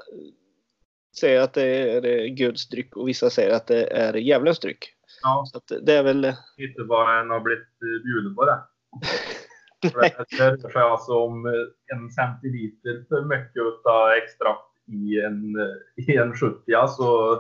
säger 1.21 1.41
att 1.41 1.55
det 1.55 1.63
är 1.63 2.27
Guds 2.27 2.69
dryck 2.69 2.97
och 2.97 3.09
vissa 3.09 3.31
säger 3.31 3.57
att 3.57 3.67
det 3.67 3.85
är 3.85 4.15
djävulens 4.15 4.59
dryck. 4.59 4.95
Ja. 5.23 5.45
Så 5.47 5.59
att 5.59 5.87
det 5.87 5.95
är 5.95 6.03
väl, 6.03 6.33
Inte 6.57 6.85
bara 6.85 7.21
en 7.21 7.31
har 7.31 7.41
blivit 7.41 7.83
eh, 7.83 8.03
bjuden 8.05 8.35
på 8.35 8.45
det. 8.45 8.59
Det 9.81 9.89
rör 9.89 10.71
sig 10.71 10.83
alltså 10.83 11.13
om 11.13 11.47
eh, 11.47 11.97
en 11.97 12.11
centiliter 12.11 13.05
för 13.09 13.25
mycket 13.25 13.63
av 13.85 14.11
extrakt 14.11 14.65
i 14.87 15.21
en, 15.21 15.57
i 15.97 16.17
en 16.17 16.35
70 16.35 16.73
så, 16.89 17.37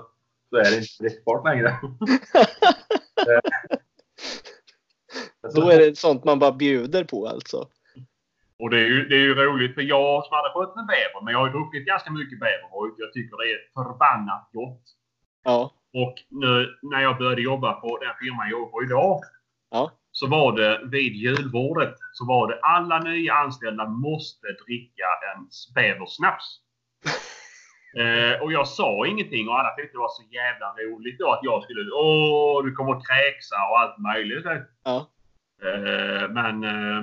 så 0.50 0.56
är 0.56 0.70
det 0.70 0.76
inte 0.76 1.02
drickbart 1.02 1.44
längre. 1.44 1.72
Då 5.54 5.70
är 5.70 5.78
det 5.78 5.98
sånt 5.98 6.24
man 6.24 6.38
bara 6.38 6.52
bjuder 6.52 7.04
på 7.04 7.28
alltså. 7.28 7.68
Och 8.58 8.70
det 8.70 8.80
är, 8.80 8.86
ju, 8.86 9.08
det 9.08 9.14
är 9.14 9.20
ju 9.20 9.34
roligt 9.34 9.74
för 9.74 9.82
jag 9.82 10.24
som 10.24 10.34
hade 10.36 10.52
fått 10.52 10.76
en 10.76 10.86
bäver, 10.86 11.24
men 11.24 11.32
jag 11.32 11.38
har 11.38 11.46
ju 11.46 11.52
druckit 11.52 11.86
ganska 11.86 12.10
mycket 12.10 12.40
bäverhojt. 12.40 12.94
Jag 12.98 13.12
tycker 13.12 13.36
det 13.36 13.52
är 13.52 13.60
förbannat 13.74 14.48
gott. 14.52 14.82
Ja. 15.44 15.72
Och 15.94 16.14
nu 16.28 16.78
när 16.82 17.02
jag 17.02 17.18
började 17.18 17.42
jobba 17.42 17.72
på 17.72 17.98
den 17.98 18.14
firman 18.20 18.50
jag 18.50 18.58
jobbar 18.58 18.70
på 18.70 18.82
idag. 18.82 19.20
Ja. 19.70 19.90
Så 20.12 20.26
var 20.26 20.56
det 20.56 20.80
vid 20.84 21.12
julbordet 21.12 21.94
så 22.12 22.24
var 22.26 22.48
det 22.48 22.60
alla 22.60 22.98
nya 22.98 23.34
anställda 23.34 23.86
måste 23.88 24.46
dricka 24.66 25.06
en 25.34 25.48
bäversnaps. 25.74 26.44
eh, 28.00 28.42
och 28.42 28.52
jag 28.52 28.68
sa 28.68 29.06
ingenting 29.06 29.48
och 29.48 29.58
alla 29.58 29.74
tyckte 29.76 29.94
det 29.94 29.98
var 29.98 30.08
så 30.08 30.22
jävla 30.22 30.66
roligt 30.72 31.18
då 31.18 31.32
att 31.32 31.40
jag 31.42 31.62
skulle 31.62 31.90
åh 31.90 32.64
du 32.64 32.74
kommer 32.74 32.92
kräksa 32.92 33.56
och 33.70 33.78
allt 33.80 33.98
möjligt. 33.98 34.46
Ja. 34.84 35.06
Eh, 35.62 36.28
men 36.30 36.64
eh, 36.64 37.02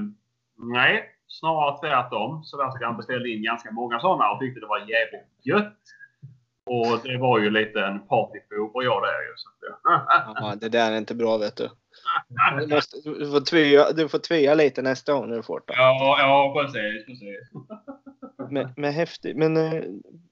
nej, 0.57 1.09
snarare 1.27 1.79
tvärtom. 1.79 2.43
Så 2.43 2.57
därför 2.57 2.85
han 2.85 2.97
beställde 2.97 3.29
in 3.29 3.43
ganska 3.43 3.71
många 3.71 3.99
sådana 3.99 4.31
och 4.31 4.39
tyckte 4.39 4.59
det 4.59 4.67
var 4.67 4.79
jävligt 4.79 5.45
gött. 5.45 5.81
Och 6.65 6.99
det 7.03 7.17
var 7.17 7.39
ju 7.39 7.49
lite 7.49 7.81
en 7.81 8.07
partyfober 8.07 8.83
jag 8.83 9.03
där 9.03 9.21
ju. 9.21 9.33
Så 9.35 9.49
ja. 10.35 10.55
Det 10.61 10.69
där 10.69 10.91
är 10.91 10.97
inte 10.97 11.15
bra 11.15 11.37
vet 11.37 11.55
du. 11.55 11.69
Du, 12.59 12.75
måste, 12.75 12.97
du, 13.03 13.31
får 13.31 13.45
tvia, 13.45 13.91
du 13.91 14.09
får 14.09 14.19
tvia 14.19 14.53
lite 14.53 14.81
nästa 14.81 15.13
gång 15.13 15.29
när 15.29 15.35
du 15.35 15.43
får 15.43 15.59
det. 15.67 15.73
ja, 15.73 16.17
ja, 16.19 16.61
precis. 16.61 17.05
precis. 17.05 17.51
Men, 18.49 18.73
men 18.77 18.93
häftigt. 18.93 19.37
Men 19.37 19.57
eh, 19.57 19.83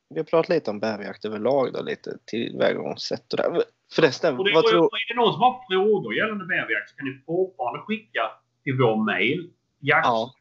vi 0.10 0.20
har 0.20 0.24
pratat 0.24 0.50
lite 0.50 0.72
om 0.72 0.80
bäverjakt 0.80 1.26
överlag 1.26 1.74
då, 1.74 1.82
lite 1.82 2.18
tillvägagångssätt 2.26 3.34
och 3.34 3.38
där. 3.38 3.64
Förresten, 3.96 4.38
Och 4.38 4.46
det, 4.46 4.54
vad 4.54 4.66
tror... 4.66 4.86
är 4.86 5.14
det 5.14 5.22
någon 5.22 5.34
som 5.34 5.42
har 5.42 5.66
frågor 5.70 6.14
gällande 6.14 6.46
bäverjakt 6.46 6.90
så 6.90 6.96
kan 6.96 7.08
ni 7.08 7.22
fortfarande 7.26 7.80
skicka 7.80 8.22
till 8.64 8.78
vår 8.78 8.96
mail. 8.96 9.50
Jakt 9.80 10.08
Ja. 10.08 10.34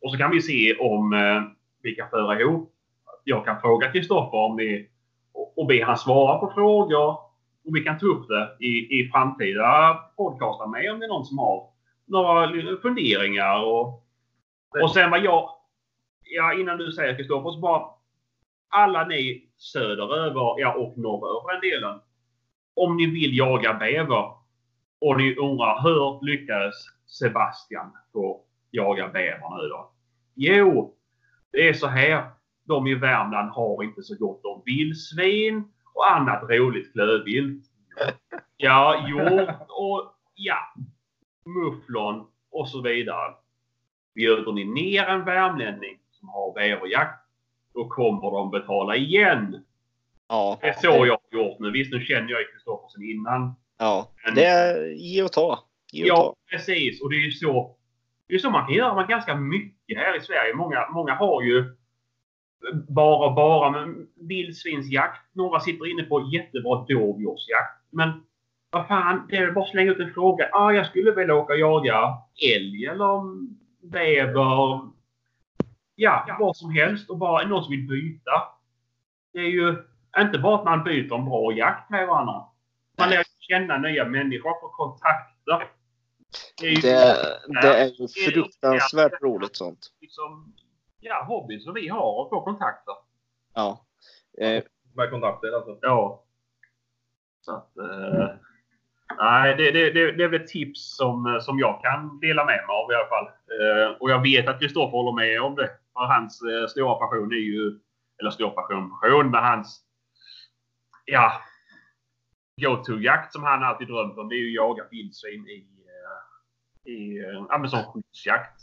Och 0.00 0.10
så 0.12 0.18
kan 0.18 0.30
vi 0.30 0.42
se 0.42 0.76
om 0.76 1.12
eh, 1.12 1.42
vi 1.82 1.94
kan 1.94 2.10
föra 2.10 2.40
ihop. 2.40 2.72
Jag 3.24 3.44
kan 3.44 3.60
fråga 3.60 3.92
Kristoffer 3.92 4.38
om 4.38 4.56
vi 4.56 4.88
och 5.32 5.52
och 5.56 5.66
be 5.66 5.84
han 5.84 5.98
svara 5.98 6.38
på 6.38 6.52
frågor. 6.54 7.10
Och 7.64 7.76
vi 7.76 7.80
kan 7.80 7.98
ta 7.98 8.06
upp 8.06 8.28
det 8.28 8.66
i, 8.66 9.00
i 9.00 9.10
framtida 9.12 9.98
podcastar 10.16 10.66
med 10.66 10.92
om 10.92 10.98
det 11.00 11.06
är 11.06 11.08
någon 11.08 11.26
som 11.26 11.38
har 11.38 11.68
några 12.06 12.76
funderingar. 12.82 13.64
Och, 13.64 14.06
och 14.82 14.90
sen 14.90 15.10
vad 15.10 15.24
jag... 15.24 15.50
Ja, 16.24 16.54
innan 16.54 16.78
du 16.78 16.92
säger 16.92 17.16
Kristoffer, 17.16 17.50
så 17.50 17.58
bara 17.58 17.82
alla 18.70 19.04
ni 19.04 19.50
söderöver, 19.56 20.60
ja 20.60 20.74
och 20.74 20.98
norröver 20.98 21.40
för 21.42 21.52
den 21.52 21.70
delen. 21.70 22.00
Om 22.74 22.96
ni 22.96 23.06
vill 23.06 23.36
jaga 23.36 23.74
bäver 23.74 24.32
och 25.00 25.16
ni 25.16 25.36
undrar 25.36 25.82
hur 25.82 26.26
lyckades 26.26 26.74
Sebastian 27.06 27.92
få 28.12 28.44
jaga 28.70 29.08
bäver 29.08 29.62
nu 29.62 29.68
då? 29.68 29.92
Jo, 30.34 30.94
det 31.52 31.68
är 31.68 31.72
så 31.72 31.86
här. 31.86 32.30
De 32.64 32.86
i 32.86 32.94
Värmland 32.94 33.50
har 33.50 33.82
inte 33.82 34.02
så 34.02 34.16
gott 34.18 34.44
om 34.44 34.62
vildsvin 34.64 35.72
och 35.94 36.10
annat 36.10 36.42
roligt 36.42 36.92
klövvilt. 36.92 37.64
Ja, 38.56 39.08
hjort 39.08 39.66
och 39.68 40.14
ja. 40.34 40.74
Mufflon 41.44 42.26
och 42.50 42.68
så 42.68 42.80
vidare. 42.80 43.34
Bjuder 44.14 44.52
ni 44.52 44.64
ner 44.64 45.04
en 45.04 45.24
värmlänning 45.24 45.98
som 46.10 46.28
har 46.28 46.54
bäverjakt, 46.54 47.19
då 47.74 47.88
kommer 47.88 48.30
de 48.30 48.50
betala 48.50 48.96
igen. 48.96 49.64
Ja. 50.28 50.58
Det 50.60 50.66
är 50.68 50.72
så 50.72 50.86
jag 50.86 51.18
har 51.30 51.38
gjort 51.38 51.58
nu. 51.58 51.70
Visst, 51.70 51.92
nu 51.92 52.00
känner 52.00 52.30
jag 52.30 52.40
Kristoffer 52.52 52.88
sen 52.88 53.02
innan. 53.02 53.54
Ja. 53.78 54.08
Det 54.34 54.44
är 54.44 54.86
ge 54.86 55.22
och 55.22 55.32
ta. 55.32 55.58
Ge 55.92 56.02
och 56.02 56.08
Ja, 56.08 56.16
ta. 56.22 56.34
precis. 56.50 57.02
Och 57.02 57.10
det 57.10 57.16
är 57.16 57.24
ju 57.24 57.30
så, 57.30 57.76
det 58.28 58.34
är 58.34 58.38
så 58.38 58.50
man 58.50 58.66
kan 58.66 58.74
göra 58.74 58.94
med 58.94 59.08
ganska 59.08 59.34
mycket 59.36 59.98
här 59.98 60.16
i 60.16 60.20
Sverige. 60.20 60.54
Många, 60.54 60.88
många 60.90 61.14
har 61.14 61.42
ju 61.42 61.64
bara 62.88 63.34
bara 63.34 63.70
men 63.70 64.06
vildsvinsjakt. 64.28 65.20
Några 65.34 65.60
sitter 65.60 65.90
inne 65.90 66.02
på 66.02 66.30
jättebra 66.32 66.84
dovhjortsjakt. 66.88 67.82
Men 67.90 68.10
vad 68.70 68.86
fan, 68.88 69.26
det 69.30 69.36
är 69.36 69.50
bara 69.52 69.64
att 69.64 69.70
slänga 69.70 69.90
ut 69.92 69.98
en 70.00 70.14
fråga. 70.14 70.48
Ah, 70.52 70.70
jag 70.72 70.86
skulle 70.86 71.10
vilja 71.12 71.34
åka 71.34 71.52
och 71.52 71.58
jaga 71.58 72.14
älg 72.56 72.86
eller 72.86 73.20
bäver. 73.90 74.80
Ja, 76.02 76.36
vad 76.38 76.56
som 76.56 76.70
helst. 76.70 77.10
Och 77.10 77.18
bara 77.18 77.46
någon 77.46 77.64
som 77.64 77.70
vill 77.70 77.88
byta. 77.88 78.42
Det 79.32 79.38
är 79.38 79.50
ju 79.50 79.76
inte 80.18 80.38
bara 80.38 80.58
att 80.58 80.64
man 80.64 80.84
byter 80.84 81.14
en 81.14 81.24
bra 81.24 81.52
jakt 81.52 81.90
med 81.90 82.06
varandra. 82.06 82.44
Man 82.98 83.10
lär 83.10 83.24
känna 83.38 83.78
nya 83.78 84.04
människor, 84.04 84.60
få 84.60 84.68
kontakter. 84.68 85.70
Det 86.60 86.66
är 86.66 86.70
ju 86.70 86.76
Det, 86.80 86.90
det 87.62 87.68
är 87.68 87.84
ju 87.86 88.06
det 88.06 88.26
är 88.26 88.30
fruktansvärt 88.32 89.22
roligt 89.22 89.56
sånt. 89.56 89.86
liksom, 90.00 90.54
ja, 91.00 91.24
hobby 91.28 91.60
som 91.60 91.74
vi 91.74 91.88
har 91.88 92.20
och 92.20 92.28
få 92.30 92.40
kontakter. 92.44 92.94
Ja. 93.54 93.84
Eh, 94.40 94.62
Med 94.94 95.10
kontakter 95.10 95.56
alltså. 95.56 95.78
Ja. 95.80 96.24
Så 97.40 97.52
att, 97.56 97.76
eh, 97.76 98.28
nej, 99.18 99.56
det, 99.56 99.70
det, 99.70 99.90
det, 99.90 100.12
det 100.12 100.24
är 100.24 100.28
väl 100.28 100.40
ett 100.40 100.48
tips 100.48 100.96
som, 100.96 101.38
som 101.42 101.58
jag 101.58 101.80
kan 101.82 102.20
dela 102.20 102.44
med 102.44 102.56
mig 102.66 102.76
av 102.76 102.92
i 102.92 102.94
alla 102.94 103.08
fall. 103.08 103.26
Eh, 103.26 103.96
och 104.00 104.10
jag 104.10 104.22
vet 104.22 104.48
att 104.48 104.60
Kristoffer 104.60 104.90
håller 104.90 105.12
med 105.12 105.42
om 105.42 105.54
det. 105.54 105.70
För 105.92 106.06
hans 106.06 106.42
eh, 106.42 106.66
stora 106.66 106.94
passion 106.94 107.32
är 107.32 107.36
ju, 107.36 107.80
eller 108.20 108.30
stor 108.30 108.50
passion, 108.50 108.90
passion, 108.90 109.30
men 109.30 109.44
hans, 109.44 109.84
ja, 111.04 111.32
go-to-jakt 112.62 113.32
som 113.32 113.42
han 113.42 113.62
alltid 113.62 113.88
drömt 113.88 114.18
om, 114.18 114.28
det 114.28 114.34
är 114.34 114.38
ju 114.38 114.48
att 114.48 114.54
jaga 114.54 114.84
vildsvin 114.90 115.48
i, 115.48 115.66
eh, 115.86 116.92
i 116.92 117.18
eh, 117.18 117.44
ja, 117.48 117.58
men 117.58 117.70
som 117.70 117.84
skyddsjakt. 117.84 118.62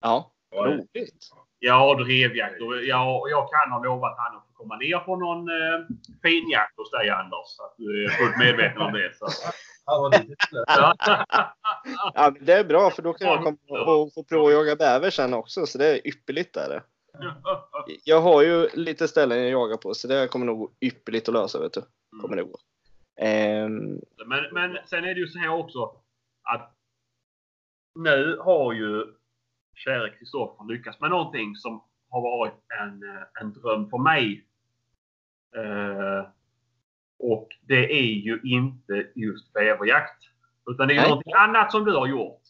ja. 0.00 0.32
Roligt. 0.54 1.28
Ja, 1.58 1.94
drevjakt. 1.94 2.60
Och 2.62 2.76
jag, 2.84 3.30
jag 3.30 3.48
kan 3.50 3.72
ha 3.72 3.84
lovat 3.84 4.14
han 4.18 4.36
att 4.36 4.46
komma 4.52 4.76
ner 4.76 4.98
på 4.98 5.16
någon 5.16 5.48
eh, 5.48 5.86
finjakt 6.22 6.76
hos 6.76 6.90
dig 6.90 7.10
Anders. 7.10 7.46
Så 7.46 7.62
att 7.62 7.74
du 7.76 8.04
är 8.04 8.08
fullt 8.08 8.38
medveten 8.38 8.82
om 8.82 8.92
det. 8.92 9.16
Så. 9.16 9.26
Lite. 10.12 10.36
Ja. 10.66 10.94
Ja, 12.14 12.30
men 12.34 12.44
det 12.44 12.52
är 12.52 12.64
bra 12.64 12.90
för 12.90 13.02
då 13.02 13.12
kan 13.12 13.28
jag 13.28 13.42
komma 13.42 13.92
och 13.92 14.14
få 14.14 14.24
prova 14.24 14.48
att 14.48 14.54
jaga 14.54 14.76
bäver 14.76 15.10
sen 15.10 15.34
också. 15.34 15.66
Så 15.66 15.78
det 15.78 15.86
är 15.86 16.06
ypperligt 16.08 16.54
där. 16.54 16.82
Jag 18.04 18.20
har 18.20 18.42
ju 18.42 18.68
lite 18.74 19.08
ställen 19.08 19.38
jag 19.38 19.50
jagar 19.50 19.76
på 19.76 19.94
så 19.94 20.08
det 20.08 20.28
kommer 20.28 20.46
nog 20.46 20.58
gå 20.58 20.70
ypperligt 20.80 21.28
att 21.28 21.34
lösa 21.34 21.60
vet 21.60 21.72
du. 21.72 21.82
Kommer 22.20 22.36
det 22.36 22.42
gå. 22.42 22.58
Ehm, 23.20 24.00
Men, 24.26 24.44
men 24.52 24.78
sen 24.86 25.04
är 25.04 25.14
det 25.14 25.20
ju 25.20 25.28
så 25.28 25.38
här 25.38 25.48
också 25.48 25.92
att 26.42 26.74
nu 27.94 28.38
har 28.44 28.72
ju 28.72 29.04
käre 29.74 30.10
Kristoffer 30.10 30.64
lyckats 30.68 31.00
med 31.00 31.10
någonting 31.10 31.56
som 31.56 31.84
har 32.10 32.20
varit 32.20 32.54
en, 32.80 33.02
eh, 33.02 33.22
en 33.40 33.52
dröm 33.52 33.90
för 33.90 33.98
mig. 33.98 34.46
Eh, 35.56 36.28
och 37.18 37.48
det 37.62 37.92
är 37.98 38.12
ju 38.12 38.40
inte 38.44 39.06
just 39.14 39.52
bäverjakt. 39.52 40.22
Utan 40.70 40.88
det 40.88 40.96
är 40.96 41.08
någonting 41.08 41.32
annat 41.32 41.72
som 41.72 41.84
du 41.84 41.92
har 41.92 42.06
gjort. 42.06 42.40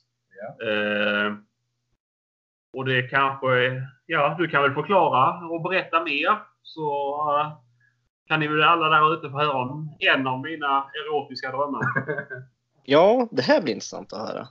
Eh, 0.62 1.34
och 2.72 2.84
det 2.84 3.02
kanske, 3.02 3.82
ja 4.06 4.36
du 4.38 4.48
kan 4.48 4.62
väl 4.62 4.74
förklara 4.74 5.46
och 5.46 5.62
berätta 5.62 6.04
mer. 6.04 6.38
Så 6.62 6.90
eh, 7.40 7.52
kan 8.28 8.40
ni 8.40 8.46
väl 8.46 8.62
alla 8.62 8.88
där 8.88 9.14
ute 9.14 9.30
få 9.30 9.38
höra 9.38 9.52
om 9.52 9.96
en 9.98 10.26
av 10.26 10.40
mina 10.40 10.90
erotiska 10.94 11.50
drömmar. 11.50 11.82
ja, 12.84 13.28
det 13.30 13.42
här 13.42 13.62
blir 13.62 13.72
intressant 13.72 14.12
att 14.12 14.28
höra. 14.28 14.46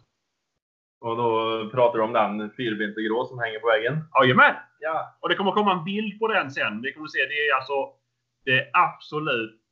Och 1.02 1.18
då 1.18 1.30
pratar 1.70 1.98
du 1.98 2.04
om 2.04 2.14
den 2.14 2.52
fyrbente 2.58 3.02
grå 3.02 3.26
som 3.26 3.40
hänger 3.40 3.60
på 3.60 3.68
väggen. 3.68 4.04
Jajamän! 4.22 4.56
Ja. 4.80 5.18
Och 5.20 5.30
det 5.30 5.36
kommer 5.36 5.52
komma 5.52 5.72
en 5.72 5.84
bild 5.84 6.20
på 6.20 6.28
den 6.28 6.52
sen. 6.52 6.82
Ni 6.82 6.94
kommer 6.94 7.08
se, 7.08 7.20
det 7.20 7.48
är 7.48 7.56
alltså 7.56 7.90
det 8.46 8.70
absolut 8.74 9.65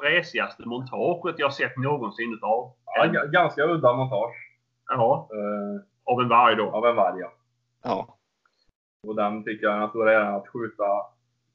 fräsigaste 0.00 0.62
montaget 0.68 1.38
jag 1.38 1.52
sett 1.52 1.76
någonsin 1.76 2.32
utav. 2.34 2.72
ja 2.96 3.06
g- 3.06 3.28
ganska 3.32 3.62
udda 3.64 3.92
montage. 3.92 4.36
Ja, 4.88 5.28
Eh, 5.32 6.12
av 6.12 6.20
en 6.20 6.28
varg 6.28 6.56
då. 6.56 6.70
av 6.70 6.86
en 6.86 6.96
varg 6.96 7.20
ja. 7.20 7.32
Ja. 7.84 8.16
Och 9.08 9.16
den 9.16 9.44
fick 9.44 9.62
jag 9.62 9.80
den 9.80 9.88
stora 9.88 10.12
äran 10.12 10.34
att 10.34 10.48
skjuta 10.48 10.84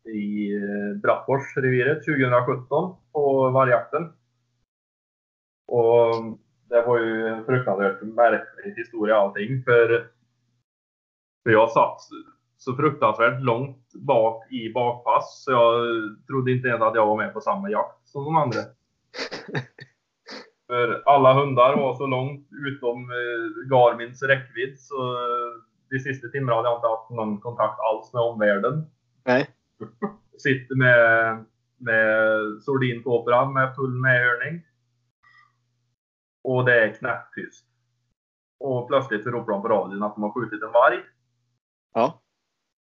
i 0.10 0.56
eh, 0.56 0.98
Brattforsreviret 1.02 2.06
2017 2.06 2.96
på 3.12 3.50
vargjakten. 3.50 4.14
Och 5.68 6.16
det 6.70 6.82
var 6.82 7.00
ju 7.00 7.28
en 7.28 7.46
fruktansvärt 7.46 8.02
märklig 8.02 8.74
historia 8.76 9.16
allting. 9.18 9.64
För, 9.64 9.88
för 11.44 11.52
jag 11.52 11.72
satt 11.72 11.98
så 12.58 12.76
fruktansvärt 12.76 13.42
långt 13.42 13.94
bak 13.94 14.52
i 14.52 14.74
bakpass 14.74 15.44
så 15.44 15.52
jag 15.52 15.82
trodde 16.28 16.52
inte 16.52 16.68
ens 16.68 16.82
att 16.82 16.96
jag 16.96 17.06
var 17.08 17.18
med 17.18 17.34
på 17.34 17.42
samma 17.42 17.70
jakt 17.70 18.05
som 18.16 18.26
de 18.26 18.36
andra. 18.36 18.60
För 20.68 21.04
alla 21.06 21.34
hundar 21.34 21.78
var 21.78 21.96
så 21.96 22.08
långt 22.08 22.48
utom 22.68 23.10
eh, 23.10 23.70
Garmins 23.70 24.24
räckvidd 24.24 24.80
så 24.80 25.14
eh, 25.14 25.62
de 25.90 26.00
sista 26.00 26.28
timmarna 26.28 26.56
hade 26.56 26.70
jag 26.70 26.78
inte 26.78 26.88
haft 26.88 27.10
någon 27.10 27.42
kontakt 27.42 27.80
alls 27.80 28.14
med 28.14 28.22
omvärlden. 28.22 28.92
Nej. 29.24 29.50
Sitter 30.38 30.76
med, 30.76 31.46
med 31.78 32.40
sordinpåpra 32.62 33.46
med 33.46 33.76
full 33.76 34.02
medhörning. 34.02 34.62
Och 36.44 36.66
det 36.66 36.84
är 36.84 36.94
knäpptyst. 36.94 37.66
Och 38.60 38.88
plötsligt 38.88 39.24
så 39.24 39.30
ropar 39.30 39.52
de 39.52 39.62
på 39.62 39.68
radion 39.68 40.04
att 40.04 40.16
de 40.16 40.24
har 40.24 40.32
skjutit 40.32 40.64
en 40.64 40.72
varg. 40.72 41.00
Ja. 41.94 42.22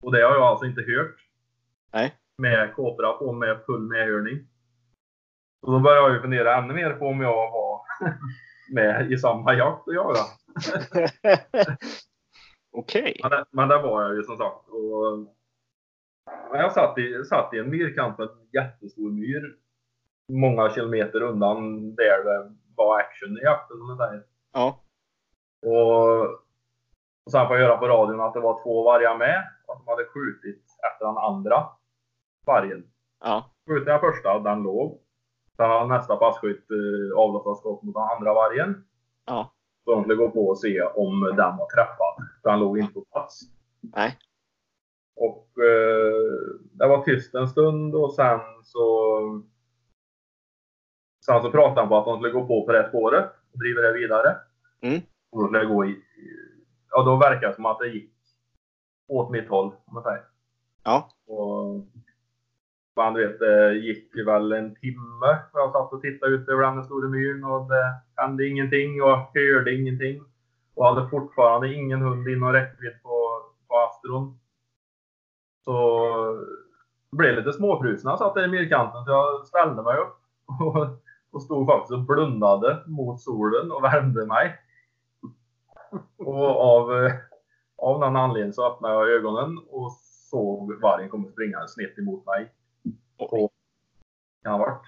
Och 0.04 0.12
det 0.12 0.22
har 0.22 0.34
jag 0.34 0.44
alltså 0.44 0.66
inte 0.66 0.82
hört. 0.82 1.16
Nej. 1.94 2.16
Med 2.38 2.76
kåpra 2.76 3.14
på 3.14 3.34
med 3.34 3.66
full 3.66 3.82
medhörning. 3.82 4.48
Och 5.66 5.72
då 5.72 5.80
började 5.80 6.02
jag 6.08 6.14
ju 6.14 6.22
fundera 6.22 6.56
ännu 6.58 6.74
mer 6.74 6.94
på 6.94 7.06
om 7.08 7.22
jag 7.22 7.52
var 7.52 7.82
med 8.74 9.12
i 9.12 9.18
samma 9.18 9.54
jakt 9.54 9.88
att 9.88 9.94
göra. 9.96 10.18
Okej. 12.72 13.20
Men, 13.24 13.32
det- 13.32 13.46
men 13.52 13.68
det 13.70 13.78
var 13.82 14.02
jag 14.04 14.16
ju 14.16 14.24
som 14.24 14.38
sagt. 14.38 14.68
Och, 14.70 15.18
men 16.52 16.60
jag 16.62 16.72
satt 16.74 16.98
i, 16.98 17.24
satt 17.30 17.54
i 17.54 17.60
en 17.60 17.70
myrkant 17.70 18.18
med 18.18 18.28
en 18.30 18.48
jättestor 18.54 19.12
myr. 19.12 19.56
Många 20.32 20.70
kilometer 20.70 21.22
undan 21.22 21.96
där 21.96 22.24
det 22.24 22.56
var 22.76 23.00
action 23.00 23.38
i 23.38 23.42
jakten 23.42 23.78
som 23.78 23.88
man 23.88 23.98
säger. 23.98 24.24
Ja. 24.54 24.80
Och, 25.66 26.22
och 27.26 27.32
sen 27.32 27.48
får 27.48 27.58
jag 27.58 27.68
höra 27.68 27.78
på 27.78 27.88
radion 27.88 28.22
att 28.22 28.34
det 28.34 28.40
var 28.40 28.64
två 28.64 28.84
vargar 28.84 29.18
med. 29.18 29.44
Och 29.68 29.74
att 29.74 29.86
de 29.86 29.92
hade 29.92 30.06
skjutit 30.06 30.64
efter 30.92 31.06
den 31.06 31.18
andra 31.18 31.68
vargen. 32.46 32.84
Ja. 33.24 33.52
Skjutit 33.70 33.86
den 33.86 34.00
första, 34.00 34.40
den 34.40 34.64
låg. 34.64 35.00
Sen 35.56 35.70
hade 35.70 35.88
nästa 35.88 36.16
passkytt 36.16 36.72
eh, 36.72 37.18
avlossat 37.18 37.58
skott 37.58 37.84
mot 37.84 37.96
den 37.96 38.04
andra 38.04 38.34
vargen. 38.34 38.84
Ja. 39.26 39.52
Så 39.86 39.96
de 39.96 40.04
skulle 40.04 40.16
gå 40.16 40.30
på 40.30 40.48
och 40.48 40.60
se 40.60 40.82
om 40.82 41.22
den 41.22 41.58
var 41.58 41.76
träffad. 41.76 42.28
För 42.42 42.50
den 42.50 42.60
låg 42.60 42.80
inte 42.80 42.94
på 42.94 43.06
plats. 43.12 43.42
Nej. 43.82 44.18
Och 45.16 45.48
eh, 45.64 46.60
det 46.72 46.88
var 46.88 47.04
tyst 47.04 47.36
en 47.36 47.48
stund 47.48 47.96
och 47.96 48.14
sen 48.14 48.40
så 48.64 48.86
Sen 51.26 51.42
så 51.42 51.52
pratade 51.52 51.82
han 51.82 51.90
på 51.90 51.98
att 51.98 52.06
de 52.06 52.18
skulle 52.18 52.34
gå 52.34 52.48
på 52.48 52.66
på 52.66 52.72
det 52.72 52.90
spåret 52.90 53.32
och 53.52 53.60
driva 53.60 53.82
det 53.82 53.94
vidare. 53.94 54.36
Mm. 54.82 55.02
Och 55.32 55.42
då 55.42 55.48
skulle 55.48 55.66
gå 55.66 55.86
i... 55.86 56.04
Ja, 56.90 57.04
då 57.04 57.16
verkar 57.16 57.48
det 57.48 57.56
som 57.56 57.66
att 57.66 57.80
det 57.80 57.88
gick 57.88 58.12
åt 59.08 59.32
mitt 59.32 59.50
håll, 59.50 59.66
om 59.86 59.94
man 59.94 60.04
säger. 60.04 60.24
Ja. 60.84 61.10
Och 61.28 61.86
man 62.96 63.14
du 63.14 63.28
vet, 63.28 63.40
det 63.40 63.74
gick 63.74 64.28
väl 64.28 64.52
en 64.52 64.76
timme. 64.76 65.40
och 65.54 65.60
Jag 65.60 65.72
satt 65.72 65.94
och 65.94 66.02
tittade 66.02 66.32
ut 66.32 66.50
över 66.50 66.64
den 66.64 66.84
stora 66.84 67.08
myren 67.08 67.44
och 67.44 67.70
det 67.70 68.02
hände 68.16 68.48
ingenting 68.48 69.04
och 69.04 69.10
jag 69.34 69.54
hörde 69.54 69.76
ingenting. 69.76 70.22
Och 70.76 70.86
hade 70.86 71.10
fortfarande 71.10 71.74
ingen 71.74 72.02
hund 72.02 72.28
inom 72.28 72.54
räckvidd 72.54 73.04
på, 73.04 73.42
på 73.68 73.76
Astron. 73.76 74.40
Så 75.66 75.72
jag 77.10 77.18
blev 77.18 77.36
lite 77.36 77.54
småfrusen 77.54 78.02
när 78.04 78.12
jag 78.12 78.20
satt 78.20 78.36
där 78.36 78.46
i 78.46 78.48
myrkanten 78.48 79.06
så 79.06 79.12
jag 79.12 79.48
ställde 79.48 79.84
mig 79.84 79.98
upp 79.98 80.18
och, 80.62 80.88
och 81.32 81.44
stod 81.44 81.68
faktiskt 81.68 81.94
och 81.94 82.02
blundade 82.02 82.84
mot 82.88 83.22
solen 83.22 83.72
och 83.72 83.84
värmde 83.84 84.26
mig. 84.26 84.56
Och 86.18 86.62
av, 86.76 87.12
av 87.78 88.00
någon 88.00 88.16
anledning 88.16 88.54
så 88.54 88.68
öppnade 88.68 88.94
jag 88.94 89.10
ögonen 89.10 89.58
och 89.70 89.92
såg 90.30 90.82
vargen 90.82 91.10
komma 91.10 91.28
springande 91.28 91.68
snett 91.68 92.00
emot 92.00 92.26
mig. 92.26 92.52
På, 93.18 93.50
kan 94.44 94.52
ha 94.52 94.60
varit 94.60 94.82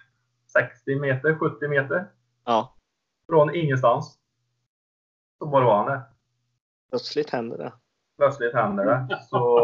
60 0.47 0.99
meter, 0.99 1.36
70 1.39 1.67
meter. 1.67 2.07
Ja. 2.45 2.75
Från 3.30 3.55
ingenstans. 3.55 4.19
Så 5.39 5.45
bara 5.45 5.65
var 5.65 5.78
han 5.78 5.86
där. 5.86 6.01
Plötsligt 6.89 7.30
händer 7.30 7.57
det. 7.57 7.73
Plötsligt 8.17 8.53
händer 8.53 8.86
det. 8.86 9.23
Så 9.23 9.59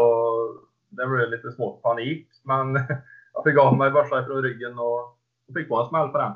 det 0.88 1.06
blev 1.06 1.30
lite 1.30 1.52
smått 1.52 1.82
panik. 1.82 2.28
Men 2.42 2.74
jag 3.32 3.44
fick 3.44 3.58
av 3.58 3.76
mig 3.76 3.90
börsa 3.90 4.22
ifrån 4.22 4.42
ryggen 4.42 4.78
och 4.78 5.18
och 5.46 5.54
fick 5.54 5.68
på 5.68 5.80
en 5.80 5.88
smäll 5.88 6.08
på 6.08 6.18
den. 6.18 6.32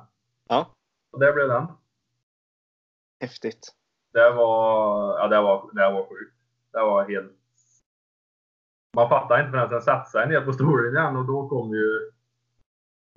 Ja. 0.48 0.74
Och 1.10 1.20
det 1.20 1.32
blev 1.32 1.48
den. 1.48 1.66
Häftigt. 3.20 3.74
Det 4.12 4.30
var, 4.30 5.18
ja, 5.18 5.28
det 5.28 5.40
var, 5.40 5.70
det 5.72 5.92
var 5.92 6.08
sjukt. 6.08 6.36
Det 6.72 6.78
var 6.78 7.08
helt... 7.08 7.32
Man 8.96 9.08
fattar 9.08 9.40
inte 9.40 9.50
förrän 9.50 9.70
den 9.70 9.82
satte 9.82 10.10
sig 10.10 10.28
ner 10.28 10.40
på 10.40 10.52
stolen 10.52 10.96
igen 10.96 11.16
och 11.16 11.26
då 11.26 11.48
kom 11.48 11.74
ju 11.74 12.10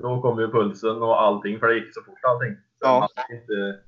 då 0.02 0.22
kom 0.22 0.40
ju 0.40 0.52
pulsen 0.52 1.02
och 1.02 1.22
allting 1.22 1.60
för 1.60 1.68
det 1.68 1.76
gick 1.76 1.94
så 1.94 2.02
fort 2.04 2.20
allting. 2.24 2.56
Så 2.56 2.62
Ja. 2.86 3.10
hann 3.16 3.38
inte, 3.38 3.80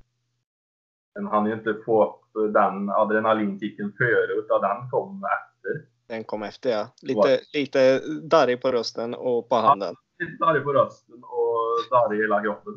den 1.14 1.26
hann 1.26 1.46
ju 1.46 1.52
inte 1.52 1.74
få 1.86 2.20
den 2.52 2.90
adrenalinkicken 2.90 3.92
före 3.98 4.32
utan 4.38 4.60
den 4.60 4.90
kom 4.90 5.24
efter. 5.24 5.88
Den 6.08 6.24
kom 6.24 6.42
efter 6.42 6.70
ja. 6.70 6.88
Lite, 7.02 7.40
lite 7.52 8.00
darrig 8.22 8.62
på 8.62 8.72
rösten 8.72 9.14
och 9.14 9.48
på 9.48 9.54
handen. 9.56 9.94
Lite 10.18 10.44
darrig 10.44 10.64
på 10.64 10.72
rösten 10.72 11.14
och 11.14 11.60
darrig 11.90 12.18
i 12.18 12.22
hela 12.22 12.42
kroppen. 12.42 12.74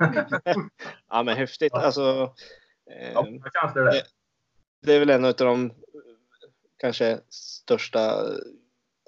Ja 1.10 1.22
men 1.22 1.36
häftigt. 1.36 1.72
Alltså. 1.74 2.32
Eh, 2.90 3.12
Ja, 3.12 3.22
det 3.74 3.84
det 3.84 4.02
det. 4.82 4.94
är 4.94 4.98
väl 4.98 5.10
en 5.10 5.24
av 5.24 5.34
de 5.38 5.72
kanske 6.78 7.18
största 7.28 8.00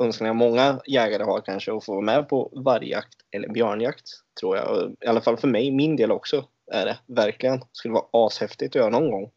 önskningar 0.02 0.34
många 0.34 0.80
jägare 0.86 1.22
har 1.22 1.40
kanske 1.40 1.76
att 1.76 1.84
få 1.84 1.92
vara 1.92 2.04
med 2.04 2.28
på 2.28 2.52
vargjakt 2.64 3.16
eller 3.30 3.48
björnjakt 3.48 4.06
tror 4.40 4.56
jag. 4.56 4.70
Och 4.70 4.90
I 5.00 5.06
alla 5.06 5.20
fall 5.20 5.36
för 5.36 5.48
mig, 5.48 5.70
min 5.70 5.96
del 5.96 6.12
också 6.12 6.44
är 6.72 6.84
det 6.86 6.98
verkligen. 7.06 7.60
Skulle 7.72 7.94
vara 7.94 8.04
ashäftigt 8.12 8.76
att 8.76 8.80
göra 8.80 8.90
någon 8.90 9.10
gång. 9.10 9.30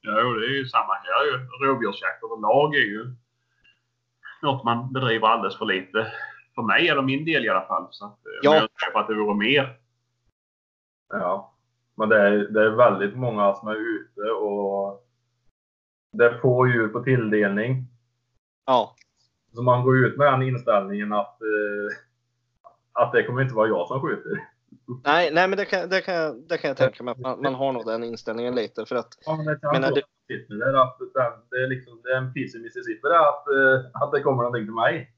Ja, 0.00 0.20
jo, 0.22 0.32
det 0.34 0.46
är 0.46 0.50
ju 0.58 0.66
samma 0.66 0.94
här. 0.94 1.24
ju. 1.26 1.66
Rådjursjakt 1.66 2.24
överlag 2.24 2.74
är 2.74 2.78
ju 2.80 3.14
något 4.42 4.64
man 4.64 4.92
bedriver 4.92 5.26
alldeles 5.28 5.58
för 5.58 5.64
lite. 5.66 6.12
För 6.54 6.62
mig 6.62 6.88
eller 6.88 7.02
min 7.02 7.24
del 7.24 7.44
i 7.44 7.48
alla 7.48 7.66
fall. 7.66 7.88
Så 7.90 8.04
att, 8.06 8.12
eh, 8.26 8.32
Ja. 8.42 8.50
men 8.50 8.60
Jag 8.60 8.92
tror 8.92 9.00
att 9.02 9.08
det 9.08 9.14
vore 9.14 9.34
mer. 9.36 9.76
Ja. 11.08 11.54
Men 11.96 12.08
det 12.08 12.16
är, 12.20 12.30
det 12.30 12.62
är 12.62 12.70
väldigt 12.70 13.16
många 13.16 13.54
som 13.54 13.68
är 13.68 13.74
ute 13.74 14.20
och 14.20 15.06
det 16.12 16.24
är 16.24 16.38
få 16.40 16.68
djur 16.68 16.88
på 16.88 17.02
tilldelning. 17.02 17.84
Ja, 18.66 18.94
Så 19.54 19.62
man 19.62 19.84
går 19.84 20.06
ut 20.06 20.16
med 20.18 20.26
den 20.32 20.42
inställningen 20.42 21.12
att, 21.12 21.40
eh, 21.42 21.96
att 22.92 23.12
det 23.12 23.22
kommer 23.22 23.42
inte 23.42 23.54
vara 23.54 23.68
jag 23.68 23.88
som 23.88 24.00
skjuter. 24.00 24.48
nej, 25.04 25.30
nej 25.34 25.48
men 25.48 25.58
det 25.58 25.64
kan, 25.64 25.88
det 25.88 26.00
kan, 26.00 26.46
det 26.46 26.58
kan 26.58 26.68
jag 26.68 26.76
tänka 26.76 27.02
mig 27.02 27.14
man, 27.18 27.42
man 27.42 27.54
har 27.54 27.72
nog 27.72 27.86
den 27.86 28.04
inställningen 28.04 28.54
lite 28.54 28.86
för 28.86 28.96
att 28.96 29.08
Ja, 29.26 29.36
men 29.36 29.46
det 29.46 29.58
kan 29.60 29.72
Men 29.72 29.80
men 29.80 29.90
är 29.90 29.94
det... 29.94 30.02
sitter 30.26 30.54
där 30.54 30.74
att 30.82 30.98
den, 30.98 31.32
det, 31.50 31.56
är 31.56 31.66
liksom, 31.68 32.00
det 32.04 32.10
är 32.12 32.16
en 32.16 32.32
piece 32.32 32.58
i 32.58 32.60
Mississippi 32.62 33.08
det, 33.08 33.18
att, 33.20 33.46
eh, 33.48 34.02
att 34.02 34.12
det 34.12 34.20
kommer 34.22 34.42
någonting 34.42 34.64
till 34.64 34.74
mig. 34.74 35.12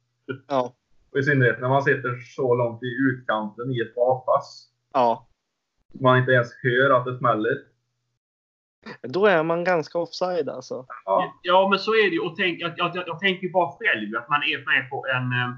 ja, 0.48 0.74
Och 1.12 1.18
I 1.18 1.22
synnerhet 1.22 1.60
när 1.60 1.68
man 1.68 1.82
sitter 1.82 2.16
så 2.36 2.54
långt 2.54 2.82
i 2.82 2.86
utkanten 3.10 3.70
i 3.70 3.80
ett 3.80 3.94
bakpass. 3.94 4.68
ja, 4.92 5.28
Man 6.00 6.18
inte 6.18 6.32
ens 6.32 6.48
hör 6.62 6.90
att 6.90 7.04
det 7.04 7.18
smäller. 7.18 7.71
Då 9.02 9.26
är 9.26 9.42
man 9.42 9.64
ganska 9.64 9.98
offside 9.98 10.48
alltså. 10.48 10.86
Ja, 11.04 11.34
Ja, 11.42 11.68
men 11.70 11.78
så 11.78 11.90
är 11.90 12.10
det 12.10 12.14
ju. 12.16 12.20
Och 12.20 12.36
tänk, 12.36 12.60
jag, 12.60 12.72
jag, 12.76 12.96
jag 13.06 13.20
tänker 13.20 13.42
ju 13.46 13.52
bara 13.52 13.72
själv 13.72 14.16
att 14.16 14.28
man 14.28 14.42
är 14.42 14.58
med 14.66 14.90
på 14.90 15.06
en, 15.06 15.32
eh, 15.32 15.56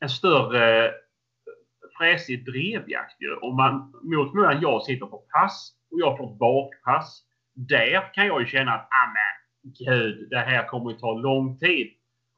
en 0.00 0.08
större 0.08 0.86
eh, 0.86 0.92
fräsig 1.98 2.44
drevjakt. 2.44 3.16
ju. 3.22 3.34
Om 3.36 3.56
man, 3.56 3.92
mot 4.02 4.30
förmodan 4.30 4.60
jag 4.60 4.82
sitter 4.82 5.06
på 5.06 5.18
pass 5.18 5.72
och 5.90 6.00
jag 6.00 6.18
får 6.18 6.36
bakpass. 6.36 7.22
Där 7.54 8.14
kan 8.14 8.26
jag 8.26 8.40
ju 8.40 8.46
känna 8.46 8.72
att, 8.72 8.80
ah 8.90 9.08
men 9.14 9.72
gud, 9.72 10.30
det 10.30 10.38
här 10.38 10.66
kommer 10.68 10.90
ju 10.90 10.96
ta 10.96 11.12
lång 11.12 11.58
tid. 11.58 11.90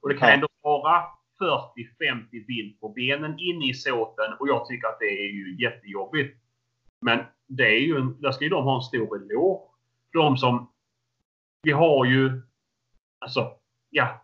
Och 0.02 0.08
det 0.08 0.14
kan 0.16 0.28
Ja. 0.28 0.34
ändå 0.34 0.48
vara 0.62 1.02
40-50 1.40 2.46
vilt 2.46 2.80
på 2.80 2.88
benen 2.88 3.38
inne 3.38 3.68
i 3.70 3.74
såten 3.74 4.32
och 4.38 4.48
jag 4.48 4.66
tycker 4.66 4.88
att 4.88 4.98
det 4.98 5.04
är 5.26 5.30
ju 5.32 5.62
jättejobbigt. 5.62 6.40
Men 7.00 7.20
det 7.48 7.66
är 7.66 7.80
ju 7.80 7.96
en, 7.96 8.20
där 8.20 8.32
ska 8.32 8.44
ju 8.44 8.50
de 8.50 8.64
ha 8.64 8.76
en 8.76 8.82
stor 8.82 9.16
eloge. 9.16 9.70
De 10.14 10.36
som 10.36 10.70
vi 11.62 11.72
har 11.72 12.04
ju, 12.04 12.42
alltså, 13.18 13.52
ja. 13.90 14.20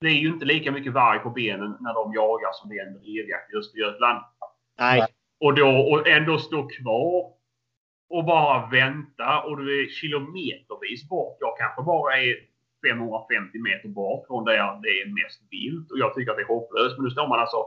Det 0.00 0.06
är 0.06 0.14
ju 0.14 0.28
inte 0.28 0.44
lika 0.44 0.72
mycket 0.72 0.92
varg 0.92 1.18
på 1.18 1.30
benen 1.30 1.76
när 1.80 1.94
de 1.94 2.12
jagar 2.14 2.52
som 2.52 2.70
det 2.70 2.78
är 2.78 2.86
en 2.86 2.92
drevjakt 2.92 3.52
i 3.52 3.56
Östergötland. 3.56 4.24
Nej, 4.78 5.06
Och 5.40 5.54
då 5.54 5.68
och 5.68 6.08
ändå 6.08 6.38
stå 6.38 6.68
kvar 6.68 7.32
och 8.10 8.24
bara 8.24 8.66
vänta 8.66 9.42
och 9.42 9.56
du 9.56 9.84
är 9.84 9.88
kilometervis 9.88 11.08
bort. 11.08 11.36
Jag 11.40 11.58
kanske 11.58 11.82
bara 11.82 12.16
är 12.16 12.34
550 12.88 13.58
meter 13.58 13.88
bort 13.88 14.26
från 14.26 14.44
där 14.44 14.80
det 14.82 15.00
är 15.02 15.24
mest 15.24 15.42
vilt 15.50 15.90
och 15.90 15.98
jag 15.98 16.14
tycker 16.14 16.30
att 16.30 16.36
det 16.36 16.42
är 16.42 16.54
hopplöst. 16.56 16.96
Men 16.96 17.04
nu 17.04 17.10
står 17.10 17.28
man 17.28 17.40
alltså 17.40 17.66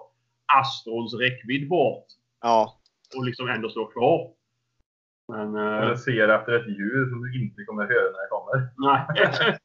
Astrons 0.59 1.13
räckvidd 1.13 1.69
bort 1.69 2.05
ja, 2.41 2.79
och 3.17 3.25
liksom 3.25 3.49
ändå 3.49 3.69
står 3.69 3.91
kvar. 3.91 4.31
Men... 5.33 5.55
eh, 5.55 5.89
du 5.89 5.97
ser 5.97 6.27
efter 6.27 6.51
ett 6.51 6.67
djur 6.67 7.09
som 7.09 7.21
du 7.23 7.43
inte 7.43 7.63
kommer 7.63 7.83
höra 7.83 8.11
när 8.11 8.21
det 8.21 8.29
kommer. 8.29 8.69
nej. 8.77 9.57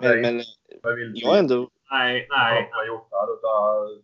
men, 0.22 0.22
men 0.22 0.44
Jag 1.14 1.32
jag 1.32 1.38
ändå, 1.38 1.68
nej, 1.90 2.26
nej. 2.30 2.70
prata 2.70 2.86
hjortar. 2.86 3.26
Utan 3.34 4.02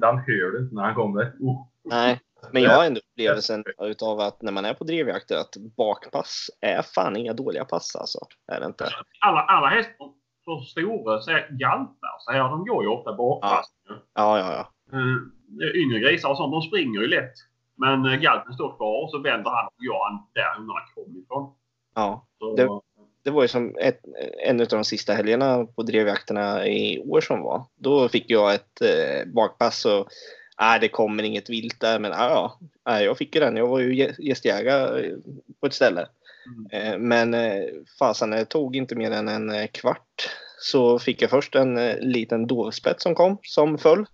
den 0.00 0.18
hör 0.18 0.52
du 0.52 0.58
inte 0.58 0.74
när 0.74 0.82
han 0.82 0.94
kommer. 0.94 1.32
Oh. 1.40 1.66
nej, 1.84 2.20
Men 2.52 2.62
jag 2.62 2.70
har 2.70 2.84
ändå 2.84 3.00
upplevelsen 3.12 3.64
utav 3.78 4.20
att 4.20 4.42
när 4.42 4.52
man 4.52 4.64
är 4.64 4.74
på 4.74 4.84
drevjakter 4.84 5.36
att 5.36 5.56
bakpass 5.76 6.46
är 6.60 6.82
fan 6.82 7.16
inga 7.16 7.32
dåliga 7.32 7.64
pass 7.64 7.96
alltså. 7.96 8.18
Är 8.52 8.60
det 8.60 8.66
inte? 8.66 8.88
Alla, 9.20 9.40
alla 9.40 9.68
hästar 9.68 10.12
för 10.44 10.60
stora 10.60 11.20
så 11.20 11.30
är 11.30 11.48
galtar 11.50 12.16
så 12.18 12.32
här, 12.32 12.38
de 12.38 12.66
går 12.66 12.84
ju 12.84 12.88
ofta 12.88 13.16
bakpass. 13.16 13.66
Ja, 14.14 14.38
ja, 14.38 14.52
ja. 14.92 14.98
Uh, 14.98 15.16
yngre 15.74 15.98
grisar 15.98 16.30
och 16.30 16.36
sånt, 16.36 16.52
de 16.52 16.62
springer 16.62 17.00
ju 17.00 17.06
lätt. 17.06 17.34
Men 17.80 18.06
uh, 18.06 18.16
galten 18.20 18.54
står 18.54 18.76
kvar 18.76 19.02
och 19.04 19.10
så 19.10 19.18
vänder 19.18 19.50
han 19.50 19.66
och 19.66 20.06
han 20.06 20.22
där 20.34 20.54
hundarna 20.56 20.80
kom 20.94 21.22
ifrån. 21.24 21.54
Ja. 21.94 22.26
Så, 22.38 22.56
Det- 22.56 22.80
Det 23.22 23.30
var 23.30 23.42
ju 23.42 23.48
som 23.48 23.76
ett, 23.80 24.00
en 24.46 24.60
av 24.60 24.66
de 24.66 24.84
sista 24.84 25.12
helgerna 25.12 25.64
på 25.64 25.82
drevjakterna 25.82 26.66
i 26.66 27.00
år 27.00 27.20
som 27.20 27.42
var. 27.42 27.64
Då 27.76 28.08
fick 28.08 28.24
jag 28.30 28.54
ett 28.54 28.80
eh, 28.82 29.32
bakpass 29.32 29.84
och 29.84 30.08
nej, 30.60 30.80
det 30.80 30.88
kommer 30.88 31.22
inget 31.22 31.50
vilt 31.50 31.80
där. 31.80 31.98
Men 31.98 32.10
ja, 32.10 32.28
ja, 32.30 32.58
nej, 32.86 33.04
jag 33.04 33.18
fick 33.18 33.34
ju 33.34 33.40
den. 33.40 33.56
Jag 33.56 33.66
var 33.66 33.78
ju 33.80 33.92
gä- 33.92 34.14
gästjägare 34.20 35.06
eh, 35.06 35.12
på 35.60 35.66
ett 35.66 35.74
ställe. 35.74 36.06
Mm. 36.72 36.92
Eh, 36.92 36.98
Men 36.98 37.34
eh, 37.34 37.64
fasen, 37.98 38.30
det 38.30 38.44
tog 38.44 38.76
inte 38.76 38.94
mer 38.96 39.10
än 39.10 39.28
en 39.28 39.50
eh, 39.50 39.66
kvart. 39.66 40.28
Så 40.58 40.98
fick 40.98 41.22
jag 41.22 41.30
först 41.30 41.54
en 41.54 41.78
eh, 41.78 41.96
liten 41.98 42.46
dovspett 42.46 43.00
som 43.00 43.14
kom, 43.14 43.38
som 43.42 43.78
föll. 43.78 44.04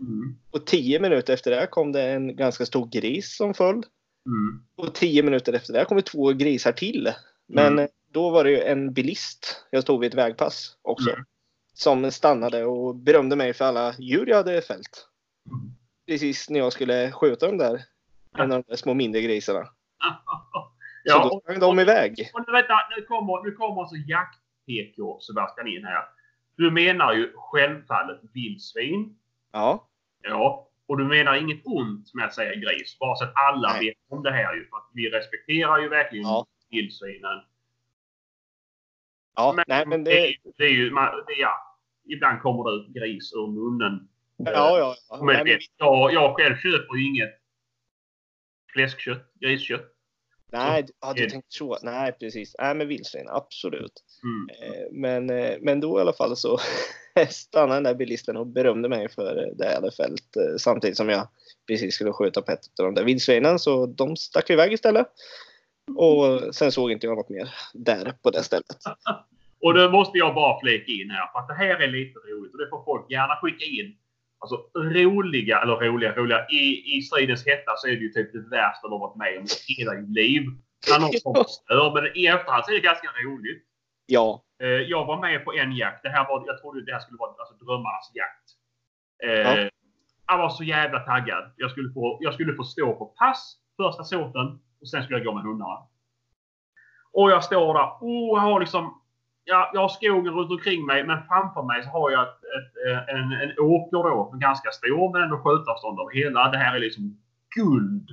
Mm. 0.00 0.36
Och 0.50 0.66
tio 0.66 1.00
minuter 1.00 1.32
efter 1.34 1.50
det 1.50 1.66
kom 1.66 1.92
det 1.92 2.02
en 2.10 2.36
ganska 2.36 2.66
stor 2.66 2.86
gris 2.86 3.36
som 3.36 3.54
föll. 3.54 3.74
Mm. 4.26 4.62
Och 4.76 4.94
tio 4.94 5.22
minuter 5.22 5.52
efter 5.52 5.72
det 5.72 5.84
kom 5.84 5.96
det 5.96 6.02
två 6.02 6.32
grisar 6.32 6.72
till. 6.72 7.12
Men 7.48 7.72
Mm. 7.72 7.88
då 8.12 8.30
var 8.30 8.44
det 8.44 8.50
ju 8.50 8.60
en 8.60 8.92
bilist, 8.92 9.64
jag 9.70 9.82
stod 9.82 10.00
vid 10.00 10.08
ett 10.10 10.18
vägpass 10.18 10.76
också, 10.82 11.10
Mm. 11.10 11.24
som 11.74 12.10
stannade 12.10 12.64
och 12.64 12.96
berömde 12.96 13.36
mig 13.36 13.52
för 13.52 13.64
alla 13.64 13.94
djur 13.98 14.26
jag 14.26 14.36
hade 14.36 14.62
fällt. 14.62 15.08
Mm. 15.46 15.72
Precis 16.06 16.50
när 16.50 16.58
jag 16.58 16.72
skulle 16.72 17.12
skjuta 17.12 17.46
de 17.46 17.58
där, 17.58 17.82
en 18.38 18.52
av 18.52 18.62
de 18.62 18.64
där 18.68 18.76
små 18.76 18.94
mindre 18.94 19.20
grisarna. 19.20 19.68
Ja, 21.04 21.22
Så 21.22 21.28
då 21.28 21.40
sprang 21.40 21.58
de 21.60 21.80
iväg. 21.80 22.30
och 22.34 22.44
nu, 22.46 22.52
vänta, 22.52 22.74
nu 22.96 23.02
kommer, 23.06 23.42
nu 23.44 23.52
kommer 23.52 23.80
alltså 23.80 23.96
jakt-PK 23.96 25.20
Sebastian 25.20 25.66
in 25.68 25.84
här. 25.84 26.04
Du 26.56 26.70
menar 26.70 27.12
ju 27.14 27.32
självfallet 27.36 28.20
vildsvin. 28.34 29.16
Ja, 29.52 29.88
Ja. 30.22 30.66
Och 30.86 30.98
du 30.98 31.04
menar 31.04 31.36
inget 31.36 31.60
ont 31.64 32.14
med 32.14 32.24
att 32.24 32.34
säga 32.34 32.54
gris. 32.54 32.98
Bara 32.98 33.16
så 33.16 33.24
att 33.24 33.32
alla 33.34 33.72
Nej. 33.72 33.86
vet 33.86 33.96
om 34.08 34.22
det 34.22 34.30
här 34.32 34.54
ju. 34.54 34.68
För 34.68 34.76
att 34.76 34.90
vi 34.92 35.10
respekterar 35.10 35.78
ju 35.78 35.88
verkligen 35.88 36.24
Ja. 36.24 36.46
vildsvinen. 36.70 37.40
ja 39.36 39.54
nej 39.66 39.86
men 39.86 40.04
det, 40.04 40.10
det... 40.10 40.28
är- 40.28 40.36
det 40.56 40.64
är 40.64 40.68
ju, 40.72 40.90
man, 40.90 41.24
det, 41.26 41.32
ja. 41.32 41.52
Ibland 42.08 42.40
kommer 42.42 42.70
det 42.70 42.76
ut 42.76 42.88
gris 42.94 43.32
ur 43.34 43.46
munnen. 43.46 44.08
Ja, 44.36 44.52
ja, 44.78 44.96
ja. 45.08 45.16
Men 45.24 45.26
Nej, 45.26 45.44
men, 45.44 45.58
jag, 45.78 46.12
jag 46.12 46.36
själv 46.36 46.56
köper 46.56 46.94
ju 46.96 47.06
inget 47.08 47.40
fläskkött, 48.72 49.32
griskött. 49.40 49.92
Nej, 50.52 50.86
ja, 51.00 51.12
du 51.12 51.30
tänkte 51.30 51.56
så. 51.56 51.78
Nej, 51.82 52.12
precis. 52.12 52.54
Nej, 52.58 52.74
men 52.74 52.88
vildsvin, 52.88 53.28
absolut. 53.28 53.92
Mm. 54.22 54.72
Eh, 54.72 54.86
Men, 54.90 55.30
eh, 55.30 55.56
men 55.60 55.80
då 55.80 55.98
i 55.98 56.00
alla 56.00 56.12
fall 56.12 56.36
så 56.36 56.58
stannade 57.30 57.74
den 57.74 57.82
där 57.82 57.94
bilisten 57.94 58.36
och 58.36 58.46
berömde 58.46 58.88
mig 58.88 59.08
för 59.08 59.36
eh, 59.36 59.56
det 59.56 59.64
jag 59.64 59.74
hade 59.74 59.92
fällt 59.92 60.36
samtidigt 60.58 60.96
som 60.96 61.08
jag 61.08 61.28
precis 61.66 61.94
skulle 61.94 62.12
skjuta 62.12 62.42
på 62.42 62.52
ett 62.52 62.80
av 62.80 62.84
de 62.84 62.94
där 62.94 63.04
vildsvinen. 63.04 63.58
Så 63.58 63.86
de 63.86 64.16
stack 64.16 64.50
iväg 64.50 64.72
istället. 64.72 65.06
Och 65.96 66.54
sen 66.54 66.72
såg 66.72 66.92
inte 66.92 67.06
jag 67.06 67.16
något 67.16 67.28
mer 67.28 67.54
där 67.74 68.14
på 68.22 68.30
det 68.30 68.42
stället. 68.42 68.76
Och 69.62 69.74
då 69.74 69.90
måste 69.90 70.18
jag 70.18 70.34
bara 70.34 70.60
flika 70.60 70.92
in 70.92 71.10
här. 71.10 71.32
För 71.32 71.38
att 71.38 71.48
det 71.48 71.54
här 71.54 71.80
är 71.80 71.88
lite 71.88 72.18
roligt. 72.18 72.52
Och 72.52 72.58
det 72.58 72.68
får 72.70 72.84
folk 72.84 73.10
gärna 73.10 73.36
skicka 73.36 73.64
in. 73.64 73.96
Alltså 74.42 74.56
roliga, 74.74 75.62
eller 75.62 75.76
roliga, 75.76 76.14
roliga. 76.14 76.46
I, 76.48 76.96
i 76.96 77.02
stridens 77.02 77.46
hetta 77.46 77.72
så 77.76 77.86
är 77.86 77.90
det 77.90 77.96
ju 78.02 78.08
typ 78.08 78.32
det 78.32 78.48
värsta 78.56 78.88
de 78.88 78.92
har 78.92 78.98
varit 79.08 79.16
med 79.16 79.38
om 79.38 79.44
i 79.68 79.72
hela 79.78 79.92
sitt 79.92 80.08
liv. 80.10 80.42
Kommer 80.88 81.08
och 81.40 81.50
stör. 81.50 81.94
Men 81.94 82.16
i 82.18 82.26
efterhand 82.26 82.64
så 82.64 82.70
är 82.70 82.74
det 82.74 82.80
ganska 82.80 83.08
roligt. 83.08 83.62
Ja, 84.06 84.44
Eh, 84.62 84.68
jag 84.68 85.04
var 85.06 85.20
med 85.20 85.44
på 85.44 85.52
en 85.52 85.72
jakt. 85.76 86.02
Det 86.02 86.08
här 86.08 86.28
var, 86.28 86.44
jag 86.46 86.60
trodde 86.60 86.84
det 86.84 86.92
här 86.92 87.00
skulle 87.00 87.18
vara 87.18 87.30
alltså, 87.38 87.64
drömmarnas 87.64 88.10
jakt. 88.14 88.46
Eh, 89.24 89.62
Ja. 89.62 89.70
Jag 90.26 90.38
var 90.38 90.48
så 90.48 90.64
jävla 90.64 91.00
taggad. 91.00 91.52
Jag 91.56 91.70
skulle, 91.70 91.92
få, 91.92 92.18
jag 92.20 92.34
skulle 92.34 92.54
få 92.54 92.64
stå 92.64 92.94
på 92.94 93.06
pass 93.06 93.56
första 93.76 94.04
såten 94.04 94.46
och 94.80 94.88
sen 94.88 95.02
skulle 95.02 95.18
jag 95.18 95.26
gå 95.26 95.34
med 95.34 95.42
hundarna. 95.42 95.78
Och 97.12 97.30
jag 97.30 97.44
står 97.44 97.74
där. 97.74 97.90
Jag 98.34 98.40
har 98.40 98.60
liksom... 98.60 99.02
Ja, 99.44 99.70
jag 99.74 99.80
har 99.80 99.88
skogen 99.88 100.34
runt 100.34 100.50
omkring 100.50 100.86
mig 100.86 101.04
men 101.04 101.22
framför 101.28 101.62
mig 101.62 101.82
så 101.82 101.88
har 101.88 102.10
jag 102.10 102.22
ett, 102.22 102.28
ett, 102.28 102.72
eh, 102.86 103.14
en, 103.14 103.32
en 103.32 103.58
åker 103.58 104.10
då. 104.10 104.32
Ganska 104.34 104.70
stor 104.70 105.12
men 105.12 105.22
ändå 105.22 105.36
skjutavstånd 105.38 106.00
av 106.00 106.10
hela. 106.10 106.50
Det 106.50 106.58
här 106.58 106.76
är 106.76 106.80
liksom 106.80 107.18
guld. 107.56 108.08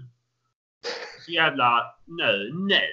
Så 1.25 1.32
jävla 1.32 1.95
nö, 2.05 2.34
nö. 2.53 2.88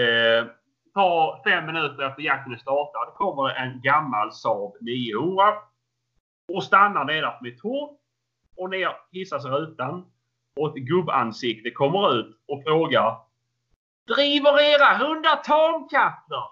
Eh, 0.00 0.46
tar 0.94 1.42
fem 1.44 1.66
minuter 1.66 2.02
efter 2.02 2.22
jakten 2.22 2.52
är 2.52 2.56
startad 2.56 3.14
kommer 3.14 3.48
en 3.50 3.80
gammal 3.80 4.32
Saab 4.32 4.72
900 4.80 5.44
och 6.52 6.64
stannar 6.64 7.04
nedanför 7.04 7.42
mitt 7.42 7.62
hår 7.62 7.90
och 8.56 8.70
ner 8.70 8.92
hissas 9.12 9.44
rutan 9.44 10.06
och 10.60 10.68
ett 10.68 10.84
gubbansikte 10.84 11.70
kommer 11.70 12.14
ut 12.14 12.36
och 12.48 12.62
frågar 12.62 13.16
Driver 14.06 14.60
era 14.60 14.96
hundar 14.98 15.36
tamkatter? 15.36 16.51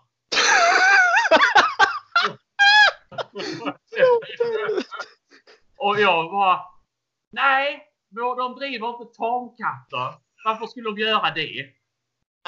och 5.76 6.00
jag 6.00 6.30
bara 6.30 6.60
Nej, 7.32 7.86
de 8.10 8.54
driver 8.54 8.88
inte 8.88 9.18
tamkatter. 9.18 10.14
Varför 10.44 10.66
skulle 10.66 10.90
de 10.90 10.98
göra 10.98 11.34
det? 11.34 11.74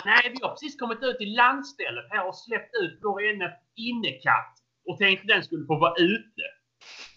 Nej, 0.04 0.34
vi 0.34 0.38
har 0.42 0.50
precis 0.50 0.80
kommit 0.80 1.02
ut 1.02 1.20
i 1.20 1.26
landstället 1.26 2.04
här 2.10 2.28
och 2.28 2.36
släppt 2.36 2.74
ut 2.82 2.98
vår 3.02 3.22
ena 3.22 3.50
innekatt 3.74 4.54
och 4.86 4.98
tänkte 4.98 5.26
den 5.26 5.44
skulle 5.44 5.66
få 5.66 5.78
vara 5.78 5.94
ute. 5.98 6.42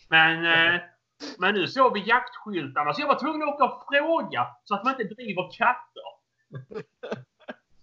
Men, 0.10 0.46
eh, 0.46 0.82
men 1.40 1.54
nu 1.54 1.68
såg 1.68 1.94
vi 1.94 2.00
jaktskyltarna 2.00 2.94
så 2.94 3.02
jag 3.02 3.08
var 3.08 3.20
tvungen 3.20 3.48
att 3.48 3.54
åka 3.54 3.64
och 3.64 3.86
fråga 3.92 4.48
så 4.64 4.76
att 4.76 4.84
man 4.84 5.02
inte 5.02 5.16
driver 5.16 5.52
katter. 5.58 6.16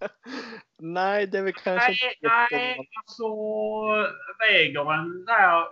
nej 0.83 1.27
det 1.27 1.39
är 1.39 1.43
väl 1.43 1.53
kanske 1.53 1.89
Nej, 1.89 2.15
inte 2.23 2.29
nej, 2.51 2.79
alltså 3.05 3.27
väger 4.39 4.85
den 4.85 5.25
där 5.25 5.65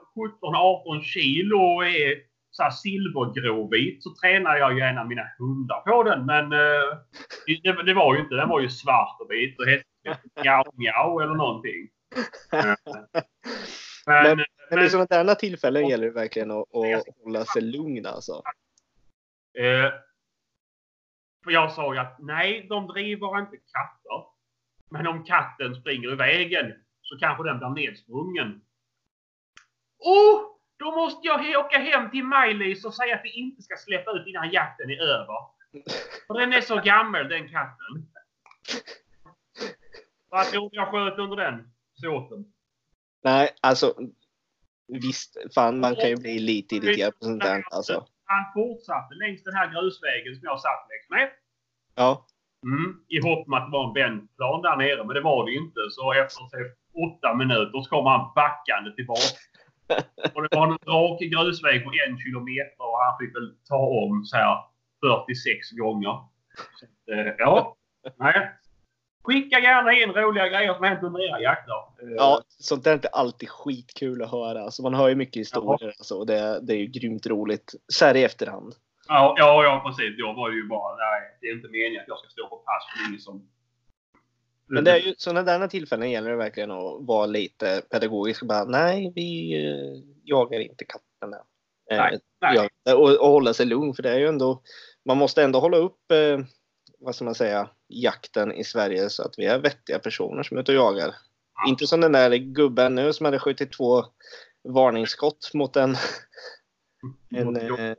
17-18 0.97 1.03
kilo 1.03 1.57
och 1.77 1.87
är 1.87 2.31
så 2.51 2.63
här 2.63 2.71
silvergråvit 2.71 4.03
så 4.03 4.11
tränar 4.23 4.57
jag 4.57 4.73
ju 4.75 4.81
en 4.81 4.99
av 4.99 5.07
mina 5.09 5.23
hundar 5.39 5.81
på 5.81 6.03
den. 6.03 6.27
Men 6.27 6.53
eh, 6.53 6.99
det, 7.63 7.83
det 7.83 7.95
var 7.95 8.15
ju 8.15 8.21
inte. 8.21 8.35
Den 8.35 8.49
var 8.49 8.61
ju 8.61 8.69
svart 8.69 9.21
och 9.21 9.31
vit 9.31 9.59
och 9.61 9.67
hette 9.67 9.85
Miau 10.43 10.65
Miau 10.77 11.21
eller 11.21 11.35
någonting. 11.35 11.89
Eh, 14.07 14.13
Men, 14.23 14.37
Men- 14.37 14.47
Men 14.71 14.85
i 14.85 14.89
sådana 14.91 15.25
där 15.25 15.35
tillfällen 15.35 15.89
gäller 15.89 16.07
det 16.07 16.13
verkligen 16.13 16.51
att, 16.51 16.59
att 16.59 17.05
hålla 17.25 17.45
sig 17.45 17.63
lugn 17.63 18.07
alltså. 18.07 18.33
eh, 19.59 19.93
för 21.45 21.51
jag 21.51 21.73
sa 21.73 21.95
ju 21.95 22.01
att 22.01 22.17
nej, 22.19 22.67
de 22.69 22.87
driver 22.87 23.39
inte 23.39 23.57
katter. 23.57 24.30
Men 24.91 25.07
om 25.07 25.25
katten 25.25 25.75
springer 25.75 26.13
i 26.13 26.15
vägen 26.15 26.73
så 27.03 27.19
kanske 27.19 27.45
den 27.45 27.59
blir 27.59 27.69
nedsprungen. 27.69 28.61
Oh! 29.99 30.41
Då 30.77 30.91
måste 30.91 31.27
jag 31.27 31.65
åka 31.65 31.79
hem 31.79 32.11
till 32.11 32.25
Maj-Lis 32.25 32.85
och 32.85 32.95
säga 32.95 33.15
att 33.15 33.25
vi 33.25 33.31
inte 33.31 33.63
ska 33.63 33.77
släppa 33.77 34.11
ut 34.11 34.27
innan 34.27 34.51
jakten 34.51 34.91
är 34.91 35.03
över. 35.03 35.37
För 36.27 36.35
den 36.35 36.53
är 36.53 36.61
så 36.61 36.77
gammal 36.77 37.29
den 37.29 37.49
katten. 37.49 38.09
Vad 40.29 40.47
tror 40.47 40.71
du 40.71 40.77
jag 40.77 40.89
sköt 40.89 41.19
under 41.19 41.37
den 41.37 41.73
såten? 41.95 42.53
Nej, 43.23 43.51
alltså 43.61 43.95
visst, 44.89 45.37
fan 45.55 45.81
man 45.81 45.97
kan 45.97 46.09
ju 46.09 46.17
bli 46.17 46.39
lite 46.39 46.77
irriterad 46.77 47.19
på 47.19 47.25
sånt 47.25 47.43
där 47.43 47.65
alltså. 47.71 48.07
Han 48.25 48.53
fortsatte 48.55 49.15
längs 49.15 49.43
den 49.43 49.55
här 49.55 49.73
grusvägen 49.73 50.35
som 50.35 50.45
jag 50.45 50.61
satt 50.61 50.89
längs 50.89 51.11
med. 51.11 51.31
Ja, 51.95 52.27
Mm, 52.67 52.97
I 53.09 53.21
hopp 53.27 53.47
om 53.47 53.55
att 53.55 53.67
det 53.67 53.73
var 53.73 53.87
en 53.89 53.95
vändplan 53.95 54.63
där 54.63 54.77
nere, 54.77 55.05
men 55.05 55.15
det 55.15 55.21
var 55.21 55.45
det 55.45 55.53
ju 55.53 55.59
inte. 55.59 55.81
Så 55.91 56.13
efter 56.13 56.43
åtta 57.07 57.35
minuter 57.35 57.81
så 57.83 57.91
kom 57.91 58.07
han 58.07 58.33
backande 58.35 58.91
tillbaka. 58.93 59.37
Och 60.35 60.43
det 60.43 60.57
var 60.57 60.67
en 60.67 60.79
rak 60.95 61.21
grusväg 61.21 61.85
på 61.85 61.91
en 61.91 62.19
kilometer 62.19 62.85
och 62.91 62.99
han 63.05 63.19
fick 63.21 63.37
väl 63.37 63.55
ta 63.69 63.77
om 64.03 64.25
så 64.25 64.37
här 64.37 64.57
46 65.27 65.71
gånger. 65.71 66.17
Så, 66.79 67.13
eh, 67.13 67.35
ja, 67.39 67.77
nej. 68.17 68.51
Skicka 69.23 69.59
gärna 69.59 69.93
in 69.93 70.13
roliga 70.13 70.49
grejer 70.49 70.75
som 70.75 70.85
hänt 70.85 71.03
under 71.03 71.29
era 71.29 71.41
jakter. 71.41 71.73
Eh, 72.03 72.15
ja, 72.17 72.43
sånt 72.49 72.85
där 72.85 72.91
är 72.91 72.95
inte 72.95 73.09
alltid 73.09 73.49
skitkul 73.49 74.23
att 74.23 74.31
höra. 74.31 74.63
Alltså, 74.63 74.83
man 74.83 74.95
hör 74.95 75.09
ju 75.09 75.15
mycket 75.15 75.41
historier 75.41 75.89
alltså, 75.89 76.15
och 76.15 76.27
det, 76.27 76.61
det 76.63 76.73
är 76.73 76.79
ju 76.79 76.87
grymt 76.87 77.27
roligt. 77.27 77.75
Så 77.93 78.05
här 78.05 78.17
i 78.17 78.25
efterhand. 78.25 78.75
Ja, 79.13 79.35
ja, 79.39 79.65
ja, 79.65 79.83
precis. 79.87 80.19
Jag 80.19 80.35
var 80.35 80.51
ju 80.51 80.69
bara, 80.69 80.97
nej, 80.97 81.39
det 81.41 81.47
är 81.47 81.53
inte 81.53 81.69
meningen 81.69 82.01
att 82.01 82.09
jag 82.09 82.19
ska 82.19 82.29
stå 82.29 82.49
på 82.49 82.57
pass 82.57 82.85
för 82.93 83.09
ingen 83.09 83.21
som... 83.21 83.49
Men 84.67 84.85
det 84.85 84.91
är 84.91 84.99
ju 84.99 85.15
sådana 85.19 85.43
där 85.59 85.69
tillfällen 85.69 86.11
gäller 86.11 86.31
det 86.31 86.37
verkligen 86.37 86.71
att 86.71 87.07
vara 87.07 87.27
lite 87.27 87.83
pedagogisk. 87.91 88.43
och 88.43 88.49
Bara, 88.49 88.65
nej, 88.65 89.13
vi 89.15 89.55
eh, 89.67 90.03
jagar 90.25 90.61
inte 90.61 90.85
katterna. 90.85 91.37
Eh, 91.91 91.99
Nej, 91.99 92.19
nej. 92.41 92.69
ja, 92.85 92.95
och, 92.95 93.21
och 93.21 93.29
hålla 93.29 93.55
sig 93.55 93.67
lugn 93.67 93.95
för 93.95 94.03
det 94.03 94.11
är 94.11 94.19
ju 94.19 94.27
ändå 94.27 94.63
man 95.05 95.17
måste 95.17 95.43
ändå 95.43 95.61
hålla 95.61 95.77
upp, 95.77 96.13
eh, 96.13 96.39
vad 96.99 97.15
ska 97.15 97.25
man 97.25 97.35
säga, 97.35 97.71
jakten 97.89 98.53
i 98.53 98.65
Sverige 98.65 99.11
så 99.11 99.23
att 99.23 99.35
vi 99.39 99.47
är 99.47 99.59
vettiga 99.59 99.99
personer 99.99 100.43
som 100.43 100.57
är 100.57 100.61
ute 100.61 100.73
och 100.73 100.79
jagar. 100.79 101.15
Inte 101.69 101.87
som 101.87 102.01
den 102.01 102.13
där 102.13 102.37
gubben 102.37 102.95
nu 102.95 103.13
som 103.13 103.25
hade 103.25 103.39
skjutit 103.39 103.73
två 103.73 104.05
varningsskott 104.69 105.51
mot 105.55 105.77
en, 105.77 105.97
en, 107.31 107.57
eh, 107.57 107.97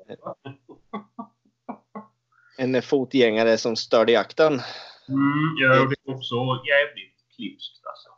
en 2.58 2.82
fotgängare 2.82 3.58
som 3.58 3.76
störde 3.76 4.12
jakten. 4.12 4.54
Mm, 4.54 5.56
ja, 5.58 5.68
det 5.70 6.12
är 6.12 6.16
också 6.16 6.36
jävligt 6.68 7.16
klipskt 7.36 7.86
alltså. 7.86 8.10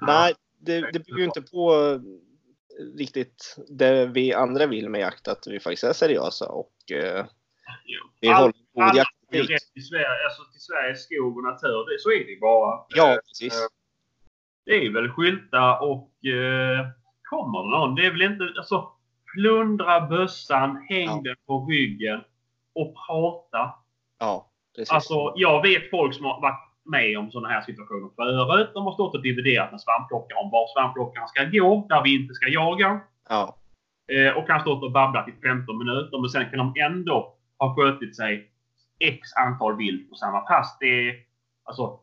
Nej, 0.00 0.34
det, 0.60 0.80
det 0.92 0.98
bygger 1.06 1.18
ju 1.18 1.24
inte 1.24 1.42
på 1.42 1.72
riktigt 2.98 3.56
det 3.68 4.06
vi 4.06 4.34
andra 4.34 4.66
vill 4.66 4.88
med 4.88 5.00
jakt, 5.00 5.28
att 5.28 5.46
vi 5.46 5.60
faktiskt 5.60 5.84
är 5.84 5.92
seriösa 5.92 6.48
och 6.48 6.72
eh, 6.92 7.26
vi 8.20 8.28
All- 8.28 8.40
håller 8.42 8.54
god 8.72 8.96
jaktetik. 8.96 9.50
rätt 9.50 9.72
till 9.72 9.86
Sverige, 9.86 10.06
alltså 10.24 10.42
till 10.52 10.60
Sveriges 10.60 11.04
skog 11.04 11.36
och 11.36 11.42
natur. 11.42 11.92
Det, 11.92 11.98
så 12.00 12.10
är 12.10 12.18
det 12.34 12.40
bara. 12.40 12.84
Ja, 12.88 13.12
Eh, 13.12 13.16
precis. 13.28 13.68
Det 14.64 14.86
är 14.86 14.92
väl 14.92 15.08
skylta 15.10 15.78
och 15.80 16.24
eh, 16.26 16.86
kommer 17.22 17.58
det 17.62 17.78
någon? 17.78 17.94
Det 17.94 18.06
är 18.06 18.10
väl 18.10 18.22
inte... 18.22 18.44
Alltså, 18.58 18.92
plundra 19.38 20.00
bössan, 20.00 20.76
häng 20.88 21.06
Ja. 21.06 21.20
den 21.24 21.36
på 21.46 21.66
ryggen 21.70 22.20
och 22.74 22.94
prata. 23.06 23.74
Ja, 24.18 24.50
precis. 24.76 24.92
Alltså, 24.92 25.32
jag 25.36 25.62
vet 25.62 25.90
folk 25.90 26.14
som 26.14 26.24
har 26.24 26.40
varit 26.40 26.68
med 26.84 27.18
om 27.18 27.30
sådana 27.30 27.48
här 27.48 27.62
situationer 27.62 28.10
förut. 28.16 28.70
De 28.74 28.84
har 28.84 28.92
stått 28.92 29.14
och 29.14 29.22
dividerat 29.22 29.70
med 29.70 29.80
svampplockare 29.80 30.38
om 30.38 30.50
var 30.50 30.66
svampplockaren 30.74 31.28
ska 31.28 31.44
gå, 31.44 31.86
där 31.88 32.02
vi 32.02 32.22
inte 32.22 32.34
ska 32.34 32.48
jaga. 32.48 33.00
Ja, 33.28 33.54
Eh, 34.12 34.32
och 34.36 34.46
kan 34.46 34.60
stått 34.60 34.82
och 34.82 34.92
babblat 34.92 35.28
i 35.28 35.32
15 35.42 35.78
minuter, 35.78 36.20
men 36.20 36.30
sen 36.30 36.50
kan 36.50 36.58
de 36.58 36.80
ändå 36.80 37.34
ha 37.58 37.76
skjutit 37.76 38.16
sig 38.16 38.50
x 38.98 39.20
antal 39.46 39.76
vilt 39.76 40.10
på 40.10 40.16
samma 40.16 40.40
pass. 40.40 40.76
Det 40.80 41.08
är, 41.08 41.14
alltså, 41.64 42.00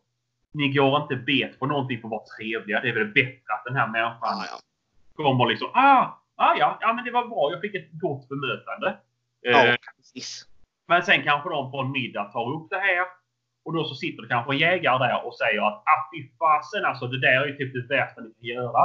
ni 0.54 0.74
går 0.74 1.02
inte 1.02 1.16
bet 1.16 1.60
på 1.60 1.66
någonting 1.66 2.02
för 2.02 2.08
att 2.08 2.12
vara 2.12 2.24
trevliga. 2.38 2.82
Det 2.82 2.90
är 2.90 2.94
väl 2.94 3.08
bättre 3.08 3.54
att 3.54 3.64
den 3.66 3.76
här 3.76 3.88
människan 3.88 4.18
ja, 4.22 4.46
ja. 4.52 5.24
kommer 5.24 5.46
liksom 5.46 5.70
ah, 5.74 6.06
ah 6.36 6.56
ja, 6.58 6.78
ja 6.82 6.94
men 6.94 7.06
det 7.06 7.12
var 7.12 7.28
bra. 7.28 7.52
Jag 7.52 7.62
fick 7.62 7.76
ett 7.76 7.90
gott 7.92 8.30
bemötande. 8.30 8.98
Eh, 9.46 9.52
ja 9.52 9.78
precis. 9.98 10.48
men 10.88 11.04
sen 11.04 11.24
kanske 11.24 11.50
de 11.50 11.72
på 11.72 11.80
en 11.80 11.92
middag 11.92 12.24
tar 12.24 12.54
upp 12.56 12.70
det 12.70 12.80
här. 12.80 13.06
Och 13.66 13.74
då 13.74 13.84
så 13.84 13.96
sitter 13.96 14.22
det 14.22 14.30
kanske 14.30 14.54
en 14.54 14.58
jägare 14.58 15.08
där 15.08 15.26
och 15.26 15.38
säger 15.38 15.68
att 15.68 15.74
ah, 15.74 16.10
fy 16.14 16.30
fasen 16.40 16.86
alltså 16.86 17.08
det 17.08 17.22
där 17.22 17.42
är 17.42 17.48
ju 17.48 17.58
typ 17.58 17.74
det 17.74 17.96
värsta 17.96 18.22
ni 18.22 18.34
kan 18.34 18.64
göra. 18.64 18.84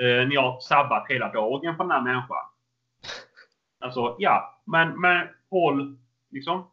Eh, 0.00 0.28
ni 0.28 0.36
har 0.36 0.60
sabbat 0.60 1.06
hela 1.08 1.32
dagen 1.32 1.76
för 1.76 1.84
den 1.84 1.90
här 1.90 2.02
människan. 2.02 2.46
Alltså 3.80 4.16
ja, 4.18 4.62
men, 4.64 5.00
men 5.00 5.28
håll 5.50 5.96
liksom 6.30 6.70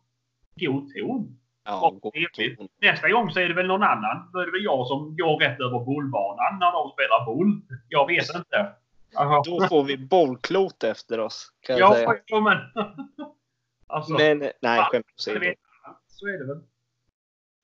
god 0.56 0.94
ton. 0.94 1.40
Ja, 1.66 1.94
god 2.02 2.14
ton. 2.58 2.68
Nästa 2.82 3.10
gång 3.10 3.32
så 3.32 3.40
är 3.40 3.48
det 3.48 3.54
väl 3.54 3.68
någon 3.68 3.84
annan. 3.84 4.30
Då 4.34 4.40
är 4.40 4.46
det 4.46 4.52
väl 4.52 4.64
jag 4.64 4.88
som 4.88 5.18
går 5.18 5.40
rätt 5.40 5.60
över 5.60 5.80
bollbanan 5.80 6.60
när 6.60 6.72
de 6.72 6.92
spelar 6.92 7.26
boll. 7.26 7.62
Jag 7.90 8.08
vet 8.08 8.36
inte. 8.36 8.74
Aha. 9.16 9.44
Då 9.46 9.68
får 9.68 9.84
vi 9.84 9.98
bollklot 9.98 10.84
efter 10.84 11.20
oss, 11.20 11.54
kan 11.62 11.78
jag 11.78 11.90
Ja, 11.90 11.96
säga. 11.96 12.42
men... 12.42 12.58
alltså, 13.88 14.14
Men 14.14 14.52
nej, 14.62 14.84
skämt 14.92 15.06
åsido. 15.18 15.40
så 16.08 16.28
är 16.28 16.32
det 16.40 16.46
väl. 16.46 16.64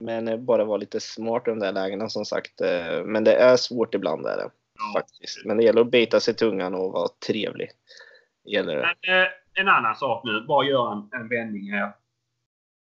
Men 0.00 0.28
eh, 0.28 0.36
bara 0.36 0.64
vara 0.64 0.76
lite 0.76 1.00
smart 1.00 1.42
i 1.48 1.50
de 1.50 1.58
där 1.58 1.72
lägena 1.72 2.08
som 2.08 2.24
sagt. 2.24 2.60
Eh, 2.60 3.04
Men 3.04 3.24
det 3.24 3.34
är 3.34 3.56
svårt 3.56 3.94
ibland 3.94 4.26
är 4.26 4.36
det 4.36 4.50
Ja. 4.78 5.00
faktiskt. 5.00 5.44
Men 5.44 5.56
det 5.56 5.62
gäller 5.64 5.80
att 5.80 5.90
bita 5.90 6.20
sig 6.20 6.34
i 6.34 6.36
tungan 6.36 6.74
och 6.74 6.92
vara 6.92 7.08
trevlig. 7.26 7.70
Gäller 8.44 8.76
det. 8.76 8.94
Men, 9.06 9.22
eh, 9.22 9.28
en 9.54 9.68
annan 9.68 9.96
sak 9.96 10.24
nu. 10.24 10.40
Bara 10.48 10.66
göra 10.66 10.92
en, 10.92 11.20
en 11.20 11.28
vändning 11.28 11.70
här. 11.72 11.92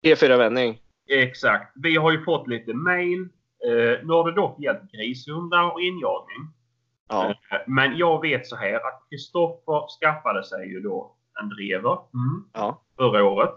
E4-vändning. 0.07 0.80
Exakt. 1.11 1.72
Vi 1.74 1.96
har 1.96 2.12
ju 2.12 2.24
fått 2.24 2.48
lite 2.48 2.74
mail. 2.74 3.20
Eh, 3.66 4.07
nu 4.07 4.12
har 4.12 4.30
det 4.30 4.34
dock 4.36 4.61
gällt 4.61 4.92
grishundar 4.92 5.72
och 5.72 5.80
injagning. 5.80 6.48
Ja, 7.09 7.34
Eh, 7.50 7.59
men 7.66 7.96
jag 7.96 8.20
vet 8.20 8.46
så 8.46 8.57
här 8.57 8.74
att 8.74 9.03
Kristoffer 9.11 10.00
skaffade 10.00 10.44
sig 10.44 10.68
ju 10.68 10.80
då 10.80 11.14
en 11.40 11.48
drever 11.48 11.92
mm. 12.14 12.44
ja, 12.53 12.82
förra 12.96 13.24
året. 13.24 13.55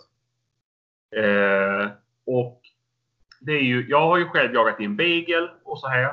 Eh, 1.16 1.88
och 2.26 2.62
det 3.42 3.52
är 3.52 3.62
ju, 3.64 3.86
jag 3.90 4.02
har 4.02 4.18
ju 4.18 4.26
själv 4.26 4.54
jagat 4.54 4.80
in 4.80 4.96
beagle 4.96 5.50
och 5.64 5.80
så 5.80 5.88
här. 5.88 6.12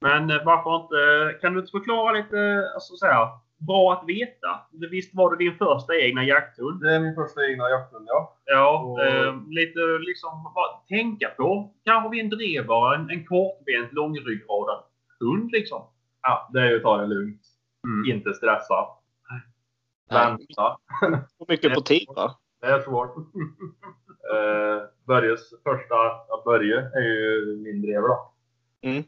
Men 0.00 0.30
eh, 0.30 0.44
varför 0.44 0.76
inte, 0.76 1.38
kan 1.40 1.52
du 1.52 1.60
inte 1.60 1.70
förklara 1.70 2.12
lite, 2.12 2.70
alltså 2.74 2.96
så 2.96 3.06
här, 3.06 3.28
bra 3.58 3.92
att 3.92 4.08
veta. 4.08 4.60
Visst 4.90 5.14
var 5.14 5.30
det 5.30 5.44
din 5.44 5.58
första 5.58 5.96
egna 5.96 6.24
jakthund? 6.24 6.80
Det 6.80 6.94
är 6.94 7.00
min 7.00 7.14
första 7.14 7.46
egna 7.46 7.68
jakthund, 7.70 8.04
ja. 8.08 8.36
Ja, 8.44 8.82
Och- 8.82 9.02
eh, 9.04 9.34
lite 9.48 9.80
liksom 9.80 10.52
bara 10.54 10.78
tänka 10.88 11.28
på. 11.28 11.74
Kanske 11.84 12.10
vi 12.10 12.20
en 12.20 12.30
drevare, 12.30 12.96
en, 12.96 13.10
en 13.10 13.24
kortbent, 13.26 13.92
långryggadad 13.92 14.82
hund 15.20 15.50
liksom. 15.52 15.82
Ja. 16.26 16.50
Det 16.52 16.60
är 16.60 16.70
ju 16.70 16.76
att 16.76 16.82
ta 16.82 16.96
det 16.96 17.06
lugnt. 17.06 17.42
Mm. 17.86 18.16
Inte 18.16 18.34
stressa. 18.34 18.86
Vänta. 20.10 20.76
Och 21.38 21.48
mycket 21.48 21.74
på 21.74 21.80
tid 21.80 22.06
va? 22.16 22.38
Det 22.60 22.66
är 22.66 22.80
svårt. 22.80 23.16
uh, 23.16 23.22
Börjes 25.06 25.50
första, 25.50 25.94
ja, 26.28 26.42
Börje 26.44 26.78
är 26.80 27.00
ju 27.02 27.56
min 27.56 27.82
drever 27.82 28.08
då. 28.08 28.32
Mm. 28.82 29.02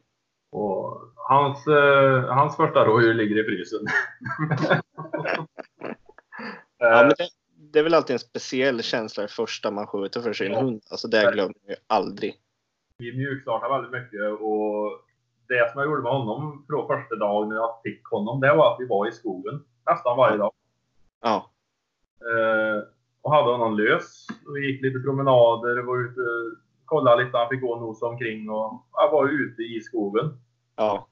Och 0.52 1.00
hans, 1.14 1.66
eh, 1.66 2.24
hans 2.34 2.56
första 2.56 2.84
rådjur 2.84 3.14
ligger 3.14 3.38
i 3.40 3.44
frysen. 3.44 3.80
Ja, 6.78 7.00
Eh, 7.00 7.06
men 7.06 7.08
det, 7.18 7.28
det 7.72 7.78
är 7.78 7.82
väl 7.82 7.94
alltid 7.94 8.14
en 8.14 8.18
speciell 8.20 8.82
känsla 8.82 9.22
det 9.22 9.28
första 9.28 9.70
man 9.70 9.86
skjuter 9.86 10.20
för 10.20 10.32
sin 10.32 10.52
Ja. 10.52 10.60
hund. 10.60 10.82
Alltså 10.90 11.08
det 11.08 11.32
glömmer 11.32 11.54
jag 11.62 11.70
ju 11.70 11.76
aldrig. 11.86 12.34
vi 12.98 13.16
mjukstartade 13.16 13.74
väldigt 13.74 13.90
mycket 14.02 14.40
och 14.40 15.00
det 15.48 15.72
som 15.72 15.80
jag 15.80 15.90
gjorde 15.90 16.02
med 16.02 16.12
honom 16.12 16.64
från 16.68 16.86
första 16.86 17.16
dagen 17.16 17.48
när 17.48 17.56
jag 17.56 17.80
fick 17.84 18.04
honom, 18.06 18.40
det 18.40 18.54
var 18.54 18.72
att 18.74 18.80
vi 18.80 18.86
var 18.86 19.08
i 19.08 19.12
skogen 19.12 19.64
nästan 19.90 20.16
varje 20.16 20.36
dag. 20.36 20.52
Ja, 21.22 21.50
Eh, 22.20 22.82
och 23.22 23.32
hade 23.32 23.50
honom 23.50 23.76
lös. 23.76 24.26
Vi 24.54 24.66
gick 24.66 24.82
lite 24.82 24.98
promenader, 24.98 25.82
var 25.82 25.96
ute, 25.98 26.20
kollade 26.84 27.24
lite, 27.24 27.38
han 27.38 27.48
fick 27.48 27.60
gå 27.60 27.72
och 27.72 27.80
nosa 27.80 28.06
omkring 28.06 28.50
och 28.50 28.82
jag 28.92 29.10
var 29.12 29.28
ute 29.28 29.62
i 29.62 29.80
skogen. 29.80 30.38
ja, 30.76 31.08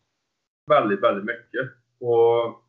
Väldigt, 0.66 1.02
väldigt 1.02 1.24
mycket. 1.24 1.70
Och 2.00 2.62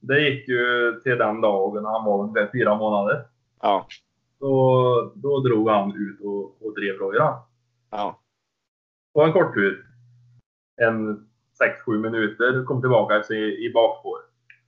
det 0.00 0.20
gick 0.20 0.48
ju 0.48 1.00
till 1.02 1.18
den 1.18 1.40
dagen 1.40 1.84
han 1.84 2.04
var 2.04 2.22
ungefär 2.22 2.50
fyra 2.52 2.74
månader. 2.74 3.24
ja, 3.62 3.86
Så 4.38 5.12
då 5.14 5.40
drog 5.40 5.68
han 5.70 5.92
ut 5.96 6.20
och, 6.20 6.66
och 6.66 6.74
drev 6.74 6.96
rådjur. 6.96 7.20
ja, 7.90 8.20
På 9.14 9.22
en 9.22 9.32
kort 9.32 9.54
tur. 9.54 9.89
En 10.82 11.26
6-7 11.86 11.98
minuter, 11.98 12.64
kom 12.64 12.80
tillbaka 12.80 13.22
i, 13.34 13.66
i 13.66 13.72
bakspår. 13.74 14.18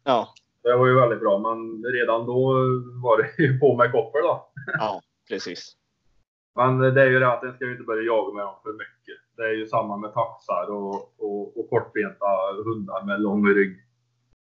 ja, 0.04 0.28
Det 0.62 0.76
var 0.76 0.86
ju 0.86 0.94
väldigt 0.94 1.20
bra, 1.20 1.38
men 1.38 1.84
redan 1.92 2.26
då 2.26 2.42
var 3.02 3.22
det 3.22 3.42
ju 3.42 3.58
på 3.58 3.76
med 3.76 3.92
koppel 3.92 4.22
då. 4.22 4.52
ja, 4.78 5.00
precis. 5.28 5.76
Men 6.54 6.78
det 6.78 7.02
är 7.02 7.06
ju 7.10 7.18
det 7.18 7.32
att 7.32 7.42
en 7.42 7.54
ska 7.54 7.64
ju 7.64 7.72
inte 7.72 7.84
börja 7.84 8.02
jaga 8.02 8.34
med 8.34 8.44
dem 8.44 8.54
för 8.62 8.72
mycket. 8.72 9.18
Det 9.36 9.42
är 9.42 9.52
ju 9.52 9.66
samma 9.66 9.96
med 9.96 10.12
taxar 10.14 10.70
och, 10.70 10.94
och, 11.18 11.58
och 11.58 11.70
kortbenta 11.70 12.26
hundar 12.64 13.06
med 13.06 13.20
lång 13.20 13.46
rygg 13.48 13.76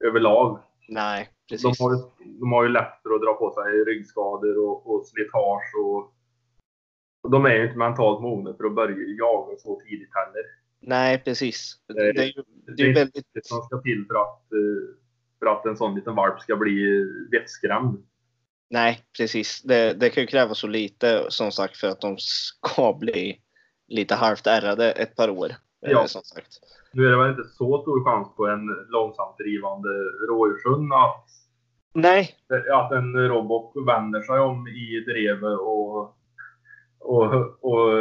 överlag. 0.05 0.59
Nej, 0.89 1.30
De 1.49 1.55
precis. 1.55 1.80
har, 1.82 1.91
ju, 1.91 1.97
de 2.39 2.51
har 2.51 2.63
ju 2.63 2.69
lätt 2.69 3.01
för 3.03 3.09
att 3.15 3.22
dra 3.22 3.34
på 3.34 3.51
sig 3.51 3.84
ryggskador 3.86 4.57
och, 4.69 4.91
och 4.95 5.05
slitage. 5.05 5.72
Och, 5.84 5.97
och 7.24 7.32
de 7.32 7.45
är 7.45 7.55
ju 7.55 7.63
inte 7.65 7.78
mentalt 7.78 8.22
mogna 8.22 8.53
för 8.53 8.63
att 8.63 8.76
börja 8.76 8.95
jaga 9.17 9.57
så 9.57 9.80
tidigt 9.80 10.09
heller. 10.13 10.43
Nej, 10.82 11.22
precis. 11.26 11.76
Det 11.88 12.02
är- 12.08 12.14
det 12.14 12.22
är 12.22 12.26
ju 12.26 12.44
det 12.76 12.84
är 12.84 12.94
väldigt... 12.96 13.26
Det 13.34 13.46
som 13.46 13.62
ska 13.62 13.78
till 13.82 14.06
för 14.08 14.16
att, 14.22 14.52
eh, 14.54 14.96
för 15.40 15.46
att 15.46 15.66
en 15.66 15.78
sån 15.78 15.96
liten 15.96 16.16
valp 16.16 16.40
ska 16.40 16.56
bli 16.56 17.06
vettskrämd. 17.32 17.98
Nej, 18.70 19.00
precis. 19.18 19.62
Det, 19.62 19.94
det 19.94 20.10
kan 20.10 20.24
ju 20.24 20.28
krävas 20.28 20.60
så 20.60 20.68
lite 20.68 21.26
som 21.30 21.52
sagt 21.52 21.78
för 21.78 21.88
att 21.88 22.02
de 22.02 22.16
ska 22.20 22.94
bli 23.00 23.42
lite 23.88 24.16
halvt 24.16 24.48
ärrade 24.48 24.92
ett 24.92 25.16
par 25.16 25.30
år. 25.30 25.50
eh, 25.50 25.92
Ja. 25.92 26.08
Som 26.08 26.22
sagt. 26.22 26.48
Nu 26.94 27.06
är 27.06 27.10
det 27.12 27.18
väl 27.18 27.30
inte 27.30 27.44
så 27.50 27.82
stor 27.82 28.04
chans 28.06 28.36
på 28.36 28.48
en 28.48 28.66
långsamt 28.90 29.38
drivande 29.38 29.90
rådjurshund 30.30 30.94
att 30.94 31.26
Nej, 31.94 32.36
att 32.74 32.92
en 32.92 33.28
robot 33.30 33.74
vänder 33.88 34.22
sig 34.22 34.40
om 34.40 34.68
i 34.68 35.00
drevet 35.08 35.60
och, 35.60 36.16
och, 37.00 37.34
och 37.64 37.92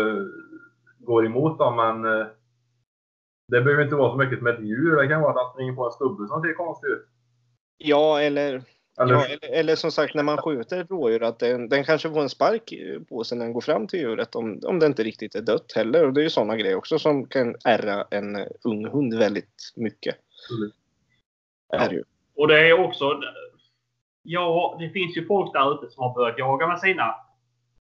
går 0.99 1.26
emot 1.26 1.59
dem. 1.59 1.76
Men 1.76 2.20
eh, 2.20 2.26
det 3.51 3.61
behöver 3.61 3.82
inte 3.82 3.96
vara 3.96 4.11
så 4.11 4.16
mycket 4.18 4.38
som 4.38 4.46
ett 4.46 4.61
djur. 4.61 4.96
Det 4.96 5.09
kan 5.09 5.20
vara 5.20 5.30
att 5.30 5.38
han 5.44 5.53
springer 5.53 5.72
på 5.72 5.86
en 5.86 5.92
stubbe 5.92 6.28
som 6.28 6.42
ser 6.42 6.55
konstig 6.55 6.88
ut. 6.88 7.07
ja 7.78 8.20
eller, 8.20 8.62
Eller, 9.01 9.14
ja, 9.14 9.24
eller, 9.24 9.53
eller 9.59 9.76
som 9.76 9.90
sagt 9.92 10.14
när 10.14 10.22
man 10.22 10.38
skjuter 10.38 10.80
ett 10.80 10.90
rådjur 10.90 11.22
att 11.22 11.38
den, 11.38 11.68
den 11.68 11.84
kanske 11.84 12.11
får 12.11 12.20
en 12.20 12.28
spark 12.28 12.72
på 13.09 13.24
sig 13.24 13.38
när 13.38 13.44
den 13.44 13.53
går 13.53 13.61
fram 13.61 13.86
till 13.86 14.01
djuret 14.01 14.34
om, 14.34 14.61
om 14.66 14.78
det 14.78 14.86
inte 14.86 15.03
riktigt 15.03 15.34
är 15.34 15.42
dött 15.42 15.72
heller. 15.76 16.07
Och 16.07 16.12
det 16.12 16.20
är 16.20 16.22
ju 16.22 16.30
sådana 16.30 16.57
grejer 16.57 16.76
också 16.76 16.98
som 16.98 17.26
kan 17.26 17.57
ärra 17.64 18.05
en 18.11 18.36
eh, 18.36 18.46
ung 18.64 18.86
hund 18.86 19.14
väldigt 19.18 19.72
mycket. 19.76 20.16
Absolut. 20.42 20.74
Är 21.72 21.88
det 21.88 21.94
ju. 21.94 22.05
Och 22.36 22.48
det 22.48 22.68
är 22.68 22.80
också... 22.80 23.20
Ja, 24.22 24.76
det 24.80 24.90
finns 24.90 25.16
ju 25.16 25.26
folk 25.26 25.53
där 25.53 25.74
ute 25.74 25.92
som 25.94 26.03
har 26.03 26.14
börjat 26.14 26.38
jaga 26.38 26.66
med 26.66 26.80
sina 26.80 27.14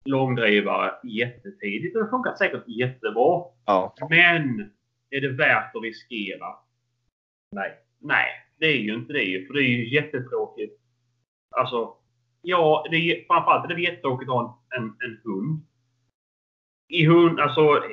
långdrivare 0.06 0.94
jättetidigt. 1.04 1.94
Det 1.94 2.00
har 2.00 2.10
funkat 2.10 2.38
säkert 2.38 2.68
jättebra. 2.68 3.44
Ja. 3.66 3.96
Men 4.10 4.72
är 5.10 5.22
det 5.22 5.30
värt 5.30 5.76
att 5.76 5.84
riskera? 5.84 6.56
Nej. 7.52 7.72
Nej, 8.00 8.28
det 8.60 8.66
är 8.66 8.78
ju 8.78 8.94
inte 8.94 9.14
det. 9.14 9.48
För 9.48 9.54
det 9.54 9.62
är 9.62 9.70
ju 9.70 9.94
jättetråkigt. 9.94 10.82
Alltså, 11.56 11.94
ja, 12.42 12.88
det 12.92 12.98
är, 12.98 13.26
framförallt 13.28 13.72
är 13.72 13.76
det 13.76 13.82
jättetråkigt 13.82 14.30
att 14.30 14.36
ha 14.36 14.64
en, 14.78 14.84
en 14.84 15.20
hund. 15.24 15.66
I, 16.88 17.06
hund, 17.06 17.40
alltså, 17.40 17.84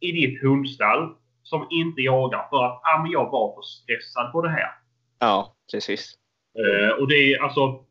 I 0.00 0.12
ditt 0.12 0.42
hundstall 0.42 1.16
som 1.42 1.66
inte 1.70 2.00
jagar 2.00 2.48
för 2.50 2.64
att 2.64 2.80
ah, 2.82 3.02
men 3.02 3.10
jag 3.10 3.30
var 3.30 3.54
för 3.54 3.62
stressad 3.62 4.32
på 4.32 4.42
det 4.42 4.48
här. 4.48 4.70
Ja, 5.18 5.54
precis. 5.72 6.14
Uh, 6.58 7.00
och 7.00 7.08
det 7.08 7.34
är 7.34 7.42
alltså 7.42 7.84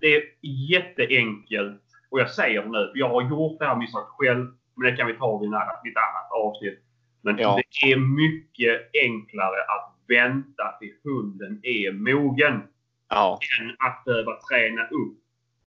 det 0.00 0.16
är 0.16 0.22
jätteenkelt. 0.70 1.82
Och 2.10 2.20
jag 2.20 2.30
säger 2.30 2.64
nu, 2.64 2.90
för 2.92 2.98
jag 2.98 3.08
har 3.08 3.22
gjort 3.22 3.58
det 3.58 3.66
här 3.66 3.76
misstaget 3.76 4.08
själv. 4.08 4.46
Men 4.76 4.90
det 4.90 4.96
kan 4.96 5.06
vi 5.06 5.14
ta 5.14 5.38
vid 5.38 5.48
ett 5.48 5.54
annat 5.54 6.30
avsnitt. 6.44 6.82
Men 7.22 7.38
Ja. 7.38 7.60
det 7.82 7.92
är 7.92 7.96
mycket 7.96 8.90
enklare 9.02 9.60
att 9.62 9.94
vänta 10.08 10.78
till 10.80 10.94
hunden 11.04 11.60
är 11.62 11.92
mogen. 11.92 12.62
Ja, 13.08 13.38
Än 13.60 13.70
att 13.70 14.04
behöva 14.04 14.32
träna 14.50 14.82
upp 14.84 15.18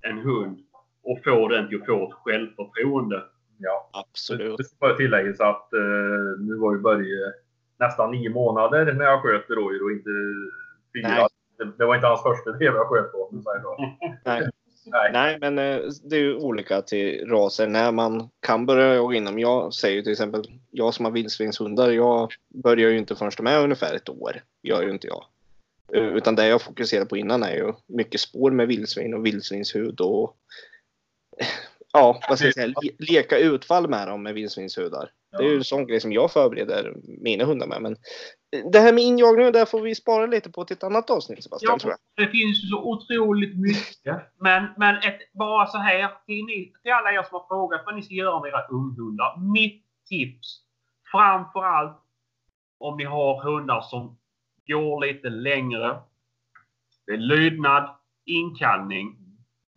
en 0.03 0.19
hund 0.19 0.59
och 1.03 1.25
få 1.25 1.49
den 1.49 1.69
till 1.69 1.81
att 1.81 1.87
få 1.87 2.09
ett 2.09 2.15
självförtroende. 2.15 3.23
Ja. 3.59 3.91
absolut. 3.93 4.57
Det 4.59 4.65
ska 4.65 4.77
bara 4.81 4.95
tilläggas 4.97 5.41
att 5.41 5.73
eh, 5.73 5.81
nu 6.39 6.55
var 6.59 6.73
ju 6.75 6.81
Börje 6.81 7.33
nästan 7.79 8.11
nio 8.11 8.31
månader 8.31 8.93
när 8.95 9.05
jag 9.05 9.23
sköt 9.23 9.51
rådjur 9.51 9.85
och 9.85 9.91
inte 9.91 10.11
fyra. 10.95 11.09
Nej. 11.09 11.27
Det, 11.59 11.73
det 11.79 11.87
var 11.87 11.95
inte 11.95 12.07
hans 12.07 12.23
första 12.23 12.53
drev 12.59 12.75
jag 12.75 12.87
sköt 12.87 13.13
på. 13.13 13.31
Nej. 14.25 14.51
Nej. 14.91 15.11
Nej, 15.13 15.39
men 15.41 15.59
eh, 15.59 15.81
det 16.05 16.17
är 16.17 16.21
ju 16.21 16.35
olika 16.37 16.83
till 16.83 17.27
raser 17.29 17.67
när 17.67 17.93
man 17.93 18.29
kan 18.41 18.67
börja 18.67 18.95
jaga 18.95 19.17
inom. 19.17 19.39
Jag 19.39 19.75
säger 19.75 19.97
ju 19.97 20.03
till 20.03 20.13
exempel, 20.13 20.43
jag 20.71 20.95
som 20.95 21.05
har 21.05 21.13
vildsvinshundar, 21.13 21.91
jag 21.91 22.33
börjar 22.49 22.91
ju 22.91 22.99
inte 22.99 23.15
förrän 23.17 23.33
de 23.37 23.47
är 23.47 23.63
ungefär 23.65 23.95
ett 23.95 24.09
år. 24.09 24.43
Gör 24.63 24.83
ju 24.83 24.91
inte 24.91 25.07
jag. 25.07 25.25
Eh, 25.95 26.09
Utan 26.17 26.35
det 26.35 26.47
jag 26.47 26.63
fokuserar 26.63 27.05
på 27.05 27.17
innan 27.17 27.43
är 27.43 27.55
ju 27.55 27.73
mycket 27.87 28.21
spår 28.21 28.51
med 28.51 28.69
vildsvin 28.69 29.15
och 29.15 29.27
vildsvinshud 29.27 30.01
och 30.01 30.37
ja, 31.93 32.21
vad 32.29 32.39
ska 32.39 32.47
jag 32.47 32.55
säga, 32.55 32.67
le- 32.67 32.95
leka 32.99 33.39
utfall 33.39 33.89
med 33.89 34.09
dem 34.09 34.23
med 34.23 34.35
vildsvinshudar. 34.35 35.11
Det 35.39 35.45
är 35.45 35.49
ju 35.49 35.57
en 35.57 35.65
sån 35.65 35.87
grej 35.87 36.01
som 36.01 36.13
jag 36.13 36.33
förbereder 36.33 36.95
mina 37.03 37.45
hundar 37.45 37.67
med. 37.67 37.83
Men 37.83 37.97
det 38.73 38.79
här 38.81 38.93
med 38.93 39.05
injagning, 39.05 39.53
där 39.53 39.65
får 39.65 39.81
vi 39.81 39.95
spara 39.95 40.27
lite 40.27 40.51
på 40.51 40.65
till 40.65 40.77
ett 40.77 40.85
annat 40.85 41.11
avsnitt 41.11 41.45
Sebastian, 41.45 41.79
Ja, 41.83 41.97
det 42.17 42.27
finns 42.27 42.65
ju 42.65 42.69
så 42.69 42.83
otroligt 42.83 43.59
mycket. 43.59 44.33
Men, 44.41 44.67
men 44.77 44.97
ett, 44.97 45.33
bara 45.33 45.67
så 45.67 45.79
här 45.79 46.11
till, 46.27 46.45
ni, 46.45 46.73
till 46.83 46.93
alla 46.93 47.13
er 47.13 47.23
som 47.23 47.33
har 47.41 47.47
frågat 47.49 47.83
vad 47.87 47.97
ni 47.97 48.03
ska 48.03 48.15
göra 48.15 48.41
med 48.41 48.49
era 48.49 48.67
unghundar. 48.67 49.53
Mitt 49.53 49.85
tips, 50.09 50.61
framförallt 51.13 51.97
om 52.79 52.97
ni 52.97 53.05
har 53.05 53.43
hundar 53.43 53.81
som 53.81 54.19
går 54.67 55.07
lite 55.07 55.29
längre. 55.29 55.99
Det 57.07 57.13
är 57.13 57.17
lydnad, 57.17 57.97
inkallning 58.25 59.17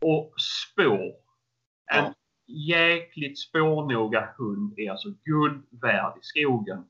och 0.01 0.34
spår. 0.38 1.13
En 1.91 2.03
Ja. 2.05 2.13
jäkligt 2.47 3.39
spårnoga 3.39 4.30
hund 4.38 4.74
är 4.80 4.91
alltså 4.91 5.09
guld 5.24 5.63
värd 5.82 6.13
i 6.17 6.19
skogen. 6.21 6.86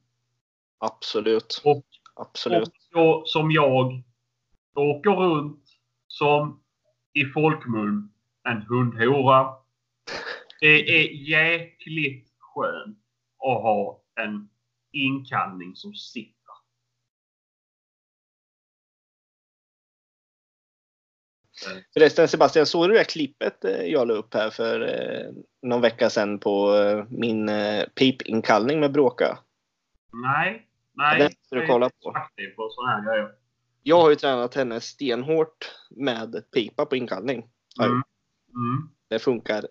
Absolut. 0.84 1.62
Och 1.64 1.86
Absolut. 2.16 2.68
Och 2.68 2.74
så, 2.94 3.24
som 3.26 3.52
jag 3.52 4.04
åker 4.76 5.10
runt 5.10 5.64
som 6.08 6.64
i 7.14 7.26
folkmun 7.26 8.14
en 8.50 8.62
hundhora. 8.62 9.54
Det 10.60 11.00
är 11.00 11.12
jäkligt 11.12 12.34
skönt 12.40 12.98
att 13.38 13.62
ha 13.62 14.02
en 14.16 14.50
inkallning 14.92 15.76
som 15.76 15.94
sitter. 15.94 16.34
Förresten 21.94 22.28
Sebastian, 22.28 22.66
såg 22.66 22.90
du 22.90 22.94
det 22.94 23.04
klippet 23.04 23.66
eh, 23.66 23.82
jag 23.82 24.08
la 24.08 24.14
upp 24.14 24.34
här 24.34 24.50
för 24.50 24.82
eh, 24.82 25.32
någon 25.62 25.82
vecka 25.82 26.10
sedan 26.10 26.40
på 26.40 26.76
eh, 26.76 27.06
min 27.10 27.52
pipinkallning 27.96 28.80
med 28.80 28.92
Bråka? 28.92 29.38
Nej, 30.12 30.68
nej. 30.94 31.20
den 31.20 31.32
ska 31.32 31.56
du 31.56 31.64
är 31.64 31.68
kolla 31.68 31.89
på. 32.04 32.10
aktiv 32.12 32.50
på 32.56 32.70
såna 32.70 32.88
här 32.88 33.06
grejer. 33.06 33.30
Jag 33.84 34.02
har 34.02 34.10
ju 34.10 34.16
tränat 34.16 34.56
henne 34.56 34.82
stenhårt 34.82 35.72
med 35.89 36.44
pipa 36.54 36.86
på 36.86 36.96
inkallning. 36.96 37.50
Ja, 37.76 37.86
Mm. 37.86 38.02
Mm. 38.56 38.89
Det 39.10 39.20
funkar 39.20 39.68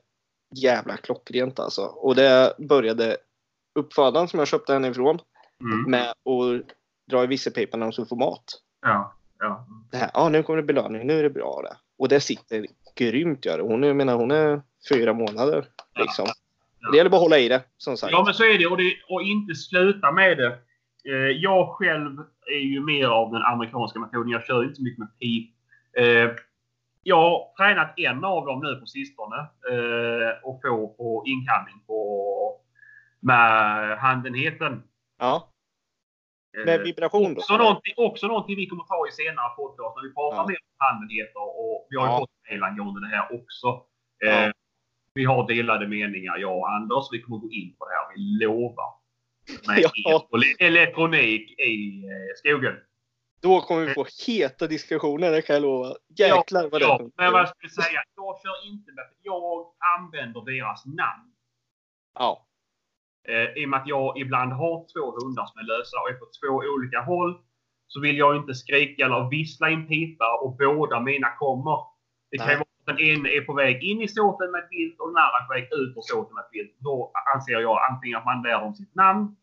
jävla 0.57 0.97
klockrent 0.97 1.59
alltså. 1.59 1.83
Och 1.83 2.15
det 2.15 2.55
började 2.59 3.17
uppfödaren 3.75 4.29
som 4.29 4.39
jag 4.39 4.49
köpte 4.49 4.73
henne 4.73 4.89
ifrån 4.89 5.19
Mm. 5.61 5.91
med 5.91 6.09
att 6.11 6.77
dra 7.11 7.25
i 7.25 7.27
visselpipan 7.27 7.81
när 7.81 7.87
de 7.87 7.93
skulle 7.93 8.07
få 8.07 8.17
mat. 8.17 8.45
Ja, 8.83 9.15
ja. 9.39 9.67
Det 9.91 9.97
här, 9.97 10.11
ja 10.15 10.29
nu 10.29 10.43
kommer 10.43 10.57
det 10.57 10.63
belöning, 10.63 11.07
nu 11.07 11.19
är 11.19 11.23
det 11.23 11.31
bra 11.31 11.61
det. 11.63 11.77
Och 11.99 12.09
det 12.09 12.21
sitter 12.21 12.67
grymt 12.97 13.45
gör 13.45 13.59
det. 13.59 13.65
Hon 13.65 13.85
är, 13.85 13.95
menar, 13.95 14.15
hon 14.15 14.31
är 14.31 14.63
fyra 14.89 15.13
månader 15.13 15.67
liksom. 16.01 16.27
Ja. 16.81 16.91
Det 16.91 16.97
gäller 16.97 17.11
bara 17.11 17.17
att 17.17 17.23
hålla 17.23 17.39
i 17.39 17.49
det 17.49 17.63
som 17.77 17.97
sagt. 17.97 18.13
Ja, 18.13 18.25
men 18.25 18.35
så 18.35 18.45
är 18.45 18.59
det. 18.59 18.67
Och, 18.67 18.77
det, 18.77 18.93
och 19.09 19.23
inte 19.23 19.55
sluta 19.55 20.13
med 20.13 20.39
det. 20.39 20.59
Eh, 21.09 21.15
jag 21.15 21.69
själv 21.69 22.19
är 22.53 22.59
ju 22.65 22.81
mer 22.81 23.07
av 23.09 23.33
den 23.33 23.43
amerikanska 23.43 23.99
metoden. 23.99 24.31
Jag 24.31 24.45
kör 24.45 24.63
inte 24.63 24.75
så 24.75 24.83
mycket 24.83 24.99
med 24.99 25.19
pip. 25.19 25.51
Eh, 25.97 26.31
jag 27.03 27.17
har 27.17 27.55
tränat 27.57 27.99
en 27.99 28.25
av 28.25 28.47
dem 28.47 28.61
nu 28.61 28.77
på 28.81 28.87
sistone 28.87 29.37
eh, 29.71 30.31
och 30.49 30.61
får 30.63 30.89
på 30.89 31.23
inkallning 31.27 31.81
på 31.87 32.61
med 33.21 33.99
handenheten. 33.99 34.83
Ja, 35.19 35.49
med 36.67 36.81
vibration 36.81 37.35
då. 37.35 37.41
också, 37.41 37.57
någonting, 37.57 37.95
också 37.97 38.27
någonting 38.27 38.57
vi 38.57 38.67
kommer 38.67 38.85
ta 38.85 39.09
i 39.09 39.13
senare 39.13 39.49
podcast 39.57 39.97
när 39.97 40.03
vi 40.09 40.15
pratar 40.15 40.37
Ja. 40.37 40.47
mer 40.49 40.57
om 40.57 40.77
handenheter 40.89 41.43
och 41.61 41.87
vi 41.91 41.97
har 41.97 42.07
ju 42.07 42.13
Ja. 42.13 42.19
fått 42.19 42.31
mejl 42.51 42.63
angående 42.63 43.01
det 43.01 43.17
här 43.17 43.25
också. 43.41 43.67
Ja. 44.19 44.53
Vi 45.15 45.25
har 45.25 45.47
delade 45.49 45.89
meningar 45.89 46.39
jag 46.39 46.59
och 46.59 46.71
Anders. 46.71 47.05
Vi 47.13 47.23
kommer 47.23 47.39
gå 47.39 47.51
in 47.51 47.77
på 47.79 47.85
det 47.89 47.93
här. 47.95 48.05
Vi 48.17 48.45
lovar. 48.45 48.93
Med 49.67 49.85
Ja. 49.95 50.23
elektronik 50.59 51.61
i 51.61 52.05
eh, 52.05 52.11
skogen. 52.37 52.77
Då 53.43 53.61
kommer 53.61 53.87
vi 53.87 53.95
få 53.95 54.07
heta 54.27 54.67
diskussioner, 54.67 55.31
det 55.31 55.43
kan 55.43 55.55
jag 55.55 55.63
lova. 55.63 55.95
Jäklar 56.19 56.69
vad 56.69 56.81
det 56.81 56.87
Ja, 56.87 57.01
men 57.17 57.33
vad 57.33 57.41
jag 57.41 57.49
skulle 57.49 57.71
säga. 57.71 58.01
Jag 58.17 58.41
kör 58.43 58.67
inte 58.71 58.93
med. 58.93 59.05
Jag 59.23 59.67
använder 59.99 60.41
deras 60.41 60.87
namn. 60.87 61.33
Ja, 62.19 62.47
Eh, 63.29 63.63
I 63.63 63.65
och 63.65 63.69
med 63.69 63.81
att 63.81 63.89
jag 63.89 64.19
ibland 64.19 64.53
har 64.53 64.77
två 64.93 65.05
hundar 65.21 65.47
som 65.47 65.59
är 65.61 65.65
lösa 65.65 65.97
och 66.01 66.09
är 66.11 66.15
på 66.15 66.27
två 66.41 66.55
olika 66.75 67.01
håll. 67.01 67.39
Så 67.87 68.01
vill 68.01 68.19
jag 68.19 68.37
inte 68.37 68.55
skrika 68.55 69.05
eller 69.05 69.29
vissla 69.31 69.71
in 69.71 69.87
pipa 69.89 70.39
och 70.43 70.57
båda 70.57 71.01
mina 71.01 71.29
kommer. 71.39 71.79
Det 72.31 72.39
kan 72.39 72.47
Nej. 72.47 72.57
vara 72.57 72.67
att 72.81 72.87
den 72.87 73.01
ena 73.07 73.29
är 73.29 73.41
på 73.41 73.53
väg 73.55 73.83
in 73.85 74.03
i 74.03 74.09
såten 74.09 74.51
med 74.51 74.59
ett 74.65 74.69
vilt 74.71 75.01
och 75.01 75.09
den 75.09 75.17
andra 75.17 75.41
på 75.47 75.53
väg 75.55 75.65
ut 75.65 75.97
ur 75.97 76.01
såten 76.03 76.35
med 76.35 76.43
ett 76.43 76.49
vilt. 76.53 76.75
Då 76.79 77.13
anser 77.35 77.53
jag 77.53 77.79
antingen 77.91 78.19
att 78.19 78.25
man 78.25 78.43
lär 78.43 78.61
dem 78.61 78.75
sitt 78.75 78.95
namn. 78.95 79.37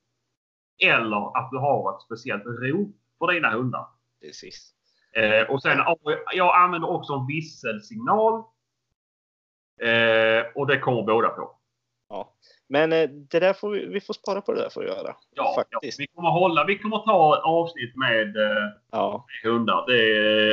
Eller 0.80 1.38
att 1.38 1.50
du 1.52 1.58
har 1.58 1.96
ett 1.96 2.02
speciellt 2.02 2.44
rop 2.46 2.96
för 3.20 3.34
dina 3.34 3.50
hundar. 3.52 3.86
precis. 4.22 4.74
Eh, 5.16 5.50
och 5.50 5.62
sen, 5.62 5.80
jag 6.34 6.56
använder 6.56 6.90
också 6.90 7.14
en 7.14 7.28
visselsignal. 7.28 8.44
Eh, 9.82 10.46
och 10.56 10.68
det 10.68 10.80
kommer 10.80 11.04
båda 11.04 11.30
på. 11.30 11.56
Ja. 12.10 12.34
Men 12.68 12.94
eh, 12.94 13.10
det 13.10 13.40
där 13.40 13.54
får 13.54 13.70
vi, 13.70 13.86
vi 13.86 14.02
får 14.02 14.14
spara 14.14 14.42
på 14.42 14.54
det 14.54 14.62
där 14.62 14.70
får 14.70 14.82
vi 14.82 14.88
göra. 14.88 15.08
Ja, 15.08 15.16
ja, 15.36 15.54
Faktiskt. 15.56 16.00
vi 16.00 16.08
kommer 16.08 16.30
hålla, 16.30 16.64
vi 16.64 16.80
kommer 16.80 16.98
ta 16.98 17.42
avsnitt 17.44 17.96
med 17.96 18.38
eh, 18.38 18.68
Ja, 18.92 19.26
hundar. 19.44 19.86
Det 19.88 20.02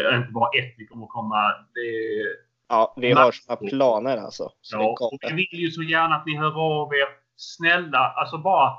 är 0.09 0.16
inte 0.16 0.33
bara 0.33 0.49
ett 0.59 0.74
vi 0.79 0.87
kommer 0.87 1.07
komma. 1.07 1.55
Det 1.74 1.81
är, 1.81 2.27
ja 2.68 2.95
vi 2.97 3.12
har 3.12 3.33
såna 3.33 3.57
planer 3.57 4.16
alltså. 4.16 4.53
Så 4.61 4.97
ja, 4.99 5.11
vi 5.22 5.49
vill 5.51 5.61
ju 5.61 5.70
så 5.70 5.83
gärna 5.83 6.16
att 6.16 6.27
ni 6.27 6.37
hör 6.37 6.61
av 6.61 6.95
er. 6.95 7.09
Snälla, 7.37 7.99
alltså 7.99 8.39
bara, 8.39 8.72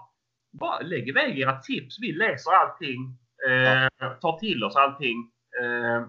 bara 0.57 0.79
lägg 0.79 1.07
iväg 1.09 1.39
era 1.39 1.59
tips. 1.59 1.99
Vi 2.01 2.11
läser 2.11 2.51
allting. 2.51 3.17
Eh, 3.49 4.09
tar 4.21 4.37
till 4.39 4.63
oss 4.63 4.75
allting. 4.75 5.31
Eh, 5.61 6.07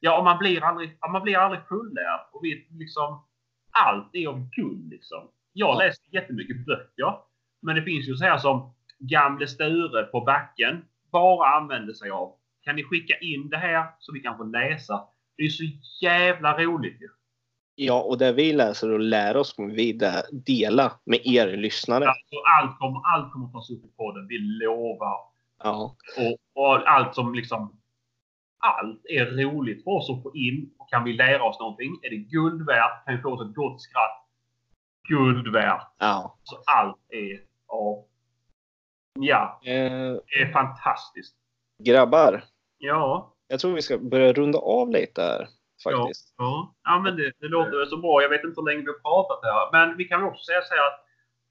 ja, 0.00 0.18
och 0.18 0.24
man 0.24 0.38
blir 0.38 0.64
aldrig, 0.64 0.98
man 1.12 1.22
blir 1.22 1.36
aldrig 1.36 1.62
fullärd. 1.68 2.20
Och 2.32 2.40
vi 2.44 2.66
liksom, 2.70 3.24
allt 3.72 4.10
är 4.14 4.50
guld 4.56 4.90
liksom. 4.90 5.30
Jag 5.52 5.68
Ja. 5.74 5.78
läser 5.78 6.04
jättemycket 6.14 6.66
böcker. 6.66 7.14
Men 7.62 7.76
det 7.76 7.82
finns 7.82 8.08
ju 8.08 8.14
så 8.14 8.24
här 8.24 8.38
som 8.38 8.74
Gamle 8.98 9.46
Sture 9.46 10.02
på 10.02 10.20
backen 10.20 10.84
bara 11.12 11.48
använder 11.48 11.92
sig 11.94 12.10
av. 12.10 12.34
Kan 12.62 12.76
ni 12.76 12.84
skicka 12.84 13.18
in 13.18 13.48
det 13.48 13.56
här 13.56 13.86
så 13.98 14.12
vi 14.12 14.20
kan 14.20 14.36
få 14.36 14.44
läsa? 14.44 15.00
Det 15.36 15.42
är 15.42 15.48
så 15.48 15.64
jävla 16.02 16.58
roligt 16.58 17.02
ju. 17.02 17.08
Ja, 17.74 18.02
och 18.02 18.18
det 18.18 18.32
vi 18.32 18.52
läser 18.52 18.92
och 18.92 19.00
lär 19.00 19.36
oss 19.36 19.52
kommer 19.52 19.74
vi 19.74 19.92
dela 20.32 20.92
med 21.04 21.20
er 21.26 21.56
lyssnare. 21.56 22.04
Alltså, 22.08 22.36
allt, 22.60 22.78
kommer, 22.78 23.00
allt 23.14 23.32
kommer 23.32 23.48
tas 23.48 23.70
upp 23.70 23.84
i 23.84 23.88
podden, 23.96 24.26
vi 24.28 24.38
lovar. 24.38 25.18
Ja, 25.62 25.96
Och, 26.18 26.62
och 26.62 26.88
allt 26.90 27.14
som 27.14 27.34
liksom... 27.34 27.78
Allt 28.64 29.00
är 29.04 29.24
roligt 29.26 29.84
för 29.84 29.90
oss 29.90 30.10
att 30.10 30.22
få 30.22 30.34
in. 30.36 30.70
Och 30.78 30.90
kan 30.90 31.04
vi 31.04 31.12
lära 31.12 31.42
oss 31.44 31.60
någonting 31.60 31.98
är 32.02 32.10
det 32.10 32.16
guld 32.16 32.66
värt. 32.66 33.04
Kan 33.04 33.16
vi 33.16 33.22
få 33.22 33.32
oss 33.32 33.48
ett 33.48 33.54
gott 33.54 33.80
skratt. 33.82 34.26
guld 35.08 35.52
värt. 35.52 35.88
Ja. 35.98 36.38
Så 36.42 36.56
allt 36.66 36.98
är 37.08 37.40
av... 37.66 38.04
Ja, 39.20 39.60
Eh, 39.64 40.16
det 40.26 40.42
är 40.42 40.52
fantastiskt. 40.52 41.36
grabbar, 41.78 42.44
Ja, 42.78 43.34
jag 43.48 43.60
tror 43.60 43.74
vi 43.74 43.82
ska 43.82 43.98
börja 43.98 44.32
runda 44.32 44.58
av 44.58 44.90
lite 44.90 45.22
här 45.22 45.48
faktiskt. 45.82 46.34
ja. 46.38 46.74
ja 46.84 46.98
men 46.98 47.16
det, 47.16 47.32
det 47.40 47.48
låter 47.48 47.78
väl 47.78 47.86
så 47.86 47.96
bra. 47.96 48.22
Jag 48.22 48.28
vet 48.28 48.44
inte 48.44 48.60
hur 48.60 48.66
länge 48.70 48.80
vi 48.80 48.86
har 48.94 49.02
pratat 49.10 49.40
här. 49.42 49.72
Men 49.72 49.96
vi 49.96 50.04
kan 50.04 50.22
också 50.24 50.44
säga 50.44 50.62
så 50.62 50.74
här 50.74 50.86
att 50.86 50.98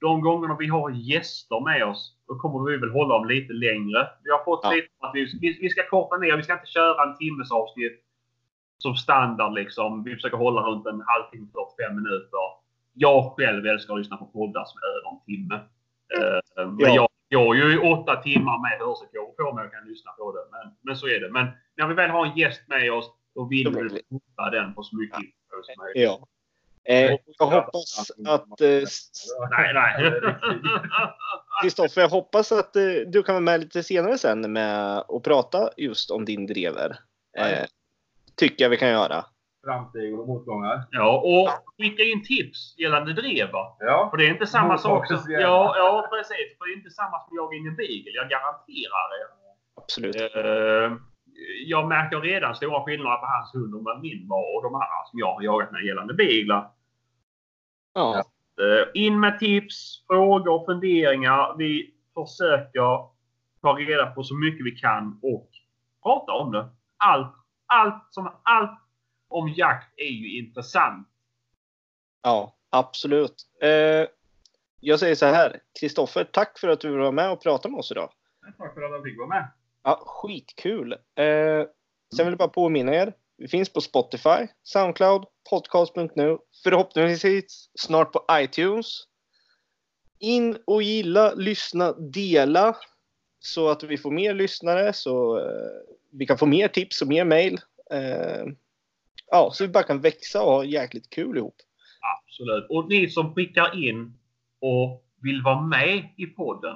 de 0.01 0.21
gångerna 0.21 0.55
vi 0.59 0.67
har 0.67 0.89
gäster 0.89 1.59
med 1.59 1.85
oss, 1.87 2.15
då 2.27 2.35
kommer 2.35 2.71
vi 2.71 2.77
väl 2.77 2.91
hålla 2.91 3.13
dem 3.17 3.27
lite 3.27 3.53
längre. 3.53 4.07
Vi 4.23 4.31
har 4.31 4.43
fått 4.43 4.59
Ja. 4.63 4.71
lite 4.71 4.87
att 4.99 5.11
vi, 5.13 5.25
vi, 5.41 5.57
vi 5.61 5.69
ska 5.69 5.89
korta 5.89 6.17
ner. 6.17 6.37
Vi 6.37 6.43
ska 6.43 6.53
inte 6.53 6.65
köra 6.77 7.03
en 7.03 7.17
timmes 7.17 7.51
avsnitt 7.51 8.03
som 8.77 8.95
standard 8.95 9.53
liksom. 9.53 10.03
Vi 10.03 10.15
försöker 10.15 10.37
hålla 10.37 10.61
runt 10.61 10.85
en 10.87 11.03
halvtimme, 11.07 11.47
45 11.77 11.95
minuter. 11.95 12.39
Jag 12.93 13.33
själv 13.37 13.65
älskar 13.65 13.93
att 13.93 13.99
lyssna 13.99 14.17
på 14.17 14.25
poddar 14.25 14.65
som 14.65 14.79
är 14.83 14.87
över 14.97 15.09
en 15.11 15.25
timme. 15.25 15.55
Eh, 16.17 16.67
Men 16.67 16.93
Ja. 16.93 17.07
jag, 17.29 17.45
har 17.45 17.55
ju 17.55 17.79
åtta 17.79 18.15
timmar 18.15 18.57
med 18.61 18.79
hörselkåpor 18.79 19.43
på 19.49 19.55
mig 19.55 19.65
och 19.65 19.71
kan 19.73 19.87
lyssna 19.87 20.11
på 20.11 20.31
det. 20.31 20.43
Men, 20.51 20.73
men 20.81 20.95
så 20.95 21.07
är 21.07 21.19
det. 21.19 21.29
Men 21.29 21.47
när 21.77 21.87
vi 21.87 21.93
väl 21.93 22.09
har 22.09 22.25
en 22.25 22.37
gäst 22.37 22.61
med 22.67 22.93
oss, 22.93 23.11
då 23.35 23.43
vill 23.45 23.69
vi. 23.69 24.01
korta 24.09 24.49
den 24.49 24.73
på 24.73 24.83
så 24.83 24.95
mycket 24.95 25.17
info 25.17 25.63
som 25.63 25.83
möjligt. 25.83 26.03
Ja. 26.03 26.27
Eh, 26.83 27.17
jag 27.39 27.45
hoppas 27.45 28.11
att... 28.27 28.61
eh, 28.61 28.81
Nej, 29.49 29.73
nej. 29.73 30.21
Kristoffer, 31.61 32.01
jag 32.01 32.09
hoppas 32.09 32.51
att 32.51 32.75
eh, 32.75 32.83
du 33.07 33.23
kan 33.23 33.35
vara 33.35 33.43
med 33.43 33.59
lite 33.59 33.83
senare 33.83 34.17
sen 34.17 34.53
med 34.53 34.97
att 34.97 35.23
prata 35.23 35.69
just 35.77 36.11
om 36.11 36.25
din 36.25 36.47
drever. 36.47 36.99
Eh, 37.37 37.65
tycker 38.35 38.65
jag 38.65 38.69
vi 38.69 38.77
kan 38.77 38.89
göra. 38.89 39.25
Framsteg 39.65 40.19
och 40.19 40.27
motgångar. 40.27 40.83
Ja, 40.91 41.21
och 41.21 41.49
skicka 41.77 42.03
in 42.03 42.23
tips 42.23 42.75
gällande 42.77 43.13
drevar. 43.13 43.75
Ja. 43.79 44.07
För 44.11 44.17
det 44.17 44.25
är 44.25 44.29
inte 44.29 44.47
samma 44.47 44.77
sak 44.77 45.07
som... 45.07 45.17
Ja, 45.27 45.75
ja, 45.77 46.07
precis. 46.11 46.57
För 46.57 46.65
det 46.67 46.73
är 46.73 46.77
inte 46.77 46.89
samma 46.89 47.19
som 47.19 47.35
jag 47.35 47.53
in 47.55 47.65
i 47.65 47.67
en 47.67 47.75
beagle. 47.75 48.11
Jag 48.13 48.29
garanterar 48.29 49.05
det. 49.11 49.27
Absolut. 49.75 50.15
Jag 51.65 51.87
märker 51.87 52.21
redan 52.21 52.55
stora 52.55 52.83
skillnader 52.83 53.17
på 53.17 53.25
hans 53.25 53.53
hund 53.53 53.75
och 53.75 53.99
min 54.01 54.27
var 54.27 54.57
och 54.57 54.63
de 54.63 54.75
andra 54.75 55.05
som 55.09 55.19
jag 55.19 55.33
har 55.33 55.41
jagat 55.41 55.71
med 55.71 55.85
gällande 55.85 56.13
beaglar. 56.13 56.71
Ja. 57.93 58.23
Eh, 58.61 58.87
in 58.93 59.19
med 59.19 59.39
tips, 59.39 60.03
frågor, 60.07 60.65
funderingar. 60.65 61.55
Vi 61.57 61.93
försöker 62.13 63.09
ta 63.61 63.73
reda 63.73 64.05
på 64.05 64.23
så 64.23 64.35
mycket 64.35 64.65
vi 64.65 64.71
kan 64.71 65.19
och 65.21 65.49
prata 66.03 66.31
om 66.31 66.51
det. 66.51 66.69
Allt, 66.97 67.35
allt, 67.65 68.07
som, 68.09 68.31
allt 68.43 68.79
om 69.27 69.49
jakt 69.49 69.93
är 69.99 70.11
ju 70.11 70.39
intressant. 70.39 71.07
ja, 72.23 72.55
absolut. 72.69 73.35
Eh, 73.61 74.07
jag 74.79 74.99
säger 74.99 75.15
så 75.15 75.25
här. 75.25 75.59
Kristoffer, 75.79 76.23
tack 76.23 76.59
för 76.59 76.67
att 76.67 76.79
du 76.79 76.97
var 76.97 77.11
med 77.11 77.31
och 77.31 77.41
pratade 77.43 77.71
med 77.71 77.79
oss 77.79 77.91
idag. 77.91 78.09
Tack 78.57 78.73
för 78.73 78.81
att 78.81 78.91
jag 78.91 79.03
fick 79.03 79.17
vara 79.17 79.27
med. 79.27 79.47
Ja, 79.83 80.01
skitkul. 80.05 80.93
Eh, 80.93 81.65
sen 82.15 82.25
vill 82.25 82.31
jag 82.31 82.37
bara 82.37 82.47
påminna 82.47 82.95
er. 82.95 83.13
Vi 83.37 83.47
finns 83.47 83.73
på 83.73 83.81
Spotify, 83.81 84.47
Soundcloud, 84.63 85.25
podcast.nu. 85.49 86.37
Förhoppningsvis 86.63 87.69
snart 87.79 88.11
på 88.11 88.25
iTunes. 88.31 88.87
In 90.19 90.57
och 90.65 90.83
gilla, 90.83 91.33
lyssna, 91.33 91.93
dela. 91.93 92.75
Så 93.39 93.69
att 93.69 93.83
vi 93.83 93.97
får 93.97 94.11
mer 94.11 94.33
lyssnare, 94.33 94.93
så 94.93 95.37
eh, 95.39 95.95
vi 96.11 96.25
kan 96.25 96.37
få 96.37 96.45
mer 96.45 96.67
tips 96.67 97.01
och 97.01 97.07
mer 97.07 97.25
mejl. 97.25 97.59
Eh, 97.91 98.45
ja, 99.31 99.51
så 99.53 99.63
vi 99.63 99.67
bara 99.67 99.83
kan 99.83 100.01
växa 100.01 100.41
och 100.41 100.51
ha 100.51 100.63
jäkligt 100.63 101.09
kul 101.09 101.37
ihop. 101.37 101.55
Absolut. 102.19 102.65
Och 102.69 102.89
ni 102.89 103.09
som 103.09 103.33
skickar 103.35 103.85
in 103.87 104.13
och 104.59 105.05
vill 105.21 105.41
vara 105.41 105.61
med 105.61 106.09
i 106.17 106.25
podden. 106.25 106.75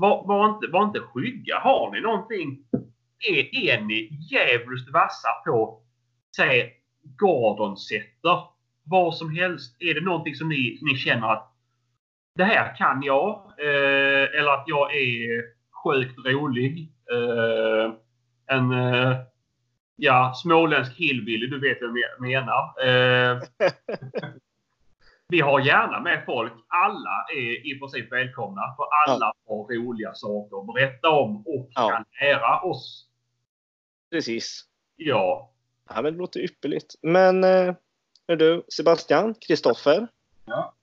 Var, 0.00 0.26
var, 0.26 0.48
inte, 0.48 0.66
var 0.66 0.84
inte 0.84 1.00
skygga. 1.00 1.58
Har 1.58 1.90
ni 1.90 2.00
någonting? 2.00 2.58
Är, 3.30 3.56
är 3.56 3.80
ni 3.80 4.08
djävulskt 4.30 4.92
vassa 4.92 5.28
på, 5.46 5.82
säg, 6.36 6.72
Gordonsetter? 7.02 8.42
Vad 8.84 9.14
som 9.14 9.36
helst. 9.36 9.76
Är 9.80 9.94
det 9.94 10.00
någonting 10.00 10.34
som 10.34 10.48
ni, 10.48 10.78
ni 10.82 10.96
känner 10.96 11.32
att 11.32 11.50
det 12.34 12.44
här 12.44 12.76
kan 12.76 13.02
jag. 13.02 13.52
Eh, 13.58 14.40
eller 14.40 14.50
att 14.50 14.64
jag 14.66 14.96
är 14.96 15.42
sjukt 15.84 16.18
rolig. 16.26 16.92
Eh, 17.12 17.92
en 18.46 18.72
eh, 18.72 19.16
ja, 19.96 20.32
småländsk 20.42 20.96
hillbilly, 20.96 21.46
du 21.46 21.60
vet 21.60 21.78
vad 21.80 21.90
jag 21.90 22.20
menar. 22.20 22.74
Eh. 22.86 23.42
Vi 25.30 25.40
har 25.40 25.60
gärna 25.60 26.00
med 26.00 26.22
folk. 26.26 26.52
Alla 26.68 27.26
är 27.34 27.66
i 27.72 27.78
princip 27.78 28.12
välkomna. 28.12 28.60
För 28.76 28.84
alla 29.06 29.32
har 29.48 29.76
roliga 29.76 30.14
saker 30.14 30.60
att 30.60 30.74
berätta 30.74 31.10
om 31.10 31.36
och 31.46 31.68
Ja. 31.74 31.88
kan 31.90 32.04
lära 32.20 32.60
oss. 32.60 33.08
Precis. 34.10 34.64
Ja. 34.96 35.50
Ja, 35.88 36.02
men 36.02 36.12
det 36.12 36.18
låter 36.18 36.40
ypperligt. 36.40 36.94
Men 37.02 37.44
eh, 37.44 37.74
du, 38.26 38.62
Sebastian, 38.68 39.34
Kristoffer. 39.34 40.06
Ja. 40.44 40.74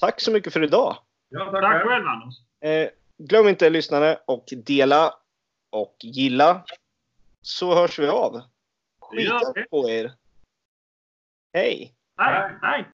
Tack 0.00 0.20
så 0.20 0.32
mycket 0.32 0.52
för 0.52 0.64
idag. 0.64 0.96
Ja, 1.28 1.50
tack, 1.50 1.62
Tack 1.62 1.82
själv. 1.86 2.06
Anders. 2.06 2.34
Eh, 2.60 2.88
glöm 3.18 3.48
inte 3.48 3.70
lyssnare 3.70 4.18
och 4.26 4.44
dela 4.66 5.14
och 5.70 5.96
gilla. 6.00 6.64
Så 7.40 7.74
hörs 7.74 7.98
vi 7.98 8.08
av. 8.08 8.42
Det 9.12 9.22
gör 9.22 9.54
vi. 9.54 9.60
Skit 9.62 9.70
på 9.70 9.90
er. 9.90 10.12
Hej! 11.54 11.94
Hej. 12.16 12.58
Hej. 12.62 12.84